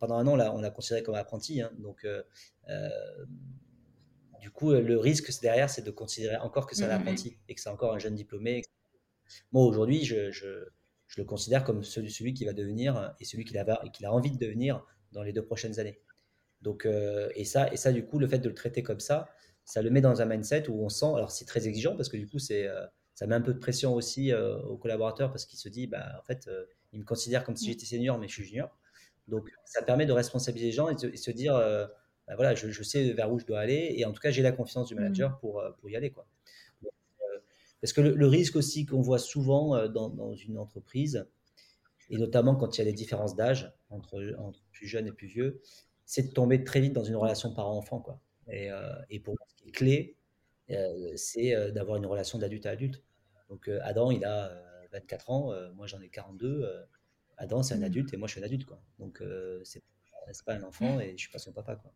pendant 0.00 0.16
un 0.16 0.26
an, 0.26 0.36
là, 0.36 0.54
on 0.54 0.60
l'a 0.60 0.70
considéré 0.70 1.02
comme 1.02 1.14
apprenti. 1.14 1.60
Hein, 1.60 1.70
donc, 1.78 2.06
du 4.40 4.50
coup, 4.50 4.72
le 4.72 4.98
risque 4.98 5.30
derrière, 5.40 5.70
c'est 5.70 5.82
de 5.82 5.90
considérer 5.90 6.36
encore 6.36 6.66
que 6.66 6.74
c'est 6.74 6.84
un 6.84 6.86
mmh, 6.86 6.90
mmh. 6.90 7.08
apprenti 7.08 7.38
et 7.48 7.54
que 7.54 7.60
c'est 7.60 7.70
encore 7.70 7.94
un 7.94 7.98
jeune 7.98 8.14
diplômé. 8.14 8.62
Moi, 9.52 9.64
aujourd'hui, 9.64 10.04
je, 10.04 10.30
je 11.08 11.20
le 11.20 11.24
considère 11.24 11.64
comme 11.64 11.82
celui, 11.82 12.10
celui 12.10 12.34
qui 12.34 12.44
va 12.44 12.52
devenir 12.52 12.96
euh, 12.96 13.08
et 13.18 13.24
celui 13.24 13.44
qu'il 13.44 13.58
a, 13.58 13.64
a 13.64 14.12
envie 14.12 14.30
de 14.30 14.38
devenir 14.38 14.84
dans 15.12 15.22
les 15.22 15.32
deux 15.32 15.44
prochaines 15.44 15.80
années. 15.80 15.98
Donc, 16.60 16.86
euh, 16.86 17.28
et, 17.34 17.44
ça, 17.44 17.72
et 17.72 17.76
ça, 17.76 17.92
du 17.92 18.04
coup, 18.04 18.18
le 18.18 18.28
fait 18.28 18.38
de 18.38 18.48
le 18.48 18.54
traiter 18.54 18.82
comme 18.82 19.00
ça, 19.00 19.28
ça 19.64 19.82
le 19.82 19.90
met 19.90 20.00
dans 20.00 20.20
un 20.20 20.26
mindset 20.26 20.68
où 20.68 20.84
on 20.84 20.88
sent, 20.88 21.12
alors 21.14 21.30
c'est 21.30 21.44
très 21.44 21.66
exigeant 21.66 21.96
parce 21.96 22.08
que 22.08 22.16
du 22.16 22.28
coup, 22.28 22.38
c'est, 22.38 22.66
euh, 22.68 22.84
ça 23.14 23.26
met 23.26 23.34
un 23.34 23.40
peu 23.40 23.54
de 23.54 23.58
pression 23.58 23.94
aussi 23.94 24.32
aux 24.32 24.76
collaborateurs 24.76 25.30
parce 25.30 25.44
qu'il 25.44 25.58
se 25.58 25.68
dit, 25.68 25.88
bah, 25.88 26.06
en 26.20 26.22
fait, 26.22 26.48
il 26.92 27.00
me 27.00 27.04
considère 27.04 27.42
comme 27.42 27.56
si 27.56 27.66
j'étais 27.66 27.84
senior, 27.84 28.16
mais 28.16 28.28
je 28.28 28.34
suis 28.34 28.44
junior. 28.44 28.78
Donc, 29.26 29.50
ça 29.64 29.82
permet 29.82 30.06
de 30.06 30.12
responsabiliser 30.12 30.68
les 30.68 30.72
gens 30.72 30.88
et 30.88 30.94
de 30.94 31.16
se 31.16 31.30
dire, 31.32 31.60
bah, 32.28 32.36
voilà, 32.36 32.54
je, 32.54 32.70
je, 32.70 32.82
sais 32.82 33.12
vers 33.12 33.32
où 33.32 33.38
je 33.38 33.46
dois 33.46 33.58
aller 33.58 33.94
et 33.96 34.04
en 34.04 34.12
tout 34.12 34.20
cas, 34.20 34.30
j'ai 34.30 34.42
la 34.42 34.52
confiance 34.52 34.88
du 34.88 34.94
manager 34.94 35.30
mmh. 35.30 35.38
pour, 35.40 35.62
pour 35.80 35.90
y 35.90 35.96
aller. 35.96 36.10
Quoi. 36.10 36.26
Parce 37.80 37.92
que 37.92 38.00
le, 38.00 38.26
risque 38.26 38.56
aussi 38.56 38.86
qu'on 38.86 39.00
voit 39.00 39.18
souvent 39.18 39.74
euh, 39.74 39.88
dans, 39.88 40.34
une 40.34 40.58
entreprise, 40.58 41.26
et 42.10 42.18
notamment 42.18 42.54
quand 42.54 42.76
il 42.76 42.80
y 42.80 42.82
a 42.82 42.84
des 42.84 42.92
différences 42.92 43.34
d'âge 43.34 43.72
entre, 43.88 44.20
plus 44.72 44.86
jeunes 44.86 45.06
et 45.06 45.12
plus 45.12 45.28
vieux, 45.28 45.60
c'est 46.04 46.28
de 46.28 46.32
tomber 46.32 46.64
très 46.64 46.80
vite 46.80 46.92
dans 46.92 47.04
une 47.04 47.16
relation 47.16 47.52
parent-enfant. 47.54 48.00
Quoi. 48.00 48.20
Et, 48.50 48.70
et, 49.10 49.20
pour 49.20 49.34
moi, 49.34 49.46
ce 49.48 49.54
qui 49.56 49.68
est 49.68 49.72
clé, 49.72 50.16
c'est 51.16 51.72
d'avoir 51.72 51.98
une 51.98 52.06
relation 52.06 52.38
d'adulte 52.38 52.64
à 52.64 52.70
adulte. 52.70 53.02
Donc 53.50 53.68
Adam, 53.82 54.10
il 54.10 54.24
a 54.24 54.50
24 54.92 55.30
ans, 55.30 55.52
moi 55.74 55.86
j'en 55.86 56.00
ai 56.00 56.08
42. 56.08 56.66
Adam, 57.36 57.62
c'est 57.62 57.74
un 57.74 57.80
mmh. 57.80 57.84
adulte 57.84 58.14
et 58.14 58.16
moi 58.16 58.26
je 58.26 58.32
suis 58.32 58.40
un 58.40 58.44
adulte. 58.44 58.64
Quoi. 58.64 58.80
Donc 58.98 59.22
c'est 59.64 59.82
pas 60.46 60.54
un 60.54 60.62
enfant 60.62 60.98
et 60.98 61.12
je 61.12 61.18
suis 61.18 61.30
pas 61.30 61.38
son 61.38 61.52
papa. 61.52 61.76
Quoi. 61.76 61.92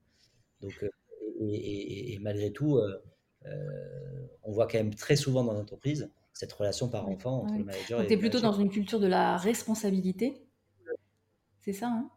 Donc, 0.62 0.84
et, 1.40 2.14
et, 2.14 2.18
malgré 2.20 2.52
tout, 2.52 2.80
on 4.42 4.52
voit 4.52 4.66
quand 4.66 4.78
même 4.78 4.94
très 4.94 5.16
souvent 5.16 5.44
dans 5.44 5.52
l'entreprise 5.52 6.10
cette 6.32 6.52
relation 6.52 6.88
par 6.88 7.08
enfant 7.08 7.42
entre 7.42 7.58
le 7.58 7.64
manager 7.64 7.98
Donc, 7.98 8.06
et 8.06 8.08
tu 8.08 8.14
es 8.14 8.16
plutôt 8.16 8.40
dans 8.40 8.54
une 8.54 8.70
culture 8.70 8.98
de 8.98 9.06
la 9.06 9.36
responsabilité. 9.36 10.46
C'est 11.60 11.74
ça, 11.74 11.88
hein? 11.88 12.10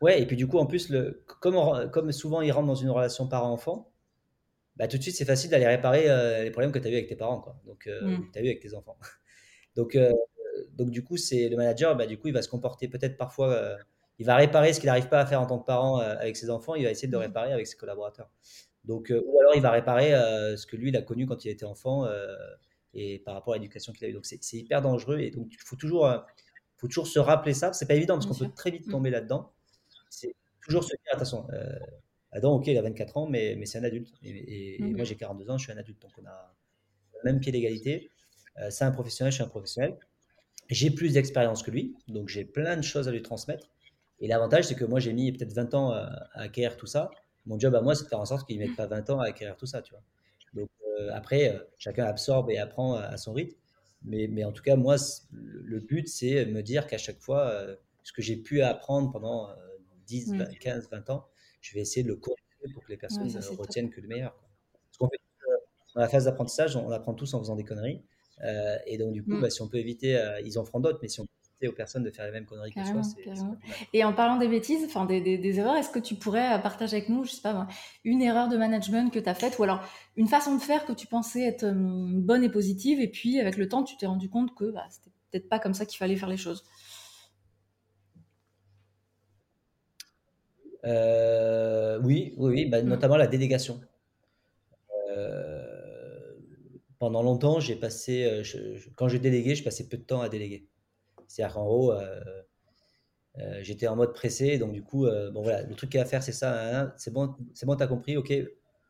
Ouais, 0.00 0.22
et 0.22 0.26
puis 0.26 0.36
du 0.36 0.46
coup, 0.46 0.58
en 0.58 0.66
plus, 0.66 0.88
le, 0.88 1.22
comme, 1.26 1.90
comme 1.90 2.10
souvent 2.12 2.40
ils 2.40 2.52
rentrent 2.52 2.68
dans 2.68 2.74
une 2.74 2.90
relation 2.90 3.28
parent-enfant, 3.28 3.92
bah, 4.76 4.88
tout 4.88 4.98
de 4.98 5.02
suite, 5.02 5.14
c'est 5.14 5.24
facile 5.24 5.50
d'aller 5.50 5.66
réparer 5.66 6.10
euh, 6.10 6.42
les 6.42 6.50
problèmes 6.50 6.72
que 6.72 6.78
tu 6.78 6.86
as 6.86 6.90
eu 6.90 6.94
avec 6.94 7.08
tes 7.08 7.16
parents, 7.16 7.40
quoi. 7.40 7.60
Donc, 7.64 7.86
euh, 7.86 8.02
mmh. 8.02 8.30
tu 8.32 8.38
as 8.38 8.42
eu 8.42 8.46
avec 8.46 8.60
tes 8.60 8.74
enfants. 8.74 8.96
donc, 9.76 9.94
euh, 9.94 10.12
donc, 10.72 10.90
du 10.90 11.04
coup, 11.04 11.16
c'est 11.16 11.48
le 11.48 11.56
manager, 11.56 11.96
bah, 11.96 12.06
du 12.06 12.18
coup, 12.18 12.28
il 12.28 12.34
va 12.34 12.42
se 12.42 12.48
comporter 12.48 12.88
peut-être 12.88 13.16
parfois, 13.16 13.76
il 14.18 14.26
va 14.26 14.36
réparer 14.36 14.72
ce 14.72 14.80
qu'il 14.80 14.86
n'arrive 14.86 15.08
pas 15.08 15.20
à 15.20 15.26
faire 15.26 15.40
en 15.40 15.46
tant 15.46 15.58
que 15.58 15.66
parent 15.66 15.98
avec 15.98 16.36
ses 16.36 16.50
enfants, 16.50 16.74
il 16.74 16.84
va 16.84 16.90
essayer 16.90 17.08
de 17.08 17.12
le 17.12 17.18
mmh. 17.18 17.22
réparer 17.22 17.52
avec 17.52 17.66
ses 17.66 17.76
collaborateurs. 17.76 18.30
Donc, 18.84 19.10
ou 19.10 19.40
alors 19.40 19.54
il 19.54 19.62
va 19.62 19.70
réparer 19.70 20.10
ce 20.56 20.66
que 20.66 20.76
lui, 20.76 20.90
il 20.90 20.96
a 20.96 21.02
connu 21.02 21.26
quand 21.26 21.44
il 21.44 21.50
était 21.50 21.64
enfant 21.64 22.06
et 22.92 23.18
par 23.20 23.34
rapport 23.34 23.54
à 23.54 23.56
l'éducation 23.56 23.92
qu'il 23.92 24.04
a 24.06 24.08
eu. 24.08 24.12
Donc, 24.12 24.26
c'est 24.26 24.56
hyper 24.56 24.82
dangereux 24.82 25.18
et 25.18 25.30
donc, 25.30 25.48
il 25.50 25.58
faut 25.58 25.76
toujours, 25.76 26.08
faut 26.76 26.86
toujours 26.86 27.06
se 27.06 27.18
rappeler 27.18 27.54
ça. 27.54 27.72
C'est 27.72 27.86
pas 27.86 27.94
évident 27.94 28.14
parce 28.14 28.26
qu'on 28.26 28.34
peut 28.34 28.52
très 28.54 28.70
vite 28.70 28.86
mmh. 28.86 28.90
tomber 28.90 29.10
là-dedans. 29.10 29.52
C'est 30.10 30.34
toujours 30.62 30.84
se 30.84 30.90
dire, 30.90 31.14
attention, 31.14 31.46
Adam, 32.34 32.56
ok, 32.56 32.66
il 32.66 32.76
a 32.76 32.82
24 32.82 33.16
ans, 33.16 33.26
mais, 33.26 33.54
mais 33.56 33.64
c'est 33.64 33.78
un 33.78 33.84
adulte. 33.84 34.12
Et, 34.22 34.76
mmh. 34.80 34.96
moi, 34.96 35.04
j'ai 35.04 35.16
42 35.16 35.50
ans, 35.50 35.58
je 35.58 35.64
suis 35.64 35.72
un 35.72 35.78
adulte. 35.78 36.02
Donc, 36.02 36.12
on 36.20 36.26
a 36.26 36.54
le 37.14 37.32
même 37.32 37.40
pied 37.40 37.52
d'égalité. 37.52 38.10
Euh, 38.58 38.70
c'est 38.70 38.84
un 38.84 38.90
professionnel, 38.90 39.32
je 39.32 39.36
suis 39.36 39.44
un 39.44 39.48
professionnel. 39.48 39.96
J'ai 40.68 40.90
plus 40.90 41.14
d'expérience 41.14 41.62
que 41.62 41.70
lui, 41.70 41.94
donc 42.08 42.28
j'ai 42.28 42.44
plein 42.44 42.76
de 42.76 42.82
choses 42.82 43.06
à 43.08 43.12
lui 43.12 43.22
transmettre. 43.22 43.70
Et 44.24 44.28
l'avantage, 44.28 44.64
c'est 44.64 44.74
que 44.74 44.84
moi, 44.84 45.00
j'ai 45.00 45.12
mis 45.12 45.32
peut-être 45.32 45.52
20 45.52 45.74
ans 45.74 45.90
à, 45.90 46.28
acquérir 46.32 46.76
tout 46.76 46.86
ça. 46.86 47.10
Mon 47.46 47.58
job 47.58 47.74
à 47.74 47.82
moi, 47.82 47.94
c'est 47.94 48.04
de 48.04 48.08
faire 48.08 48.20
en 48.20 48.24
sorte 48.24 48.46
qu'il 48.46 48.58
ne 48.58 48.66
mette 48.66 48.74
pas 48.74 48.86
20 48.86 49.10
ans 49.10 49.20
à 49.20 49.26
acquérir 49.26 49.56
tout 49.56 49.66
ça, 49.66 49.82
tu 49.82 49.92
vois. 49.92 50.02
Donc, 50.54 50.70
euh, 50.98 51.10
après, 51.12 51.54
euh, 51.54 51.58
chacun 51.76 52.06
absorbe 52.06 52.50
et 52.50 52.56
apprend 52.56 52.94
à, 52.94 53.18
son 53.18 53.34
rythme. 53.34 53.56
Mais, 54.02 54.26
mais, 54.28 54.44
en 54.44 54.52
tout 54.52 54.62
cas, 54.62 54.76
moi, 54.76 54.96
le 55.32 55.78
but, 55.80 56.08
c'est 56.08 56.46
me 56.46 56.62
dire 56.62 56.86
qu'à 56.86 56.98
chaque 56.98 57.20
fois, 57.20 57.66
ce 58.02 58.12
que 58.12 58.22
j'ai 58.22 58.36
pu 58.36 58.62
apprendre 58.62 59.12
pendant 59.12 59.50
10, 60.06 60.34
15, 60.58 60.88
20 60.90 61.10
ans, 61.10 61.26
je 61.60 61.74
vais 61.74 61.80
essayer 61.80 62.02
de 62.02 62.08
le 62.08 62.16
corriger 62.16 62.44
pour 62.72 62.84
que 62.84 62.90
les 62.90 62.96
personnes 62.96 63.26
ne 63.26 63.56
retiennent 63.56 63.90
que 63.90 64.00
le 64.00 64.08
meilleur. 64.08 64.34
Parce 64.86 64.98
qu'en 64.98 65.08
fait, 65.08 65.20
euh, 65.48 65.56
dans 65.94 66.00
la 66.00 66.08
phase 66.08 66.24
d'apprentissage, 66.24 66.76
on 66.76 66.90
apprend 66.90 67.14
tous 67.14 67.34
en 67.34 67.40
faisant 67.40 67.56
des 67.56 67.64
conneries. 67.64 68.02
Euh, 68.42 68.76
et 68.86 68.98
donc, 68.98 69.12
du 69.12 69.22
coup, 69.22 69.32
mm. 69.32 69.40
bah, 69.40 69.50
si 69.50 69.62
on 69.62 69.68
peut 69.68 69.78
éviter, 69.78 70.16
euh, 70.16 70.40
ils 70.40 70.58
en 70.58 70.64
feront 70.64 70.80
d'autres, 70.80 70.98
mais 71.02 71.08
si 71.08 71.20
on 71.20 71.24
peut 71.24 71.32
aux 71.62 71.72
personnes 71.72 72.02
de 72.02 72.10
faire 72.10 72.26
les 72.26 72.32
mêmes 72.32 72.44
conneries 72.44 72.72
que 72.72 72.84
soi. 72.84 73.02
Et 73.92 74.04
en 74.04 74.12
parlant 74.12 74.36
des 74.36 74.48
bêtises, 74.48 74.84
enfin 74.84 75.06
des, 75.06 75.20
des, 75.20 75.58
erreurs, 75.58 75.76
est-ce 75.76 75.90
que 75.90 75.98
tu 75.98 76.14
pourrais 76.14 76.60
partager 76.60 76.96
avec 76.96 77.08
nous, 77.08 77.24
je 77.24 77.32
sais 77.32 77.42
pas, 77.42 77.66
une 78.04 78.20
erreur 78.20 78.48
de 78.48 78.56
management 78.56 79.12
que 79.12 79.18
tu 79.18 79.28
as 79.28 79.34
faite, 79.34 79.58
ou 79.58 79.62
alors 79.62 79.82
une 80.16 80.28
façon 80.28 80.54
de 80.56 80.60
faire 80.60 80.84
que 80.84 80.92
tu 80.92 81.06
pensais 81.06 81.42
être 81.42 81.66
bonne 81.72 82.44
et 82.44 82.50
positive, 82.50 83.00
et 83.00 83.08
puis 83.08 83.40
avec 83.40 83.56
le 83.56 83.68
temps, 83.68 83.82
tu 83.82 83.96
t'es 83.96 84.06
rendu 84.06 84.28
compte 84.28 84.54
que 84.54 84.70
bah, 84.70 84.84
c'était 84.90 85.10
peut-être 85.30 85.48
pas 85.48 85.58
comme 85.58 85.74
ça 85.74 85.86
qu'il 85.86 85.98
fallait 85.98 86.16
faire 86.16 86.28
les 86.28 86.36
choses? 86.36 86.64
Euh, 90.84 91.98
oui, 92.02 92.34
oui, 92.36 92.66
bah, 92.66 92.82
mmh. 92.82 92.86
notamment 92.86 93.16
la 93.16 93.26
délégation. 93.26 93.80
Euh, 95.10 96.34
pendant 96.98 97.22
longtemps, 97.22 97.60
j'ai 97.60 97.76
passé, 97.76 98.24
euh, 98.24 98.78
quand 98.96 99.08
j'ai 99.08 99.18
délégué, 99.18 99.54
je 99.54 99.64
passais 99.64 99.88
peu 99.88 99.96
de 99.96 100.02
temps 100.02 100.20
à 100.20 100.28
déléguer. 100.28 100.66
C'est-à-dire 101.28 101.54
qu'en 101.54 101.64
gros, 101.64 101.94
j'étais 103.60 103.86
en 103.86 103.96
mode 103.96 104.12
pressé, 104.12 104.58
donc 104.58 104.72
du 104.72 104.82
coup, 104.82 105.06
bon 105.06 105.42
voilà, 105.42 105.62
le 105.62 105.74
truc 105.74 105.90
qu'il 105.90 105.98
y 105.98 106.00
a 106.00 106.04
à 106.04 106.08
faire, 106.08 106.22
c'est 106.22 106.32
ça, 106.32 106.94
c'est 106.98 107.12
bon, 107.12 107.34
c'est 107.54 107.66
bon, 107.66 107.76
t'as 107.76 107.86
compris, 107.86 108.16
ok, 108.16 108.32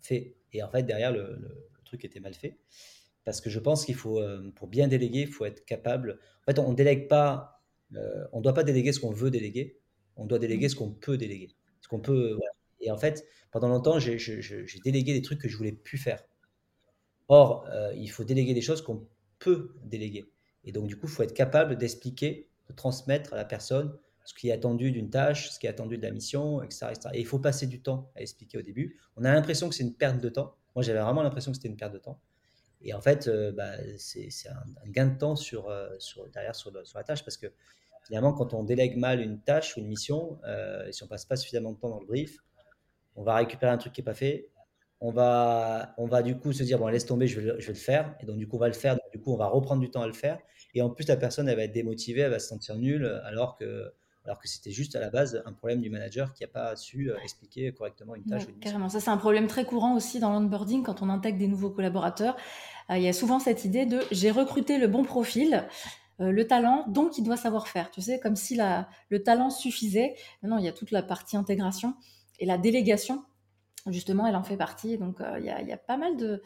fait. 0.01 0.35
Et 0.53 0.63
en 0.63 0.71
fait, 0.71 0.83
derrière, 0.83 1.13
le, 1.13 1.39
truc 1.85 2.05
était 2.05 2.21
mal 2.21 2.35
fait. 2.35 2.57
Parce 3.25 3.41
que 3.41 3.51
je 3.51 3.59
pense 3.59 3.85
qu'il 3.85 3.95
faut, 3.95 4.23
pour 4.57 4.69
bien 4.69 4.89
déléguer, 4.89 5.23
il 5.23 5.29
faut 5.29 5.45
être 5.45 5.65
capable. 5.65 6.19
En 6.43 6.45
fait, 6.45 6.59
on 6.59 6.71
ne 6.71 6.77
délègue 6.77 7.09
pas, 7.09 7.63
on 8.33 8.41
doit 8.41 8.55
pas 8.55 8.65
déléguer 8.65 8.93
ce 8.93 9.01
qu'on 9.01 9.13
veut 9.13 9.31
déléguer, 9.31 9.79
on 10.17 10.27
doit 10.27 10.39
déléguer 10.39 10.69
ce 10.69 10.77
qu'on 10.77 10.91
peut 10.91 11.17
déléguer 11.17 11.55
qu'on 11.89 12.01
peut. 12.01 12.39
Et 12.81 12.91
en 12.91 12.99
fait, 12.99 13.27
pendant 13.51 13.69
longtemps, 13.69 13.99
j'ai 13.99 14.19
délégué 14.85 15.13
des 15.13 15.23
trucs 15.23 15.41
que 15.41 15.49
je 15.49 15.57
voulais 15.57 15.73
plus 15.73 15.99
faire. 15.99 16.23
Or, 17.29 17.67
euh, 17.71 17.93
il 17.97 18.11
faut 18.11 18.25
déléguer 18.25 18.53
des 18.55 18.61
choses 18.61 18.83
qu'on 18.83 19.07
peut 19.39 19.75
déléguer. 19.85 20.25
Et 20.65 20.73
donc, 20.73 20.87
du 20.87 20.97
coup, 20.97 21.07
il 21.07 21.13
faut 21.13 21.23
être 21.23 21.35
capable 21.35 21.77
d'expliquer, 21.77 22.49
de 22.69 22.75
transmettre 22.75 23.35
à 23.35 23.37
la 23.37 23.45
personne 23.45 23.97
ce 24.25 24.33
qui 24.33 24.49
est 24.49 24.53
attendu 24.53 24.91
d'une 24.91 25.11
tâche, 25.11 25.51
ce 25.51 25.59
qui 25.59 25.67
est 25.67 25.71
attendu 25.71 25.99
de 25.99 26.03
la 26.03 26.11
mission, 26.11 26.63
etc. 26.63 26.87
Et 27.13 27.21
il 27.21 27.27
faut 27.27 27.39
passer 27.39 27.67
du 27.67 27.83
temps 27.83 28.11
à 28.17 28.23
expliquer 28.23 28.59
au 28.59 28.63
début. 28.63 28.99
On 29.17 29.25
a 29.25 29.33
l'impression 29.33 29.69
que 29.69 29.75
c'est 29.75 29.83
une 29.83 29.95
perte 29.95 30.19
de 30.19 30.31
temps. 30.31 30.57
Moi, 30.75 30.83
j'avais 30.83 31.01
vraiment 31.01 31.23
l'impression 31.23 31.53
que 31.53 31.57
c'était 31.57 31.69
une 31.69 31.77
perte 31.77 31.93
de 31.93 31.99
temps. 31.99 32.19
Et 32.81 32.93
en 32.95 33.01
fait, 33.01 33.29
euh, 33.29 33.53
bah, 33.53 33.73
c'est 33.97 34.29
un, 34.49 34.91
gain 34.91 35.07
de 35.07 35.19
temps 35.19 35.35
euh, 35.53 35.89
derrière 36.33 36.55
sur, 36.55 36.73
la 36.73 37.05
tâche 37.05 37.25
parce 37.25 37.37
que 37.37 37.47
finalement, 38.07 38.33
quand 38.33 38.53
on 38.55 38.63
délègue 38.63 38.97
mal 38.97 39.21
une 39.21 39.41
tâche 39.41 39.77
ou 39.77 39.81
une 39.81 39.89
mission, 39.89 40.39
euh, 40.45 40.87
et 40.87 40.93
si 40.93 41.03
on 41.03 41.07
passe 41.07 41.25
pas 41.25 41.37
suffisamment 41.37 41.73
de 41.73 41.79
temps 41.79 41.89
dans 41.89 42.01
le 42.01 42.07
brief, 42.07 42.39
on 43.17 43.23
va 43.23 43.37
récupérer 43.37 43.73
un 43.73 43.79
truc 43.79 43.93
qui 43.93 44.01
n'est 44.01 44.05
pas 44.07 44.15
fait. 44.15 44.51
On 45.01 45.11
va, 45.11 45.95
on 45.99 46.07
va 46.07 46.23
du 46.23 46.39
coup 46.39 46.53
se 46.53 46.63
dire, 46.63 46.79
bon, 46.79 46.89
laisse 46.89 47.07
tomber, 47.07 47.27
je 47.27 47.41
vais 47.41 47.57
le 47.59 47.75
faire. 47.75 48.15
Et 48.21 48.27
donc, 48.27 48.39
du 48.39 48.49
coup, 48.49 48.57
on 48.57 48.61
va 48.61 48.69
le 48.69 48.75
faire. 48.75 48.99
du 49.13 49.21
coup, 49.21 49.33
on 49.33 49.37
va 49.37 49.47
reprendre 49.47 49.81
du 49.81 49.91
temps 49.91 50.03
à 50.03 50.07
le 50.07 50.13
faire. 50.13 50.39
Et 50.75 50.83
en 50.83 50.91
plus, 50.91 51.07
la 51.09 51.17
personne, 51.17 51.49
elle 51.49 51.57
va 51.57 51.65
être 51.65 51.73
démotivée, 51.73 52.23
elle 52.23 52.31
va 52.31 52.39
se 52.39 52.49
sentir 52.49 52.77
nulle, 52.77 53.07
alors 53.25 53.57
que, 53.57 53.93
alors 54.25 54.41
que 54.41 54.49
c'était 54.49 54.71
juste 54.71 54.97
à 54.97 55.01
la 55.01 55.11
base 55.11 55.43
un 55.45 55.53
problème 55.53 55.81
du 55.81 55.91
manager 55.91 56.33
qui 56.33 56.43
n'a 56.43 56.49
pas 56.49 56.77
su 56.77 57.11
euh, 57.11 57.17
expliquer 57.23 57.73
correctement 57.73 58.15
une 58.15 58.25
tâche. 58.25 58.45
ou 58.47 58.51
une 58.51 58.59
carrément, 58.59 58.89
ça 58.89 59.01
c'est 59.01 59.11
un 59.11 59.17
problème 59.17 59.47
très 59.47 59.65
courant 59.65 59.95
aussi 59.95 60.19
dans 60.19 60.33
l'onboarding 60.33 60.83
quand 60.83 61.03
on 61.03 61.11
intègre 61.11 61.39
des 61.39 61.47
nouveaux 61.47 61.71
collaborateurs. 61.71 62.37
Euh, 62.91 62.97
il 62.97 63.03
y 63.03 63.09
a 63.09 63.13
souvent 63.13 63.39
cette 63.39 63.65
idée 63.65 63.87
de 63.87 64.01
j'ai 64.11 64.31
recruté 64.31 64.79
le 64.79 64.89
bon 64.89 65.05
profil, 65.05 65.67
euh, 66.21 66.31
le 66.31 66.47
talent, 66.47 66.87
donc 66.89 67.19
il 67.19 67.25
doit 67.25 67.37
savoir 67.37 67.69
faire. 67.69 67.91
Tu 67.91 68.01
sais, 68.01 68.19
comme 68.19 68.37
si 68.37 68.55
la, 68.55 68.89
le 69.11 69.23
talent 69.23 69.51
suffisait. 69.51 70.15
Non, 70.43 70.59
il 70.59 70.65
y 70.65 70.69
a 70.69 70.73
toute 70.73 70.91
la 70.91 71.03
partie 71.03 71.37
intégration 71.37 71.95
et 72.41 72.47
la 72.47 72.57
délégation. 72.57 73.25
Justement, 73.87 74.27
elle 74.27 74.37
en 74.37 74.43
fait 74.43 74.57
partie. 74.57 74.97
Donc, 74.97 75.21
euh, 75.21 75.39
il, 75.39 75.45
y 75.45 75.73
a, 75.73 75.77
pas 75.77 75.97
mal 75.97 76.17
de. 76.17 76.43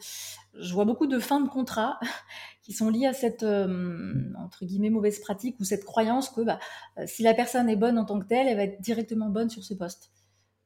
Je 0.59 0.73
vois 0.73 0.85
beaucoup 0.85 1.07
de 1.07 1.19
fins 1.19 1.39
de 1.39 1.47
contrat 1.47 1.99
qui 2.63 2.73
sont 2.73 2.89
liées 2.89 3.05
à 3.05 3.13
cette, 3.13 3.43
euh, 3.43 4.33
entre 4.37 4.65
guillemets, 4.65 4.89
mauvaise 4.89 5.19
pratique 5.19 5.57
ou 5.59 5.63
cette 5.63 5.85
croyance 5.85 6.29
que 6.29 6.41
bah, 6.41 6.59
si 7.05 7.23
la 7.23 7.33
personne 7.33 7.69
est 7.69 7.77
bonne 7.77 7.97
en 7.97 8.05
tant 8.05 8.19
que 8.19 8.25
telle, 8.25 8.47
elle 8.47 8.57
va 8.57 8.63
être 8.63 8.81
directement 8.81 9.29
bonne 9.29 9.49
sur 9.49 9.63
ce 9.63 9.73
poste. 9.73 10.11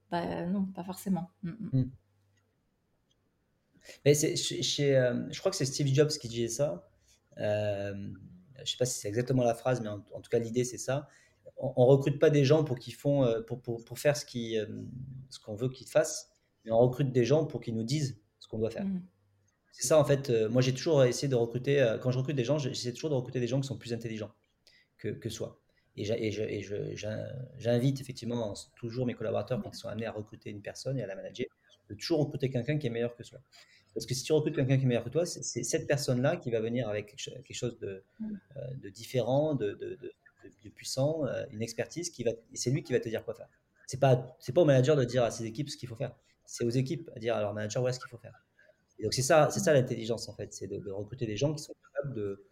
Bah, 0.09 0.45
non, 0.47 0.65
pas 0.65 0.84
forcément. 0.84 1.30
Mm, 1.43 1.49
mm. 1.49 1.69
Hmm. 1.74 1.89
Mais 4.05 4.13
chez, 4.15 4.34
je 5.30 5.39
crois 5.39 5.51
que 5.51 5.57
c'est 5.57 5.65
Steve 5.65 5.88
Jobs 5.88 6.09
qui 6.09 6.28
disait 6.28 6.47
ça 6.47 6.89
je 8.57 8.61
ne 8.61 8.71
sais 8.71 8.78
pas 8.78 8.86
si 8.86 8.99
c'est 8.99 9.07
exactement 9.07 9.43
la 9.43 9.53
phrase, 9.53 9.82
mais 9.82 9.89
en, 9.89 9.99
tout 9.99 10.30
cas 10.30 10.39
l'idée 10.39 10.63
c'est 10.63 10.78
ça. 10.78 11.07
On, 11.57 11.86
ne 11.86 11.89
recrute 11.89 12.19
pas 12.19 12.30
des 12.30 12.45
gens 12.45 12.63
pour 12.63 12.78
font 12.97 13.24
euh, 13.24 13.41
pour, 13.41 13.61
pour, 13.61 13.84
pour, 13.84 13.99
faire 13.99 14.17
ce 14.17 14.26
euh, 14.57 14.65
ce 15.30 15.39
qu'on 15.39 15.55
veut 15.55 15.69
qu'ils 15.69 15.88
fassent, 15.88 16.32
mais 16.66 16.72
on 16.72 16.80
recrute 16.80 17.11
des 17.11 17.26
gens 17.26 17.45
pour 17.45 17.61
qu'ils 17.61 17.76
nous 17.76 17.84
disent 17.84 18.20
ce 18.39 18.47
qu'on 18.47 18.59
doit 18.59 18.72
faire. 18.72 18.86
Mmh. 18.86 19.01
C'est 19.72 19.88
ça 19.88 19.99
en 19.99 20.05
fait. 20.05 20.30
Euh, 20.30 20.49
moi 20.49 20.61
j'ai 20.61 20.74
toujours 20.74 21.03
essayé 21.03 21.28
de 21.28 21.36
recruter. 21.36 21.97
quand 22.01 22.11
je 22.11 22.18
recrute 22.18 22.36
des 22.36 22.43
gens, 22.43 22.57
j'essaie 22.57 22.93
toujours 22.93 23.09
de 23.09 23.16
recruter 23.16 23.39
des 23.39 23.47
gens 23.47 23.59
qui 23.59 23.68
sont 23.68 23.78
plus 23.78 23.93
intelligents 23.93 24.32
que, 24.97 25.09
que 25.09 25.30
soi. 25.30 25.59
Et 25.95 26.32
j'invite 27.57 28.01
effectivement 28.01 28.53
toujours 28.76 29.05
mes 29.05 29.14
collaborateurs 29.14 29.61
quand 29.61 29.72
ils 29.72 29.78
sont 29.78 29.89
amenés 29.89 30.07
à 30.07 30.11
recruter 30.11 30.49
une 30.49 30.61
personne 30.61 30.97
et 30.97 31.03
à 31.03 31.07
la 31.07 31.16
manager, 31.16 31.45
de 31.89 31.95
toujours 31.95 32.20
recruter 32.20 32.49
quelqu'un 32.49 32.78
qui 32.78 32.88
est 32.88 32.89
meilleur 32.89 33.16
que 33.16 33.24
soi. 33.24 33.39
Parce 33.93 34.07
que 34.07 34.16
si 34.16 34.24
tu 34.24 34.34
recrutes 34.34 34.55
quelqu'un 34.55 34.78
qui 34.78 34.84
est 34.84 34.88
meilleur 34.88 35.03
que 35.03 35.09
toi, 35.09 35.26
c'est 35.26 35.64
cette 35.64 35.88
personne-là 35.88 36.38
qui 36.38 36.49
va 36.49 36.59
venir 36.59 36.89
avec 36.89 37.16
quelque 37.16 37.53
chose 37.53 37.78
de, 37.78 38.03
mm. 38.20 38.34
euh, 38.57 38.74
de 38.82 38.89
différent, 38.89 39.53
de, 39.53 39.74
de, 39.74 39.99
de, 40.64 40.70
puissant, 40.70 41.26
euh, 41.28 41.43
une 41.51 41.61
expertise 41.61 42.09
qui 42.09 42.24
va, 42.24 42.32
c'est 42.55 42.72
lui 42.72 42.82
qui 42.82 42.91
va 42.91 42.99
te 42.99 43.07
dire 43.07 43.24
quoi 43.24 43.36
faire. 43.36 43.49
C'est 43.86 43.99
pas, 43.99 44.36
c'est 44.39 44.51
pas 44.51 44.61
au 44.61 44.66
manager 44.66 44.95
de 44.95 45.03
dire 45.03 45.24
à 45.24 45.30
ses 45.30 45.45
équipes 45.45 45.70
ce 45.70 45.78
qu'il 45.78 45.88
faut 45.88 45.95
faire. 45.95 46.16
C'est 46.53 46.65
aux 46.65 46.69
équipes 46.69 47.09
à 47.15 47.19
dire 47.19 47.35
à 47.35 47.41
leur 47.41 47.51
manager 47.51 47.81
ouais 47.81 47.91
ce 47.91 47.99
qu'il 47.99 48.09
faut 48.09 48.19
faire. 48.19 48.45
Et 48.99 49.03
donc 49.03 49.15
c'est 49.15 49.23
ça, 49.23 49.49
c'est 49.49 49.59
ça 49.59 49.73
l'intelligence 49.73 50.29
en 50.29 50.35
fait, 50.35 50.53
c'est 50.53 50.67
de, 50.67 50.91
recruter 50.91 51.25
des 51.25 51.35
gens 51.35 51.51
qui 51.51 51.63
sont 51.63 51.73
capables 51.95 52.13
de 52.13 52.45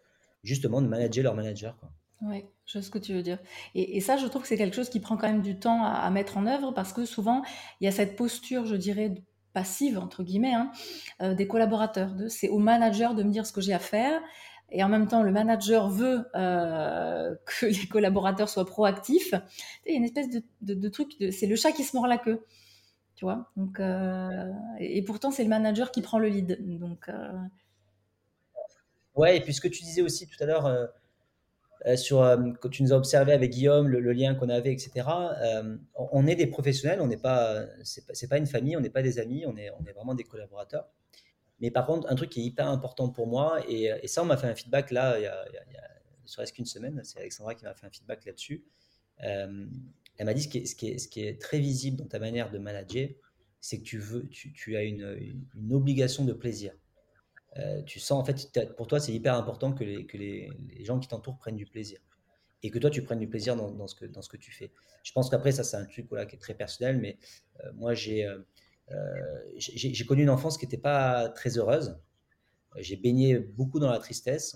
justement 0.44 0.82
de 0.82 0.88
manager 0.88 1.24
leur 1.24 1.36
manager. 1.36 1.78
Oui, 2.24 2.46
je 2.66 2.80
sais 2.80 2.82
ce 2.82 2.90
que 2.90 2.98
tu 2.98 3.14
veux 3.14 3.22
dire. 3.22 3.38
Et, 3.76 4.02
ça, 4.02 4.18
je 4.18 4.26
trouve 4.26 4.42
que 4.42 4.48
c'est 4.48 4.58
quelque 4.58 4.76
chose 4.76 4.90
qui 4.90 5.00
prend 5.00 5.18
quand 5.18 5.28
même 5.28 5.44
du 5.44 5.60
temps 5.60 5.84
à, 5.86 6.10
mettre 6.10 6.38
en 6.38 6.48
œuvre 6.48 6.72
parce 6.72 6.94
que 6.94 7.06
souvent, 7.06 7.44
il 7.80 7.86
y 7.86 7.88
a 7.88 7.92
cette 7.92 8.16
posture, 8.16 8.66
je 8.66 8.76
dirais, 8.76 9.14
passive, 9.54 10.00
entre 10.00 10.24
guillemets, 10.24 10.54
hein, 10.54 10.72
euh, 11.22 11.36
des 11.36 11.48
collaborateurs. 11.48 12.12
C'est 12.28 12.50
au 12.50 12.58
manager 12.58 13.14
de 13.14 13.22
me 13.22 13.30
dire 13.30 13.46
ce 13.46 13.54
que 13.54 13.62
j'ai 13.62 13.74
à 13.74 13.80
faire. 13.80 14.20
et 14.72 14.84
en 14.84 14.90
même 14.90 15.08
temps 15.08 15.22
le 15.22 15.32
manager 15.32 15.90
veut 15.90 16.26
euh, 16.36 17.36
que 17.46 17.68
les 17.68 17.88
collaborateurs 17.88 18.50
soient 18.50 18.66
proactifs, 18.66 19.36
il 19.86 19.92
y 19.92 19.96
a 19.96 19.98
une 19.98 20.06
espèce 20.06 20.30
de, 20.62 20.90
truc, 20.90 21.12
c'est 21.32 21.48
le 21.48 21.56
chat 21.56 21.72
qui 21.72 21.84
se 21.84 21.96
mord 21.96 22.08
la 22.08 22.18
queue. 22.18 22.44
Tu 23.22 23.26
vois 23.26 23.52
Donc, 23.56 23.80
euh, 23.80 24.52
et, 24.80 25.04
pourtant, 25.04 25.30
c'est 25.30 25.44
le 25.44 25.50
manager 25.50 25.92
qui 25.92 26.02
prend 26.02 26.18
le 26.18 26.28
lead. 26.28 26.58
Donc, 26.80 27.08
euh, 27.08 27.32
Ouais, 29.14 29.38
et 29.38 29.42
puis 29.42 29.54
ce 29.54 29.62
que 29.62 29.68
tu 29.68 29.84
disais 29.84 30.02
aussi 30.02 30.28
tout 30.28 30.42
à 30.44 30.48
l'heure, 30.48 30.90
sur 31.98 32.22
quand 32.60 32.70
tu 32.70 32.82
nous 32.82 32.94
as 32.94 32.96
observé 32.96 33.32
avec 33.32 33.52
Guillaume, 33.52 33.90
le, 33.90 34.12
lien 34.12 34.34
qu'on 34.34 34.50
avait, 34.50 34.74
etc. 34.74 35.08
on 35.94 36.26
est 36.26 36.36
des 36.36 36.48
professionnels, 36.48 37.00
on 37.00 37.06
n'est 37.06 37.18
pas, 37.18 37.64
pas, 38.08 38.28
pas, 38.28 38.38
une 38.40 38.48
famille, 38.48 38.76
on 38.76 38.80
n'est 38.80 38.90
pas 38.90 39.04
des 39.04 39.20
amis, 39.20 39.46
on 39.46 39.56
est, 39.56 39.70
on 39.70 39.86
est 39.86 39.92
vraiment 39.92 40.16
des 40.16 40.24
collaborateurs. 40.24 40.88
Mais 41.60 41.70
par 41.70 41.86
contre, 41.86 42.10
un 42.10 42.16
truc 42.16 42.32
qui 42.32 42.40
est 42.40 42.46
hyper 42.46 42.68
important 42.70 43.10
pour 43.10 43.28
moi, 43.28 43.60
et, 43.70 44.08
ça, 44.08 44.24
on 44.24 44.26
m'a 44.26 44.38
fait 44.38 44.48
un 44.48 44.56
feedback 44.56 44.90
là, 44.90 45.20
il 45.20 45.24
y 45.24 45.28
a, 45.28 45.46
il 45.48 45.74
y 45.74 45.78
a, 45.78 45.88
serait-ce 46.26 46.54
qu'une 46.54 46.66
semaine, 46.66 47.00
c'est 47.04 47.20
Alexandra 47.20 47.54
qui 47.54 47.66
m'a 47.66 47.76
fait 47.76 47.86
un 47.86 47.92
feedback 47.92 48.26
là-dessus. 48.26 48.64
Elle 50.18 50.26
m'a 50.26 50.34
dit 50.34 50.44
ce 50.44 50.76
qui, 50.76 51.22
est, 51.22 51.42
très 51.42 51.60
visible 51.60 51.98
dans 51.98 52.08
ta 52.08 52.20
manière 52.20 52.52
de 52.52 52.60
manager, 52.60 53.10
c'est 53.60 53.80
que 53.80 53.84
tu, 53.84 54.76
as 54.76 54.84
une, 54.84 55.48
obligation 55.72 56.26
de 56.26 56.34
plaisir. 56.34 56.74
Euh, 57.58 57.82
tu 57.84 58.00
sens, 58.00 58.22
en 58.22 58.24
fait, 58.24 58.76
pour 58.76 58.88
toi, 58.88 59.00
c'est 59.00 59.14
hyper 59.14 59.36
important 59.36 59.74
que 59.74 59.84
les, 59.84 60.50
gens 60.84 61.00
qui 61.00 61.08
t'entourent 61.08 61.38
prennent 61.38 61.56
du 61.56 61.66
plaisir. 61.66 62.00
Et 62.64 62.70
que 62.70 62.78
toi, 62.78 62.90
tu 62.90 63.02
prennes 63.02 63.20
du 63.20 63.28
plaisir 63.28 63.56
dans, 63.56 63.88
ce, 63.88 63.96
que, 63.96 64.38
tu 64.38 64.52
fais. 64.52 64.72
Je 65.04 65.12
pense 65.12 65.30
qu'après, 65.30 65.52
ça, 65.52 65.64
c'est 65.64 65.78
un 65.78 65.86
truc 65.86 66.08
qui 66.08 66.36
est 66.36 66.40
très 66.40 66.54
personnel, 66.54 67.00
mais 67.00 67.18
euh, 67.64 67.72
moi, 67.74 67.94
euh, 67.94 68.44
j'ai 69.58 70.06
connu 70.06 70.24
une 70.24 70.30
enfance 70.30 70.58
qui 70.58 70.66
n'était 70.66 70.78
pas 70.78 71.30
très 71.30 71.58
heureuse. 71.58 71.98
J'ai 72.78 72.96
baigné 72.96 73.40
beaucoup 73.40 73.80
dans 73.80 73.90
la 73.90 74.00
tristesse. 74.00 74.56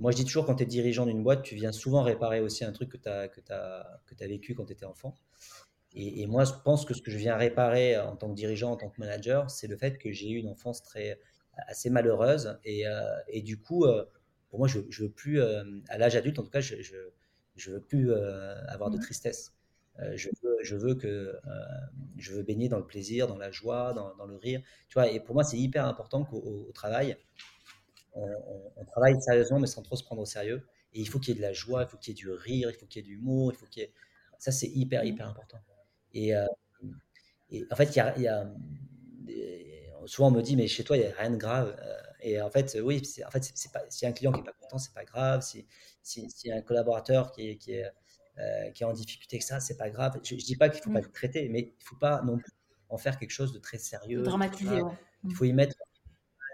Moi, 0.00 0.12
je 0.12 0.16
dis 0.16 0.24
toujours, 0.24 0.46
quand 0.46 0.56
tu 0.56 0.62
es 0.62 0.66
dirigeant 0.66 1.06
d'une 1.06 1.22
boîte, 1.22 1.42
tu 1.42 1.54
viens 1.54 1.72
souvent 1.72 2.02
réparer 2.02 2.40
aussi 2.40 2.64
un 2.64 2.72
truc 2.72 2.88
que 2.88 2.96
tu 2.96 3.08
as, 3.08 3.28
que 3.28 3.40
as, 3.50 4.00
que 4.06 4.14
as 4.24 4.26
vécu 4.26 4.54
quand 4.54 4.64
tu 4.64 4.72
étais 4.72 4.86
enfant. 4.86 5.14
Et, 5.92 6.26
moi, 6.26 6.44
je 6.44 6.52
pense 6.64 6.84
que 6.84 6.94
ce 6.94 7.02
que 7.02 7.10
je 7.10 7.18
viens 7.18 7.36
réparer 7.36 7.98
en 7.98 8.16
tant 8.16 8.30
que 8.30 8.34
dirigeant, 8.34 8.70
en 8.70 8.76
tant 8.76 8.88
que 8.88 9.00
manager, 9.00 9.50
c'est 9.50 9.66
le 9.66 9.76
fait 9.76 9.98
que 9.98 10.12
j'ai 10.12 10.30
eu 10.30 10.38
une 10.38 10.48
enfance 10.48 10.82
très, 10.82 11.20
assez 11.68 11.90
malheureuse. 11.90 12.58
Et, 12.64 12.86
euh, 12.86 13.02
et 13.28 13.42
du 13.42 13.60
coup, 13.60 13.84
euh, 13.84 14.06
pour 14.48 14.60
moi, 14.60 14.68
je 14.68 14.78
ne 14.78 14.84
veux 15.00 15.10
plus, 15.10 15.42
à 15.42 15.98
l'âge 15.98 16.16
adulte, 16.16 16.38
en 16.38 16.44
tout 16.44 16.50
cas, 16.50 16.60
je 16.60 16.76
ne 16.76 16.82
je, 16.82 16.96
je 17.56 17.70
veux 17.70 17.80
plus 17.80 18.12
avoir 18.12 18.90
de 18.90 18.96
mmh. 18.96 19.00
tristesse. 19.00 19.52
Euh, 20.02 20.16
je, 20.16 20.30
veux, 20.42 20.56
je, 20.62 20.76
veux, 20.76 20.94
que 20.94 21.06
euh, 21.08 21.40
je 22.16 22.32
veux 22.32 22.42
baigner 22.42 22.68
dans 22.68 22.78
le 22.78 22.86
plaisir, 22.86 23.26
dans 23.26 23.36
la 23.36 23.50
joie, 23.50 23.92
dans, 23.92 24.14
dans 24.16 24.26
le 24.26 24.36
rire. 24.36 24.62
Tu 24.88 24.94
vois, 24.94 25.08
et 25.10 25.20
pour 25.20 25.34
moi, 25.34 25.44
c'est 25.44 25.58
hyper 25.58 25.86
important 25.86 26.24
qu'au 26.24 26.70
travail, 26.72 27.16
on, 28.14 28.84
travaille 28.86 29.20
sérieusement, 29.20 29.58
mais 29.58 29.66
sans 29.66 29.82
trop 29.82 29.96
se 29.96 30.04
prendre 30.04 30.22
au 30.22 30.26
sérieux. 30.26 30.66
Et 30.92 31.00
il 31.00 31.08
faut 31.08 31.18
qu'il 31.18 31.34
y 31.34 31.36
ait 31.36 31.40
de 31.40 31.46
la 31.46 31.52
joie, 31.52 31.82
il 31.82 31.88
faut 31.88 31.96
qu'il 31.96 32.12
y 32.12 32.16
ait 32.16 32.22
du 32.22 32.30
rire, 32.30 32.70
il 32.70 32.74
faut 32.74 32.86
qu'il 32.86 33.02
y 33.02 33.04
ait 33.04 33.08
du 33.08 33.14
humour, 33.14 33.52
il 33.52 33.56
faut 33.56 33.66
qu'il 33.66 33.82
y 33.82 33.86
ait... 33.86 33.92
Ça, 34.38 34.50
c'est 34.50 34.68
hyper, 34.68 35.04
hyper 35.04 35.28
important. 35.28 35.58
Et, 36.12 36.34
euh, 36.34 36.46
et 37.50 37.64
en 37.70 37.76
fait, 37.76 37.94
il 37.94 37.96
y 37.96 38.00
a, 38.00 38.16
il 38.16 38.22
y 38.22 38.28
a 38.28 38.50
souvent 40.06 40.28
on 40.28 40.32
me 40.32 40.42
dit, 40.42 40.56
mais 40.56 40.66
chez 40.66 40.82
toi, 40.82 40.96
il 40.96 41.00
n'y 41.00 41.06
a 41.06 41.14
rien 41.14 41.30
de 41.30 41.36
grave. 41.36 41.76
Et 42.22 42.40
en 42.40 42.50
fait, 42.50 42.76
oui, 42.82 43.02
en 43.26 43.30
fait, 43.30 43.50
c'est 43.54 43.72
pas, 43.72 43.82
si 43.90 44.06
un 44.06 44.12
client 44.12 44.32
qui 44.32 44.38
n'est 44.38 44.44
pas 44.44 44.56
content, 44.58 44.78
c'est 44.78 44.94
pas 44.94 45.04
grave. 45.04 45.42
Si, 45.42 45.66
si, 46.02 46.28
si, 46.30 46.50
un 46.50 46.62
collaborateur 46.62 47.32
qui 47.32 47.50
est, 47.50 47.56
qui 47.56 47.72
est 47.74 47.86
euh, 48.40 48.70
qui 48.70 48.84
est 48.84 48.86
en 48.86 48.92
difficulté 48.92 49.38
que 49.38 49.44
ça, 49.44 49.60
c'est 49.60 49.76
pas 49.76 49.90
grave. 49.90 50.18
Je, 50.22 50.34
ne 50.34 50.40
dis 50.40 50.56
pas 50.56 50.68
qu'il 50.70 50.80
faut 50.82 50.90
pas 50.90 51.00
mm. 51.00 51.04
le 51.04 51.12
traiter, 51.12 51.48
mais 51.48 51.60
il 51.78 51.84
faut 51.84 51.96
pas 51.96 52.22
non 52.22 52.38
plus 52.38 52.52
en 52.88 52.96
faire 52.96 53.18
quelque 53.18 53.32
chose 53.32 53.52
de 53.52 53.58
très 53.58 53.76
sérieux. 53.76 54.22
Dramatiser, 54.22 54.80
Il 55.24 55.34
faut 55.34 55.44
y 55.44 55.52
mettre, 55.52 55.76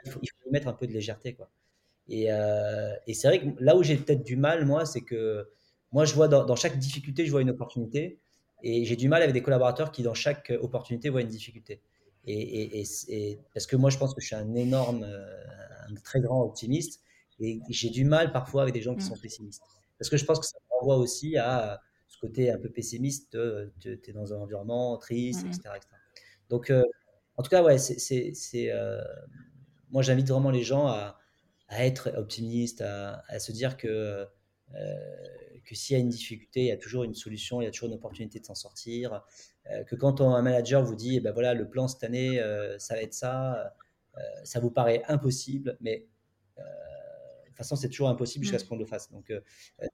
il 0.07 0.13
faut, 0.13 0.51
mettre 0.51 0.69
un 0.69 0.73
peu 0.73 0.87
de 0.87 0.93
légèreté, 0.93 1.35
quoi. 1.35 1.51
Et, 2.09 2.31
euh, 2.31 2.95
et 3.07 3.15
c'est 3.15 3.27
vrai 3.27 3.41
que 3.41 3.47
là 3.63 3.77
où 3.77 3.83
j'ai 3.83 3.97
peut-être 3.97 4.23
du 4.25 4.37
mal, 4.37 4.65
moi, 4.65 4.87
c'est 4.87 5.01
que 5.01 5.49
moi, 5.93 6.05
je 6.05 6.15
vois 6.15 6.29
dans, 6.29 6.57
chaque 6.57 6.79
difficulté, 6.79 7.27
je 7.27 7.31
vois 7.31 7.43
une 7.43 7.51
opportunité. 7.51 8.19
Et 8.63 8.85
j'ai 8.85 8.97
du 8.97 9.09
mal 9.09 9.23
avec 9.23 9.35
des 9.35 9.43
collaborateurs 9.43 9.93
qui, 9.93 10.03
dans 10.03 10.15
chaque 10.15 10.53
opportunité, 10.61 11.09
voient 11.09 11.21
une 11.21 11.29
difficulté. 11.29 11.81
Et, 12.27 12.81
et, 13.09 13.39
parce 13.55 13.67
que 13.67 13.77
moi, 13.77 13.91
je 13.91 13.99
pense 13.99 14.15
que 14.15 14.21
je 14.21 14.27
suis 14.27 14.37
un 14.37 14.55
énorme, 14.55 15.05
euh, 15.05 15.27
un 15.89 15.95
très 16.05 16.21
grand 16.21 16.43
optimiste. 16.43 17.01
Et 17.39 17.61
j'ai 17.69 17.91
du 17.91 18.05
mal 18.05 18.33
parfois 18.33 18.63
avec 18.63 18.75
des 18.75 18.83
gens 18.83 18.95
qui 18.95 19.05
mm. 19.05 19.09
sont 19.09 19.17
pessimistes. 19.17 19.63
Parce 19.99 20.09
que 20.09 20.17
je 20.17 20.25
pense 20.25 20.41
que 20.41 20.47
ça 20.47 20.59
renvoie 20.71 20.97
aussi 20.97 21.37
à 21.37 21.81
ce 22.09 22.19
côté 22.19 22.51
un 22.51 22.59
peu 22.59 22.69
pessimiste, 22.69 23.37
tu 23.81 24.01
es 24.07 24.13
dans 24.13 24.33
un 24.33 24.39
environnement 24.39 24.97
triste, 24.97 25.45
etc., 25.47 25.75
Donc, 26.49 26.71
euh, 26.71 26.85
en 27.37 27.43
tout 27.43 27.51
cas, 27.51 27.63
ouais, 27.63 27.79
c'est, 27.79 28.71
euh, 28.71 29.03
moi 29.91 30.03
j'invite 30.03 30.29
vraiment 30.29 30.51
les 30.51 30.63
gens 30.63 30.87
à, 30.87 31.19
à 31.69 31.85
être 31.85 32.13
optimistes, 32.17 32.81
à, 32.81 33.23
à, 33.29 33.39
se 33.39 33.53
dire 33.53 33.77
que, 33.77 34.27
euh, 34.75 34.95
que 35.65 35.75
s'il 35.75 35.95
y 35.95 35.97
a 35.97 36.01
une 36.01 36.09
difficulté, 36.09 36.61
il 36.61 36.67
y 36.67 36.73
a 36.73 36.77
toujours 36.77 37.05
une 37.05 37.15
solution, 37.15 37.61
il 37.61 37.65
y 37.65 37.69
a 37.69 37.71
toujours 37.71 37.89
une 37.89 37.95
opportunité 37.95 38.41
de 38.41 38.45
s'en 38.45 38.55
sortir. 38.55 39.25
que 39.89 39.97
quand 39.97 40.21
un 40.21 40.43
manager 40.43 40.83
vous 40.83 40.95
dit, 40.95 41.17
eh 41.17 41.21
ben 41.21 41.33
voilà, 41.33 41.55
le 41.55 41.69
plan 41.69 41.89
cette 41.89 42.05
année, 42.05 42.41
ça 42.79 42.95
va 42.95 43.03
être 43.03 43.15
ça, 43.15 43.75
ça 44.45 44.61
vous 44.61 44.71
paraît 44.71 45.03
impossible, 45.09 45.77
mais 45.81 46.07
toute 47.57 47.65
façon, 47.65 47.77
c'est 47.77 47.89
toujours 47.89 48.11
impossible 48.11 48.45
jusqu'à 48.45 48.59
ce 48.59 48.65
qu'on 48.65 48.77
le 48.77 48.85
fasse. 48.85 49.11
Donc, 49.11 49.31
euh, 49.31 49.41
euh, 49.83 49.87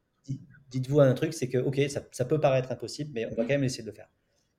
dites-vous 0.68 1.00
un 1.00 1.14
truc, 1.14 1.32
c'est 1.32 1.48
que, 1.48 1.58
OK, 1.58 1.80
ça, 1.88 2.24
peut 2.24 2.40
paraître 2.40 2.72
impossible, 2.72 3.12
mais 3.14 3.26
on 3.26 3.34
va 3.34 3.44
quand 3.44 3.50
même 3.50 3.64
essayer 3.64 3.84
de 3.84 3.88
le 3.88 3.94
faire. 3.94 4.08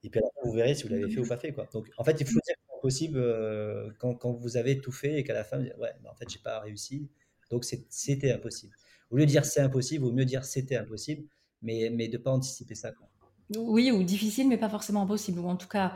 Et 0.02 0.08
puis, 0.08 0.20
vous 0.42 0.52
verrez 0.52 0.74
si 0.74 0.84
vous 0.84 0.88
l'avez 0.88 1.10
fait 1.10 1.20
ou 1.20 1.28
pas 1.28 1.36
fait. 1.36 1.52
Quoi. 1.52 1.68
Donc, 1.72 1.88
en 1.98 2.04
fait, 2.04 2.18
il 2.20 2.26
faut 2.26 2.40
dire 2.46 2.56
impossible 2.84 3.18
euh, 3.18 3.90
quand, 3.98 4.14
quand, 4.14 4.32
vous 4.32 4.58
avez 4.58 4.78
tout 4.78 4.92
fait 4.92 5.18
et 5.18 5.24
qu'à 5.24 5.32
la 5.32 5.42
fin, 5.42 5.56
vous 5.56 5.64
dites, 5.64 5.76
ouais, 5.78 5.92
mais 6.02 6.08
en 6.10 6.14
fait, 6.14 6.28
j'ai 6.28 6.38
pas 6.38 6.60
réussi. 6.60 7.08
Donc, 7.50 7.64
c'était 7.64 8.32
impossible. 8.32 8.74
Au 9.10 9.16
lieu 9.16 9.24
de 9.24 9.30
dire 9.30 9.44
c'est 9.44 9.60
impossible, 9.60 10.04
vaut 10.04 10.12
mieux 10.12 10.24
dire 10.24 10.44
c'était 10.44 10.76
impossible, 10.76 11.26
mais, 11.62 11.90
mais 11.90 12.08
de 12.08 12.18
ne 12.18 12.22
pas 12.22 12.30
anticiper 12.30 12.74
ça. 12.74 12.92
Quoi. 12.92 13.08
Oui, 13.56 13.90
ou 13.90 14.02
difficile, 14.02 14.48
mais 14.48 14.58
pas 14.58 14.68
forcément 14.68 15.02
impossible, 15.02 15.40
ou 15.40 15.48
en 15.48 15.56
tout 15.56 15.68
cas, 15.68 15.94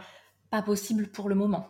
pas 0.50 0.62
possible 0.62 1.08
pour 1.08 1.28
le 1.28 1.34
moment. 1.34 1.68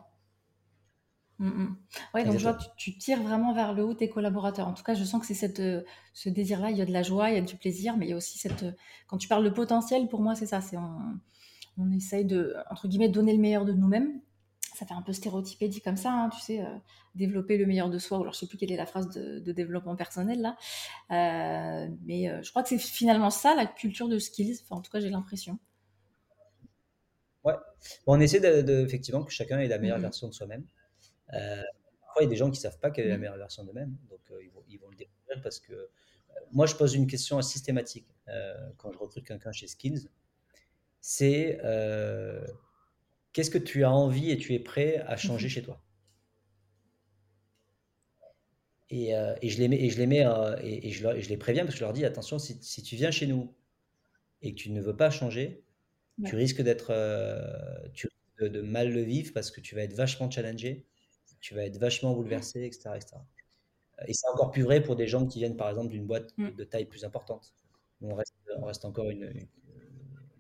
Oui, 1.40 1.46
mmh, 1.46 1.50
mmh. 1.50 1.76
Ouais, 2.14 2.24
donc 2.24 2.34
je 2.34 2.42
vois, 2.42 2.58
tu, 2.76 2.96
tires 2.98 3.22
vraiment 3.22 3.52
vers 3.54 3.72
le 3.72 3.84
haut 3.84 3.94
tes 3.94 4.08
collaborateurs. 4.08 4.68
En 4.68 4.74
tout 4.74 4.82
cas, 4.84 4.94
je 4.94 5.04
sens 5.04 5.20
que 5.20 5.26
c'est 5.26 5.34
cette, 5.34 5.60
euh, 5.60 5.82
ce 6.12 6.28
désir-là. 6.28 6.70
Il 6.70 6.76
y 6.76 6.82
a 6.82 6.86
de 6.86 6.92
la 6.92 7.02
joie, 7.02 7.30
il 7.30 7.36
y 7.36 7.38
a 7.38 7.42
du 7.42 7.56
plaisir, 7.56 7.96
mais 7.96 8.06
il 8.06 8.10
y 8.10 8.12
a 8.12 8.16
aussi 8.16 8.38
cette. 8.38 8.62
Euh, 8.64 8.72
quand 9.06 9.18
tu 9.18 9.28
parles 9.28 9.44
de 9.44 9.50
potentiel, 9.50 10.08
pour 10.08 10.20
moi, 10.20 10.34
c'est 10.34 10.46
ça. 10.46 10.60
C'est 10.60 10.76
on, 10.76 10.98
on 11.78 11.90
essaye 11.92 12.24
de, 12.24 12.54
entre 12.70 12.88
guillemets, 12.88 13.08
donner 13.08 13.32
le 13.32 13.38
meilleur 13.38 13.64
de 13.64 13.72
nous-mêmes. 13.72 14.20
Ça 14.78 14.86
fait 14.86 14.94
un 14.94 15.02
peu 15.02 15.12
stéréotypé 15.12 15.68
dit 15.68 15.80
comme 15.80 15.96
ça, 15.96 16.12
hein, 16.12 16.30
tu 16.32 16.40
sais, 16.40 16.60
euh, 16.60 16.68
développer 17.16 17.58
le 17.58 17.66
meilleur 17.66 17.90
de 17.90 17.98
soi. 17.98 18.18
Ou 18.18 18.22
alors, 18.22 18.32
je 18.32 18.38
sais 18.38 18.46
plus 18.46 18.58
quelle 18.58 18.70
est 18.70 18.76
la 18.76 18.86
phrase 18.86 19.08
de, 19.08 19.52
développement 19.52 19.96
personnel 19.96 20.40
là, 20.40 20.56
mais 21.10 22.30
je 22.42 22.50
crois 22.50 22.62
que 22.62 22.68
c'est 22.68 22.78
finalement 22.78 23.30
ça 23.30 23.54
la 23.56 23.66
culture 23.66 24.08
de 24.08 24.18
skills. 24.18 24.60
Enfin, 24.62 24.76
en 24.76 24.82
tout 24.82 24.90
cas, 24.92 25.00
j'ai 25.00 25.10
l'impression. 25.10 25.58
Ouais. 27.44 27.54
on 28.06 28.20
essaie 28.20 28.40
de, 28.40 28.84
effectivement 28.84 29.24
que 29.24 29.32
chacun 29.32 29.58
ait 29.58 29.68
la 29.68 29.78
meilleure 29.78 29.98
mmh 29.98 30.02
version 30.02 30.28
de 30.28 30.34
soi-même. 30.34 30.64
Euh, 31.34 31.62
parfois, 32.00 32.22
il 32.22 32.24
y 32.24 32.26
a 32.26 32.30
des 32.30 32.36
gens 32.36 32.50
qui 32.50 32.58
ne 32.58 32.62
savent 32.62 32.78
pas 32.78 32.90
quelle 32.90 33.06
est 33.06 33.10
la 33.10 33.16
mmh. 33.16 33.20
meilleure 33.20 33.36
version 33.36 33.64
d'eux-mêmes, 33.64 33.96
donc 34.10 34.20
euh, 34.30 34.42
ils, 34.42 34.50
vont, 34.50 34.62
ils, 34.68 34.78
vont, 34.78 34.88
le 34.88 34.96
découvrir 34.96 35.42
parce 35.42 35.60
que 35.60 35.72
euh, 35.72 35.86
moi, 36.52 36.66
je 36.66 36.74
pose 36.74 36.94
une 36.94 37.06
question 37.06 37.40
systématique 37.42 38.06
quand 38.76 38.92
je 38.92 38.98
recrute 38.98 39.26
quelqu'un 39.26 39.52
chez 39.52 39.66
Skills. 39.66 40.08
C'est 41.00 41.58
qu'est-ce 43.32 43.50
que 43.50 43.58
tu 43.58 43.84
as 43.84 43.92
envie 43.92 44.30
et 44.30 44.38
tu 44.38 44.54
es 44.54 44.58
prêt 44.58 44.98
à 45.06 45.16
changer 45.16 45.46
mmh. 45.46 45.50
chez 45.50 45.62
toi? 45.62 45.82
Et, 48.90 49.10
et, 49.42 49.48
je 49.50 49.58
les 49.58 49.68
mets, 49.68 49.84
et 49.84 49.90
je 49.90 49.98
les, 49.98 50.06
mets, 50.06 50.24
et, 50.62 50.90
je, 50.90 51.20
je, 51.20 51.28
les 51.28 51.36
préviens 51.36 51.64
parce 51.64 51.74
que 51.74 51.78
je 51.78 51.84
leur 51.84 51.92
dis 51.92 52.06
attention, 52.06 52.38
si, 52.38 52.56
si, 52.62 52.82
tu 52.82 52.96
viens 52.96 53.10
chez 53.10 53.26
nous 53.26 53.54
et 54.40 54.52
que 54.54 54.56
tu 54.56 54.70
ne 54.70 54.80
veux 54.80 54.96
pas 54.96 55.10
changer, 55.10 55.62
tu 56.24 56.36
risques 56.36 56.62
d'être, 56.62 56.90
de, 58.40 58.48
de, 58.48 58.60
mal 58.62 58.90
le 58.90 59.02
vivre 59.02 59.34
parce 59.34 59.50
que 59.50 59.60
tu 59.60 59.74
vas 59.74 59.82
être 59.82 59.92
vachement 59.92 60.30
challengé 60.30 60.86
tu 61.40 61.54
vas 61.54 61.64
être 61.64 61.78
vachement 61.78 62.14
bouleversé, 62.14 62.64
etc. 62.64 62.90
Et 64.06 64.12
c'est 64.12 64.28
encore 64.28 64.50
plus 64.50 64.62
vrai 64.62 64.82
pour 64.82 64.96
des 64.96 65.06
gens 65.06 65.26
qui 65.26 65.38
viennent 65.40 65.56
par 65.56 65.68
exemple 65.68 65.90
d'une 65.90 66.06
boîte 66.06 66.36
mm. 66.36 66.50
de 66.50 66.64
taille 66.64 66.86
plus 66.86 67.04
importante. 67.04 67.54
On 68.00 68.14
reste, 68.14 68.34
on 68.56 68.64
reste 68.64 68.84
encore 68.84 69.10
une, 69.10 69.32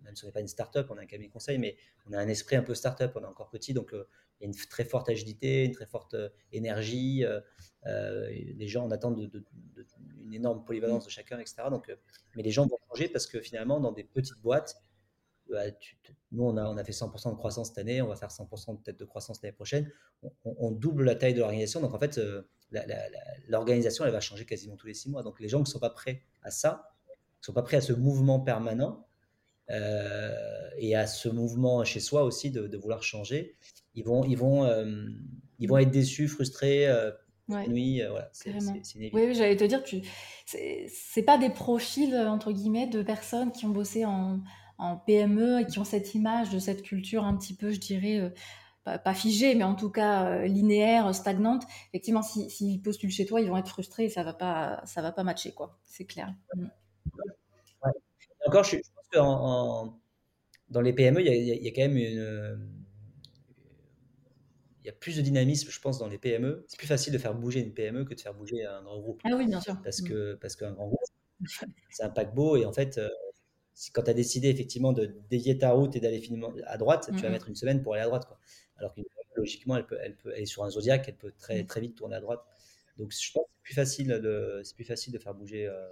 même 0.08 0.16
si 0.16 0.24
on 0.24 0.28
n'est 0.28 0.32
pas 0.32 0.40
une 0.40 0.48
start-up, 0.48 0.88
on 0.90 0.96
a 0.96 1.02
un 1.02 1.06
cabinet 1.06 1.28
conseil, 1.28 1.58
mais 1.58 1.76
on 2.08 2.14
a 2.14 2.18
un 2.18 2.28
esprit 2.28 2.56
un 2.56 2.62
peu 2.62 2.74
start-up, 2.74 3.12
on 3.14 3.22
est 3.22 3.26
encore 3.26 3.50
petit, 3.50 3.74
donc 3.74 3.92
euh, 3.92 4.08
il 4.40 4.44
y 4.44 4.46
a 4.46 4.48
une 4.48 4.56
très 4.56 4.84
forte 4.84 5.08
agilité, 5.10 5.64
une 5.64 5.72
très 5.72 5.86
forte 5.86 6.14
euh, 6.14 6.30
énergie. 6.50 7.24
Euh, 7.24 8.30
les 8.30 8.68
gens 8.68 8.84
en 8.84 8.90
attendent 8.90 9.20
de, 9.28 9.44
une 10.22 10.32
énorme 10.32 10.64
polyvalence 10.64 11.04
de 11.04 11.10
chacun, 11.10 11.38
etc. 11.38 11.64
Donc, 11.70 11.94
mais 12.34 12.42
les 12.42 12.50
gens 12.50 12.66
vont 12.66 12.78
changer 12.88 13.08
parce 13.08 13.26
que 13.26 13.40
finalement, 13.40 13.80
dans 13.80 13.92
des 13.92 14.04
petites 14.04 14.40
boîtes, 14.40 14.82
bah, 15.50 15.64
nous, 16.32 16.44
on 16.44 16.56
a, 16.56 16.68
on 16.68 16.76
fait 16.84 16.92
100% 16.92 17.30
de 17.30 17.36
croissance 17.36 17.68
cette 17.68 17.78
année, 17.78 18.02
on 18.02 18.08
va 18.08 18.16
faire 18.16 18.30
100% 18.30 18.82
peut-être 18.82 18.98
de 18.98 19.04
croissance 19.04 19.42
l'année 19.42 19.54
prochaine. 19.54 19.90
On, 20.44 20.70
double 20.70 21.04
la 21.04 21.14
taille 21.14 21.34
de 21.34 21.40
l'organisation. 21.40 21.80
Donc, 21.80 21.94
en 21.94 21.98
fait, 21.98 22.20
l'organisation, 23.48 24.04
elle 24.04 24.12
va 24.12 24.20
changer 24.20 24.44
quasiment 24.44 24.76
tous 24.76 24.86
les 24.86 24.94
six 24.94 25.10
mois. 25.10 25.22
Donc, 25.22 25.40
les 25.40 25.48
gens 25.48 25.58
qui 25.58 25.70
ne 25.70 25.72
sont 25.72 25.78
pas 25.78 25.90
prêts 25.90 26.22
à 26.42 26.50
ça, 26.50 26.90
ne 27.40 27.44
sont 27.46 27.54
pas 27.54 27.62
prêts 27.62 27.78
à 27.78 27.80
ce 27.80 27.94
mouvement 27.94 28.40
permanent 28.40 29.07
et 29.70 30.94
à 30.94 31.06
ce 31.06 31.28
mouvement 31.28 31.84
chez 31.84 32.00
soi 32.00 32.24
aussi 32.24 32.50
de, 32.50 32.76
vouloir 32.76 33.02
changer, 33.02 33.56
ils 33.94 34.04
vont, 34.04 34.24
ils, 34.24 34.36
vont, 34.36 34.64
euh, 34.64 35.06
ils 35.58 35.68
vont 35.68 35.78
être 35.78 35.90
déçus, 35.90 36.28
frustrés, 36.28 36.86
nuit, 37.48 38.02
voilà, 38.08 38.28
c'est 38.32 38.50
inévitable. 38.50 39.12
Oui, 39.12 39.34
j'allais 39.34 39.56
te 39.56 39.64
dire, 39.64 39.82
tu... 39.82 40.02
c'est 40.46 41.22
pas 41.22 41.38
des 41.38 41.50
profils, 41.50 42.14
entre 42.14 42.52
guillemets, 42.52 42.86
de 42.86 43.02
personnes 43.02 43.52
qui 43.52 43.66
ont 43.66 43.70
bossé 43.70 44.04
en, 44.04 44.40
en 44.78 44.96
PME 44.96 45.60
et 45.60 45.66
qui 45.66 45.78
ont 45.78 45.84
cette 45.84 46.14
image 46.14 46.50
de 46.50 46.58
cette 46.58 46.82
culture 46.82 47.24
un 47.24 47.36
petit 47.36 47.54
peu, 47.54 47.70
je 47.70 47.80
dirais, 47.80 48.32
pas, 48.84 49.14
figée, 49.14 49.54
mais 49.54 49.64
en 49.64 49.74
tout 49.74 49.90
cas 49.90 50.44
linéaire, 50.46 51.14
stagnante. 51.14 51.64
Effectivement, 51.88 52.22
s'ils 52.22 52.50
si, 52.50 52.78
postulent 52.78 53.10
chez 53.10 53.26
toi, 53.26 53.40
ils 53.40 53.48
vont 53.48 53.58
être 53.58 53.68
frustrés 53.68 54.06
et 54.06 54.08
ça 54.08 54.22
va 54.22 54.32
pas, 54.32 54.80
ça 54.86 55.02
va 55.02 55.12
pas 55.12 55.24
matcher, 55.24 55.52
quoi. 55.52 55.78
C'est 55.84 56.06
clair. 56.06 56.34
Mm. 56.56 56.68
Encore, 58.46 58.64
je, 58.64 58.76
que 59.10 59.18
dans 60.70 60.80
les 60.80 60.92
PME, 60.92 61.20
il 61.20 61.26
y, 61.26 61.68
a, 61.68 61.70
quand 61.70 61.82
même 61.82 61.96
une. 61.96 62.68
Il 64.82 64.86
y 64.86 64.90
a 64.90 64.92
plus 64.92 65.16
de 65.16 65.22
dynamisme, 65.22 65.70
je 65.70 65.80
pense, 65.80 65.98
dans 65.98 66.08
les 66.08 66.18
PME. 66.18 66.64
C'est 66.68 66.78
plus 66.78 66.86
facile 66.86 67.12
de 67.12 67.18
faire 67.18 67.34
bouger 67.34 67.60
une 67.60 67.72
PME 67.72 68.04
que 68.04 68.14
de 68.14 68.20
faire 68.20 68.34
bouger 68.34 68.64
un 68.64 68.82
grand 68.82 69.00
groupe. 69.00 69.20
Ah 69.24 69.30
oui, 69.36 69.46
bien 69.46 69.60
sûr. 69.60 69.80
Parce 69.82 70.02
mm. 70.02 70.08
que 70.08 70.34
parce 70.34 70.56
qu'un 70.56 70.72
grand 70.72 70.88
groupe, 70.88 71.00
c'est 71.90 72.02
un 72.02 72.10
paquebot 72.10 72.56
et 72.56 72.66
en 72.66 72.72
fait, 72.72 72.98
euh, 72.98 73.08
quand 73.92 74.02
tu 74.02 74.10
as 74.10 74.14
décidé 74.14 74.48
effectivement 74.48 74.92
de 74.92 75.14
dévier 75.30 75.56
ta 75.56 75.70
route 75.70 75.94
et 75.96 76.00
d'aller 76.00 76.20
finalement 76.20 76.52
à 76.66 76.76
droite, 76.76 77.10
tu 77.14 77.22
vas 77.22 77.30
mettre 77.30 77.48
une 77.48 77.56
semaine 77.56 77.82
pour 77.82 77.94
aller 77.94 78.02
à 78.02 78.06
droite. 78.06 78.26
Quoi. 78.26 78.38
Alors 78.76 78.94
que 78.94 79.00
logiquement, 79.36 79.76
elle, 79.76 79.86
peut, 79.86 79.98
elle, 80.02 80.16
peut, 80.16 80.32
elle 80.34 80.42
est 80.42 80.46
sur 80.46 80.64
un 80.64 80.70
zodiaque, 80.70 81.04
elle 81.08 81.16
peut 81.16 81.32
très, 81.38 81.62
mm. 81.62 81.66
très 81.66 81.80
vite 81.80 81.96
tourner 81.96 82.16
à 82.16 82.20
droite. 82.20 82.44
Donc 82.98 83.12
je 83.12 83.32
pense 83.32 83.44
que 83.44 83.50
c'est 83.54 83.62
plus 83.62 83.74
facile 83.74 84.08
de, 84.08 84.60
c'est 84.64 84.74
plus 84.74 84.84
facile 84.84 85.12
de 85.12 85.18
faire 85.18 85.34
bouger 85.34 85.66
euh, 85.66 85.88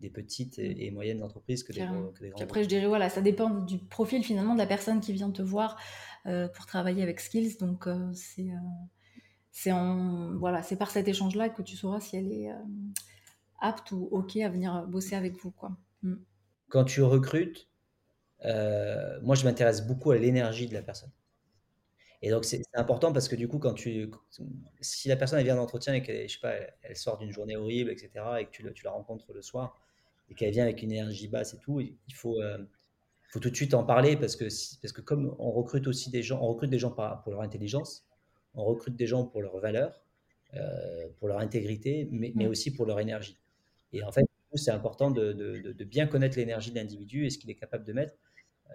des 0.00 0.10
petites 0.10 0.58
et, 0.58 0.90
moyennes 0.90 1.22
entreprises 1.22 1.62
que 1.62 1.72
des, 1.72 1.80
que 1.80 1.86
grandes. 1.86 2.12
Après, 2.40 2.62
je 2.62 2.68
dirais, 2.68 2.86
voilà, 2.86 3.08
ça 3.08 3.22
dépend 3.22 3.50
du 3.50 3.78
profil 3.78 4.22
finalement 4.22 4.54
de 4.54 4.58
la 4.58 4.66
personne 4.66 5.00
qui 5.00 5.12
vient 5.12 5.30
te 5.30 5.42
voir 5.42 5.80
euh, 6.26 6.48
pour 6.48 6.66
travailler 6.66 7.02
avec 7.02 7.20
Skills. 7.20 7.56
Donc, 7.58 7.86
euh, 7.86 8.12
c'est 8.12 8.48
c'est 9.52 9.72
voilà, 10.34 10.62
c'est 10.62 10.76
par 10.76 10.90
cet 10.90 11.08
échange-là 11.08 11.48
que 11.48 11.62
tu 11.62 11.76
sauras 11.76 12.00
si 12.00 12.16
elle 12.16 12.30
est 12.30 12.50
apte 13.58 13.90
ou 13.92 14.08
OK 14.12 14.36
à 14.36 14.50
venir 14.50 14.86
bosser 14.86 15.16
avec 15.16 15.34
vous. 15.36 15.50
Quoi. 15.50 15.76
Mm. 16.02 16.16
Quand 16.68 16.84
tu 16.84 17.02
recrutes, 17.02 17.68
moi, 18.42 19.34
je 19.34 19.44
m'intéresse 19.44 19.86
beaucoup 19.86 20.10
à 20.10 20.18
l'énergie 20.18 20.68
de 20.68 20.74
la 20.74 20.82
personne. 20.82 21.10
Et 22.22 22.30
donc, 22.30 22.44
c'est 22.44 22.62
important 22.74 23.12
parce 23.12 23.28
que 23.28 23.36
du 23.36 23.46
coup, 23.46 23.58
quand 23.58 23.74
tu, 23.74 24.10
si 24.80 25.08
la 25.08 25.16
personne 25.16 25.38
elle 25.38 25.44
vient 25.44 25.56
d'entretien 25.56 25.94
et 25.94 26.02
qu'elle, 26.02 26.28
je 26.28 26.34
sais 26.34 26.40
pas, 26.40 26.54
elle, 26.82 26.96
sort 26.96 27.18
d'une 27.18 27.30
journée 27.30 27.56
horrible, 27.56 27.90
etc., 27.90 28.10
et 28.40 28.46
que 28.46 28.50
tu, 28.50 28.72
tu 28.74 28.84
la 28.84 28.90
rencontres 28.90 29.32
le 29.32 29.42
soir 29.42 29.78
et 30.28 30.34
qu'elle 30.34 30.50
vient 30.50 30.64
avec 30.64 30.82
une 30.82 30.92
énergie 30.92 31.28
basse 31.28 31.54
et 31.54 31.58
tout, 31.58 31.80
il 31.80 32.14
faut, 32.14 32.40
euh, 32.40 32.58
faut 33.28 33.40
tout 33.40 33.50
de 33.50 33.56
suite 33.56 33.74
en 33.74 33.84
parler 33.84 34.16
parce 34.16 34.36
que, 34.36 34.44
parce 34.80 34.92
que 34.92 35.00
comme 35.00 35.34
on 35.38 35.50
recrute 35.50 35.86
aussi 35.86 36.10
des 36.10 36.22
gens, 36.22 36.40
on 36.42 36.48
recrute 36.48 36.70
des 36.70 36.78
gens 36.78 36.90
pour 36.90 37.32
leur 37.32 37.42
intelligence, 37.42 38.06
on 38.54 38.64
recrute 38.64 38.96
des 38.96 39.06
gens 39.06 39.24
pour 39.24 39.42
leur 39.42 39.58
valeur, 39.58 40.02
euh, 40.54 41.08
pour 41.18 41.28
leur 41.28 41.38
intégrité, 41.38 42.08
mais, 42.10 42.32
mais, 42.34 42.46
aussi 42.46 42.72
pour 42.72 42.86
leur 42.86 42.98
énergie. 43.00 43.36
Et 43.92 44.02
en 44.02 44.10
fait, 44.10 44.24
c'est 44.54 44.70
important 44.70 45.10
de, 45.10 45.32
de, 45.32 45.72
de, 45.72 45.84
bien 45.84 46.06
connaître 46.06 46.38
l'énergie 46.38 46.70
de 46.70 46.76
l'individu 46.76 47.26
et 47.26 47.30
ce 47.30 47.36
qu'il 47.36 47.50
est 47.50 47.56
capable 47.56 47.84
de 47.84 47.92
mettre 47.92 48.14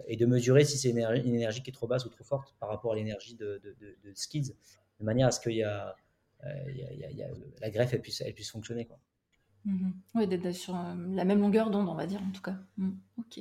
et 0.06 0.16
de 0.16 0.26
mesurer 0.26 0.64
si 0.64 0.78
c'est 0.78 0.90
une, 0.90 0.98
énergie 0.98 1.62
qui 1.62 1.70
est 1.70 1.72
trop 1.72 1.88
basse 1.88 2.04
ou 2.04 2.08
trop 2.08 2.24
forte 2.24 2.54
par 2.60 2.68
rapport 2.68 2.92
à 2.92 2.96
l'énergie 2.96 3.34
de, 3.34 3.60
de, 3.64 4.12
skills, 4.14 4.54
de 5.00 5.04
manière 5.04 5.26
à 5.26 5.30
ce 5.32 5.40
que 5.40 5.50
y 5.50 5.62
a, 5.64 5.96
y 6.44 7.22
a, 7.22 7.28
la 7.60 7.70
greffe 7.70 7.94
elle 7.94 8.00
puisse, 8.00 8.20
elle 8.20 8.34
puisse 8.34 8.50
fonctionner. 8.50 8.86
Quoi. 8.86 8.98
Mm-hmm. 9.66 9.92
Oui, 10.14 10.26
d'être 10.26 10.52
sur 10.52 10.74
euh, 10.76 10.94
la 11.10 11.24
même 11.24 11.40
longueur 11.40 11.70
d'onde, 11.70 11.88
on 11.88 11.94
va 11.94 12.06
dire, 12.06 12.20
en 12.20 12.30
tout 12.30 12.42
cas. 12.42 12.56
Mm, 12.76 12.92
ok. 13.18 13.40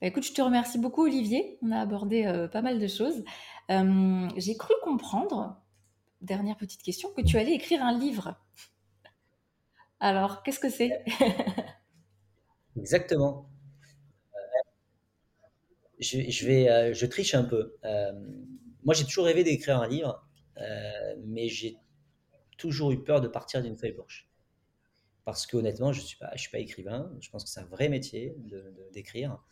Bah, 0.00 0.06
écoute, 0.06 0.24
je 0.24 0.32
te 0.32 0.42
remercie 0.42 0.78
beaucoup, 0.78 1.04
Olivier. 1.04 1.58
On 1.62 1.70
a 1.70 1.80
abordé 1.80 2.26
euh, 2.26 2.48
pas 2.48 2.62
mal 2.62 2.78
de 2.78 2.86
choses. 2.86 3.22
Euh, 3.70 4.28
j'ai 4.36 4.56
cru 4.56 4.74
comprendre, 4.82 5.60
dernière 6.20 6.56
petite 6.56 6.82
question, 6.82 7.10
que 7.12 7.22
tu 7.22 7.36
allais 7.38 7.52
écrire 7.52 7.82
un 7.82 7.96
livre. 7.96 8.40
Alors, 10.00 10.42
qu'est-ce 10.42 10.60
que 10.60 10.70
c'est? 10.70 11.04
Exactement 12.76 13.46
je, 15.98 16.46
vais, 16.46 16.94
je 16.94 17.04
triche 17.04 17.34
un 17.34 17.44
peu. 17.44 17.74
Moi, 18.84 18.94
j'ai 18.94 19.04
toujours 19.04 19.26
rêvé 19.26 19.44
d'écrire 19.44 19.78
un 19.78 19.86
livre, 19.86 20.26
mais 21.26 21.48
j'ai 21.48 21.76
toujours 22.56 22.90
eu 22.92 23.04
peur 23.04 23.20
de 23.20 23.28
partir 23.28 23.62
d'une 23.62 23.76
feuille 23.76 23.92
blanche. 23.92 24.29
Parce 25.30 25.46
qu'honnêtement, 25.46 25.92
je 25.92 26.00
ne 26.00 26.06
suis, 26.06 26.18
pas, 26.50 26.58
écrivain. 26.58 27.12
Je 27.20 27.30
pense 27.30 27.44
que 27.44 27.50
c'est 27.50 27.60
un 27.60 27.66
vrai 27.66 27.88
métier 27.88 28.36
d'écrire. 28.92 29.42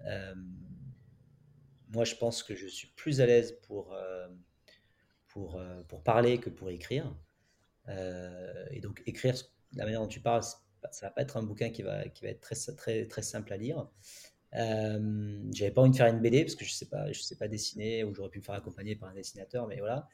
De, 0.00 0.34
moi, 1.88 2.04
je 2.04 2.14
pense 2.14 2.42
que 2.42 2.54
je 2.54 2.66
suis 2.66 2.88
plus 2.88 3.20
à 3.20 3.26
l'aise 3.26 3.58
pour, 3.66 3.96
pour, 5.28 5.62
pour 5.88 6.02
parler 6.02 6.38
que 6.38 6.50
pour 6.50 6.70
écrire. 6.70 7.14
et 7.88 8.80
donc, 8.80 9.02
écrire 9.06 9.34
la 9.74 9.84
manière 9.84 10.00
dont 10.00 10.08
tu 10.08 10.20
parles, 10.20 10.42
ça 10.90 11.06
ne 11.06 11.08
va 11.08 11.10
pas 11.10 11.22
être 11.22 11.36
un 11.36 11.42
bouquin 11.42 11.70
qui 11.70 11.82
va, 11.82 12.04
être 12.04 12.40
très, 12.76 13.22
simple 13.22 13.52
à 13.52 13.56
lire. 13.56 13.88
Euh, 14.54 15.42
j'avais 15.52 15.70
pas 15.70 15.80
envie 15.80 15.92
de 15.92 15.96
faire 15.96 16.08
une 16.08 16.20
BD 16.20 16.44
parce 16.44 16.54
que 16.54 16.64
je 16.64 16.72
sais 16.72 16.88
pas, 16.88 17.10
je 17.10 17.20
sais 17.22 17.36
pas 17.36 17.48
dessiner 17.48 18.04
ou 18.04 18.14
j'aurais 18.14 18.28
pu 18.28 18.38
me 18.38 18.44
faire 18.44 18.54
accompagner 18.54 18.96
par 18.96 19.08
un 19.08 19.14
dessinateur, 19.14 19.66
mais 19.66 19.78
voilà. 19.78 20.08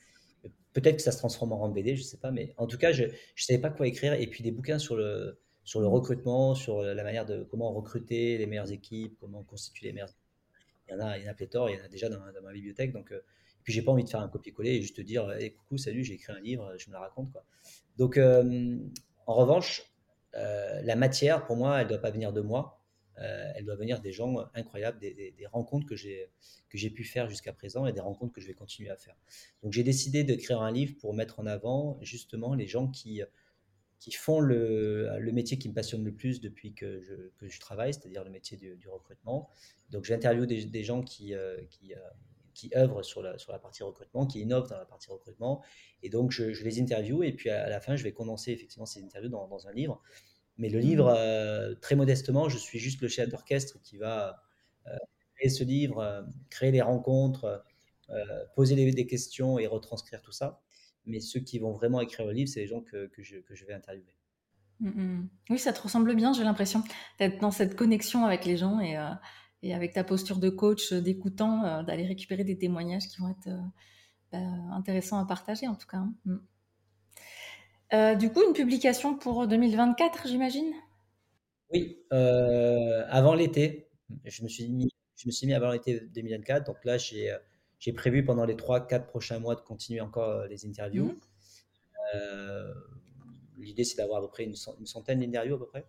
Peut-être 0.72 0.96
que 0.96 1.02
ça 1.02 1.12
se 1.12 1.18
transforme 1.18 1.52
en 1.52 1.68
BD, 1.68 1.96
je 1.96 2.02
sais 2.02 2.18
pas, 2.18 2.30
mais 2.30 2.54
en 2.56 2.66
tout 2.66 2.78
cas, 2.78 2.92
je 2.92 3.04
ne 3.04 3.10
savais 3.36 3.58
pas 3.58 3.70
quoi 3.70 3.86
écrire. 3.86 4.12
Et 4.14 4.26
puis 4.26 4.42
des 4.42 4.52
bouquins 4.52 4.78
sur 4.78 4.96
le, 4.96 5.38
sur 5.64 5.80
le 5.80 5.86
recrutement, 5.86 6.54
sur 6.54 6.82
la 6.82 7.02
manière 7.02 7.26
de 7.26 7.42
comment 7.42 7.72
recruter 7.72 8.38
les 8.38 8.46
meilleures 8.46 8.70
équipes, 8.70 9.16
comment 9.20 9.42
constituer 9.42 9.88
les 9.88 9.92
meilleures 9.92 10.14
Il 10.88 10.92
y 10.92 10.94
en 10.96 11.00
a, 11.00 11.18
il 11.18 11.24
y 11.24 11.28
en 11.28 11.30
a 11.30 11.34
pléthore, 11.34 11.68
il 11.70 11.76
y 11.76 11.80
en 11.80 11.84
a 11.84 11.88
déjà 11.88 12.08
dans, 12.08 12.20
ma 12.42 12.52
bibliothèque. 12.52 12.92
Donc, 12.92 13.12
euh, 13.12 13.16
et 13.18 13.62
puis 13.64 13.72
j'ai 13.72 13.82
pas 13.82 13.92
envie 13.92 14.04
de 14.04 14.08
faire 14.08 14.20
un 14.20 14.28
copier-coller 14.28 14.70
et 14.70 14.82
juste 14.82 14.96
te 14.96 15.02
dire 15.02 15.30
hey, 15.32 15.52
coucou, 15.52 15.76
salut, 15.78 16.04
j'ai 16.04 16.14
écrit 16.14 16.32
un 16.32 16.40
livre, 16.40 16.74
je 16.78 16.88
me 16.88 16.92
la 16.94 17.00
raconte. 17.00 17.32
Quoi. 17.32 17.44
Donc, 17.96 18.16
euh, 18.16 18.78
en 19.26 19.34
revanche, 19.34 19.82
la 20.34 20.94
matière, 20.94 21.44
pour 21.46 21.56
moi, 21.56 21.80
elle 21.80 21.88
doit 21.88 21.98
pas 21.98 22.12
venir 22.12 22.32
de 22.32 22.40
moi 22.40 22.77
euh, 22.77 22.77
elle 23.20 23.64
doit 23.64 23.76
venir 23.76 24.00
des 24.00 24.12
gens 24.12 24.36
incroyables, 24.54 24.98
des, 24.98 25.34
rencontres 25.52 25.86
que 25.86 25.96
j'ai 25.96 26.90
pu 26.90 27.04
faire 27.04 27.28
jusqu'à 27.28 27.52
présent 27.52 27.86
et 27.86 27.92
des 27.92 28.00
rencontres 28.00 28.32
que 28.32 28.40
je 28.40 28.46
vais 28.46 28.54
continuer 28.54 28.90
à 28.90 28.96
faire. 28.96 29.16
Donc 29.62 29.72
j'ai 29.72 29.82
décidé 29.82 30.24
d'écrire 30.24 30.62
un 30.62 30.70
livre 30.70 30.94
pour 31.00 31.14
mettre 31.14 31.40
en 31.40 31.46
avant 31.46 31.98
justement 32.02 32.54
les 32.54 32.66
gens 32.66 32.88
qui 32.88 33.22
qui 33.98 34.12
font 34.12 34.40
le, 34.40 35.18
le 35.18 35.32
métier 35.32 35.58
qui 35.58 35.68
me 35.68 35.74
passionne 35.74 36.04
le 36.04 36.12
plus 36.12 36.40
depuis 36.40 36.72
que 36.72 37.00
je, 37.00 37.14
que 37.36 37.48
je 37.48 37.60
travaille, 37.60 37.92
c'est-à-dire 37.92 38.24
le 38.24 38.30
métier 38.30 38.56
du, 38.56 38.88
recrutement. 38.88 39.50
Donc 39.90 40.04
j'interviewe 40.04 40.46
des, 40.46 40.84
gens 40.84 41.02
qui, 41.02 41.34
euh, 41.34 41.60
qui, 41.68 41.94
euh, 41.94 41.98
qui 42.54 42.70
œuvrent 42.76 43.04
sur 43.04 43.22
la, 43.22 43.38
sur 43.38 43.52
la 43.52 43.58
partie 43.58 43.82
recrutement, 43.82 44.26
qui 44.26 44.40
innovent 44.40 44.68
dans 44.68 44.78
la 44.78 44.84
partie 44.84 45.10
recrutement. 45.10 45.62
Et 46.02 46.10
donc 46.10 46.30
je, 46.30 46.44
les 46.44 46.80
interviewe 46.80 47.24
et 47.24 47.32
puis 47.32 47.50
à, 47.50 47.68
la 47.68 47.80
fin, 47.80 47.96
je 47.96 48.04
vais 48.04 48.12
condenser 48.12 48.52
effectivement 48.52 48.86
ces 48.86 49.02
interviews 49.02 49.30
dans, 49.30 49.48
dans 49.48 49.66
un 49.66 49.72
livre 49.72 50.00
mais 50.58 50.68
le 50.68 50.80
livre, 50.80 51.08
euh, 51.08 51.74
très 51.80 51.94
modestement, 51.94 52.48
je 52.48 52.58
suis 52.58 52.80
juste 52.80 53.00
le 53.00 53.08
chef 53.08 53.28
d'orchestre 53.28 53.80
qui 53.80 53.96
va 53.96 54.42
euh, 54.88 54.96
créer 55.36 55.48
ce 55.48 55.62
livre, 55.62 56.00
euh, 56.00 56.22
créer 56.50 56.72
les 56.72 56.82
rencontres, 56.82 57.64
poser 58.56 58.74
des, 58.74 59.06
questions 59.06 59.58
et 59.58 59.66
retranscrire 59.66 60.22
tout 60.22 60.32
ça. 60.32 60.62
Mais 61.04 61.20
ceux 61.20 61.40
qui 61.40 61.58
vont 61.58 61.72
vraiment 61.72 62.00
écrire 62.00 62.26
le 62.26 62.32
livre, 62.32 62.50
c'est 62.50 62.60
les 62.60 62.66
gens 62.66 62.80
que, 62.80 63.10
je, 63.18 63.64
vais 63.66 63.74
interviewer. 63.74 64.14
Mmh, 64.80 64.88
mmh. 64.88 65.28
Oui, 65.50 65.58
ça 65.58 65.74
te 65.74 65.80
ressemble 65.80 66.14
bien, 66.16 66.32
j'ai 66.32 66.42
l'impression, 66.42 66.82
d'être 67.18 67.38
dans 67.38 67.50
cette 67.50 67.76
connexion 67.76 68.24
avec 68.24 68.46
les 68.46 68.56
gens 68.56 68.80
et, 68.80 68.96
avec 69.72 69.92
ta 69.92 70.04
posture 70.04 70.38
de 70.38 70.48
coach, 70.48 70.94
d'écoutant, 70.94 71.82
d'aller 71.82 72.06
récupérer 72.06 72.44
des 72.44 72.56
témoignages 72.56 73.08
qui 73.08 73.20
vont 73.20 73.28
être 73.28 73.50
bah, 74.32 74.38
intéressants 74.72 75.18
à 75.18 75.26
partager 75.26 75.68
en 75.68 75.74
tout 75.74 75.86
cas. 75.86 75.98
Hein. 75.98 76.40
Euh, 77.94 78.14
du 78.14 78.30
coup, 78.30 78.42
une 78.46 78.52
publication 78.52 79.16
pour 79.16 79.46
2024, 79.46 80.28
j'imagine? 80.28 80.72
Oui, 81.72 82.04
euh, 82.12 83.04
avant 83.08 83.34
l'été. 83.34 83.90
Je 84.24 84.42
me 84.42 84.48
suis 84.48 84.68
mis, 84.68 84.90
je 85.16 85.26
me 85.26 85.32
suis 85.32 85.46
mis 85.46 85.54
avant 85.54 85.70
l'été 85.70 86.00
2024. 86.00 86.66
Donc 86.66 86.84
là, 86.84 86.98
j'ai, 86.98 87.30
euh, 87.30 87.38
j'ai 87.78 87.92
prévu 87.92 88.24
pendant 88.24 88.44
les 88.44 88.54
3-4 88.54 89.06
prochains 89.06 89.38
mois 89.38 89.54
de 89.54 89.60
continuer 89.60 90.00
encore 90.00 90.46
les 90.46 90.66
interviews. 90.66 91.18
Mmh. 92.14 92.22
l'idée, 93.58 93.84
c'est 93.84 93.96
d'avoir 93.96 94.18
à 94.18 94.22
peu 94.22 94.30
près 94.30 94.44
une, 94.44 94.54
centaine 94.54 95.20
d'interviews 95.20 95.56
à 95.56 95.58
peu 95.58 95.66
près. 95.66 95.86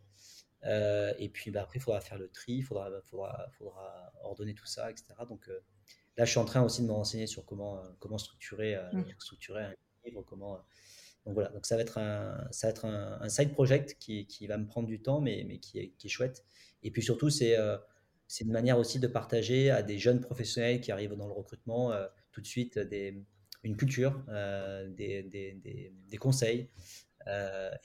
et 1.20 1.30
puis 1.30 1.52
bah, 1.52 1.62
après, 1.64 1.80
il 1.80 1.82
faudra 1.82 2.02
faire 2.02 2.18
le 2.18 2.30
tri, 2.30 2.54
il 2.54 2.62
faudra, 2.62 2.90
faudra, 3.04 3.48
faudra, 3.58 4.12
ordonner 4.24 4.54
tout 4.54 4.66
ça, 4.66 4.90
etc. 4.92 5.14
Donc 5.30 5.50
là, 6.18 6.26
je 6.26 6.32
suis 6.32 6.40
en 6.40 6.46
train 6.46 6.62
aussi 6.62 6.82
de 6.82 6.88
me 6.88 6.94
renseigner 6.94 7.28
sur 7.28 7.46
comment, 7.46 7.82
comment 8.00 8.18
structurer, 8.18 8.78
mmh. 8.94 9.04
structurer 9.20 9.64
un 9.64 9.74
livre, 10.06 10.24
comment 10.24 10.60
donc 11.30 11.36
voilà, 11.36 11.50
donc 11.50 11.68
ça 11.68 11.76
va 11.76 11.84
être 11.84 12.00
un, 12.00 13.30
side 13.30 13.54
project 13.54 13.98
qui, 14.00 14.48
va 14.48 14.58
me 14.58 14.66
prendre 14.66 14.88
du 14.88 15.00
temps, 15.00 15.22
mais, 15.22 15.60
qui, 15.60 15.78
est, 15.78 16.08
chouette. 16.08 16.44
Et 16.82 16.90
puis 16.90 17.04
surtout, 17.04 17.30
c'est 17.30 17.56
euh, 17.56 17.78
c'est 18.28 18.46
une 18.46 18.52
manière 18.52 18.80
aussi 18.80 19.00
de 19.00 19.06
partager 19.06 19.70
à 19.70 19.84
des 19.84 20.00
jeunes 20.00 20.22
professionnels 20.22 20.82
qui 20.82 20.92
arrivent 20.92 21.16
dans 21.16 21.28
le 21.28 21.34
recrutement 21.34 21.92
euh, 21.92 22.08
tout 22.32 22.42
de 22.42 22.48
suite 22.48 22.80
des, 22.80 23.24
une 23.64 23.78
culture, 23.78 24.24
euh, 24.30 24.88
des, 24.90 26.18
conseils, 26.20 26.68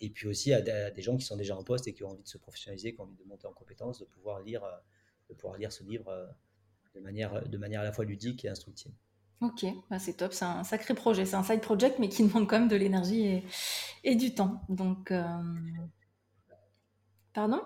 et 0.01 0.09
puis 0.09 0.27
aussi 0.27 0.55
à, 0.55 0.63
des 0.63 1.03
gens 1.03 1.19
qui 1.19 1.27
sont 1.27 1.37
déjà 1.37 1.55
en 1.55 1.65
poste 1.65 1.87
et 1.87 1.93
qui 1.93 2.03
ont 2.03 2.13
envie 2.13 2.23
de 2.23 2.29
se 2.29 2.39
professionnaliser, 2.39 2.95
qui 2.95 3.01
ont 3.03 3.05
envie 3.05 3.17
de 3.17 3.25
monter 3.25 3.47
en 3.47 3.53
compétences, 3.53 4.01
de 4.01 4.07
pouvoir 4.07 4.41
lire, 4.41 4.65
ce 5.29 5.83
livre 5.85 6.35
de 6.95 7.01
manière 7.59 7.81
à 7.81 7.85
la 7.85 7.93
fois 7.93 8.07
ludique 8.07 8.47
et 8.47 8.49
instructive. 8.49 8.93
Ok, 9.41 9.67
bah, 9.91 9.99
c'est 9.99 10.15
top, 10.15 10.33
c'est 10.33 10.45
un 10.45 10.65
sacré 10.65 10.95
projet, 10.95 11.27
c'est 11.27 11.37
un 11.37 11.43
side 11.43 11.61
project, 11.61 11.99
mais 11.99 12.09
qui 12.09 12.23
demande 12.27 12.49
quand 12.49 12.59
même 12.59 12.69
de 12.69 12.77
l'énergie 12.77 13.27
et, 13.27 13.45
et 14.05 14.15
du 14.17 14.35
temps. 14.35 14.63
Donc, 14.69 15.11
euh, 15.11 15.23
pardon? 17.33 17.63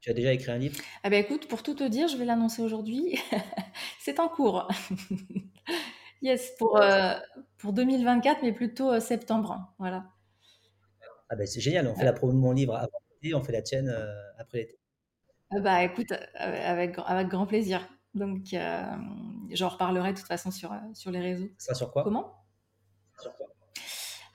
Tu 0.00 0.10
as 0.10 0.14
déjà 0.14 0.32
écrit 0.32 0.50
un 0.50 0.58
livre? 0.58 0.76
Ah 1.02 1.10
ben 1.10 1.22
écoute, 1.24 1.48
pour 1.48 1.62
tout 1.62 1.74
te 1.74 1.84
dire, 1.84 2.08
je 2.08 2.16
vais 2.16 2.24
l'annoncer 2.24 2.62
aujourd'hui. 2.62 3.18
c'est 4.00 4.20
en 4.20 4.28
cours. 4.28 4.68
yes, 6.22 6.52
pour, 6.58 6.76
euh, 6.80 7.14
pour 7.58 7.72
2024, 7.72 8.42
mais 8.42 8.52
plutôt 8.52 8.90
euh, 8.92 9.00
septembre. 9.00 9.72
Voilà. 9.78 10.04
Ah 11.30 11.36
ben 11.36 11.46
c'est 11.46 11.60
génial, 11.60 11.86
on 11.88 11.94
fait 11.94 12.04
la 12.04 12.12
promo 12.12 12.32
de 12.32 12.38
mon 12.38 12.52
livre 12.52 12.74
avant 12.74 13.00
l'été, 13.22 13.34
on 13.34 13.42
fait 13.42 13.52
la 13.52 13.62
tienne 13.62 13.94
après 14.38 14.58
l'été. 14.58 14.78
Ah 15.50 15.60
bah 15.60 15.82
écoute, 15.84 16.12
avec, 16.34 16.96
avec 16.98 17.28
grand 17.28 17.46
plaisir. 17.46 17.86
Donc, 18.18 18.52
euh, 18.52 18.84
j'en 19.50 19.68
reparlerai 19.68 20.12
de 20.12 20.18
toute 20.18 20.26
façon 20.26 20.50
sur, 20.50 20.74
sur 20.94 21.10
les 21.10 21.20
réseaux. 21.20 21.48
Ça 21.58 21.74
sur 21.74 21.90
quoi? 21.92 22.02
Comment? 22.02 22.44
Sur 23.20 23.34
quoi? 23.36 23.46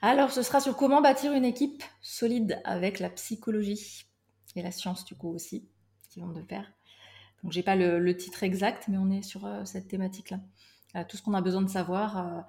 Alors, 0.02 0.30
ce 0.32 0.42
sera 0.42 0.60
sur 0.60 0.76
comment 0.76 1.00
bâtir 1.00 1.32
une 1.32 1.46
équipe 1.46 1.82
solide 2.02 2.60
avec 2.64 2.98
la 2.98 3.08
psychologie 3.08 4.04
et 4.54 4.62
la 4.62 4.70
science, 4.70 5.04
du 5.04 5.14
coup, 5.14 5.30
aussi, 5.30 5.66
qui 6.10 6.20
vont 6.20 6.28
de 6.28 6.42
pair. 6.42 6.70
Donc, 7.42 7.52
j'ai 7.52 7.62
pas 7.62 7.74
le, 7.74 7.98
le, 7.98 8.16
titre 8.16 8.42
exact, 8.42 8.88
mais 8.88 8.98
on 8.98 9.10
est 9.10 9.22
sur 9.22 9.46
euh, 9.46 9.64
cette 9.64 9.88
thématique-là. 9.88 10.40
Euh, 10.96 11.04
tout 11.08 11.16
ce 11.16 11.22
qu'on 11.22 11.34
a 11.34 11.40
besoin 11.40 11.62
de 11.62 11.68
savoir 11.68 12.18
euh, 12.18 12.40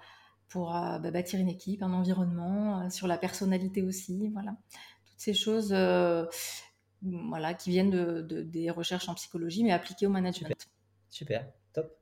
pour 0.50 0.72
bah, 0.72 1.00
bâtir 1.12 1.40
une 1.40 1.50
équipe, 1.50 1.82
un 1.82 1.94
environnement, 1.94 2.90
sur 2.90 3.08
la 3.08 3.18
personnalité 3.18 3.82
aussi, 3.82 4.30
voilà. 4.34 4.58
Toutes 5.06 5.20
ces 5.20 5.34
choses 5.34 5.74
voilà, 7.02 7.54
qui 7.54 7.70
viennent 7.70 7.90
de, 7.90 8.22
de, 8.22 8.42
des 8.42 8.70
recherches 8.70 9.10
en 9.10 9.16
psychologie, 9.16 9.64
mais 9.64 9.72
appliquées 9.72 10.08
au 10.08 10.12
management. 10.12 10.68
Super, 11.16 11.48
top. 11.72 11.98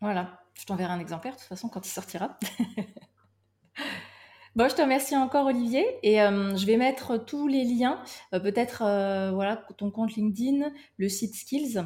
Voilà, 0.00 0.40
je 0.54 0.64
t'enverrai 0.64 0.92
un 0.92 0.98
exemplaire 0.98 1.34
de 1.34 1.38
toute 1.38 1.46
façon 1.46 1.68
quand 1.68 1.86
il 1.86 1.90
sortira. 1.90 2.36
bon, 4.56 4.68
je 4.68 4.74
te 4.74 4.82
remercie 4.82 5.14
encore 5.14 5.46
Olivier 5.46 5.86
et 6.02 6.20
euh, 6.20 6.56
je 6.56 6.66
vais 6.66 6.76
mettre 6.76 7.18
tous 7.18 7.46
les 7.46 7.62
liens, 7.62 8.02
euh, 8.34 8.40
peut-être 8.40 8.82
euh, 8.82 9.30
voilà 9.30 9.64
ton 9.78 9.92
compte 9.92 10.16
LinkedIn, 10.16 10.72
le 10.96 11.08
site 11.08 11.36
Skills, 11.36 11.80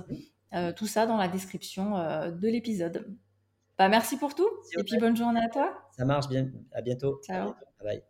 tout 0.76 0.86
ça 0.86 1.04
dans 1.04 1.18
la 1.18 1.28
description 1.28 1.90
de 2.30 2.48
l'épisode. 2.48 3.14
Bah, 3.76 3.90
merci 3.90 4.16
pour 4.16 4.34
tout 4.34 4.48
et 4.78 4.82
puis 4.82 4.96
bonne 4.96 5.18
journée 5.18 5.44
à 5.44 5.50
toi. 5.50 5.90
Ça 5.94 6.06
marche 6.06 6.28
bien, 6.28 6.50
à 6.72 6.80
bientôt. 6.80 7.20
Ciao. 7.22 7.52
Bye 7.80 7.84
bye. 7.84 8.02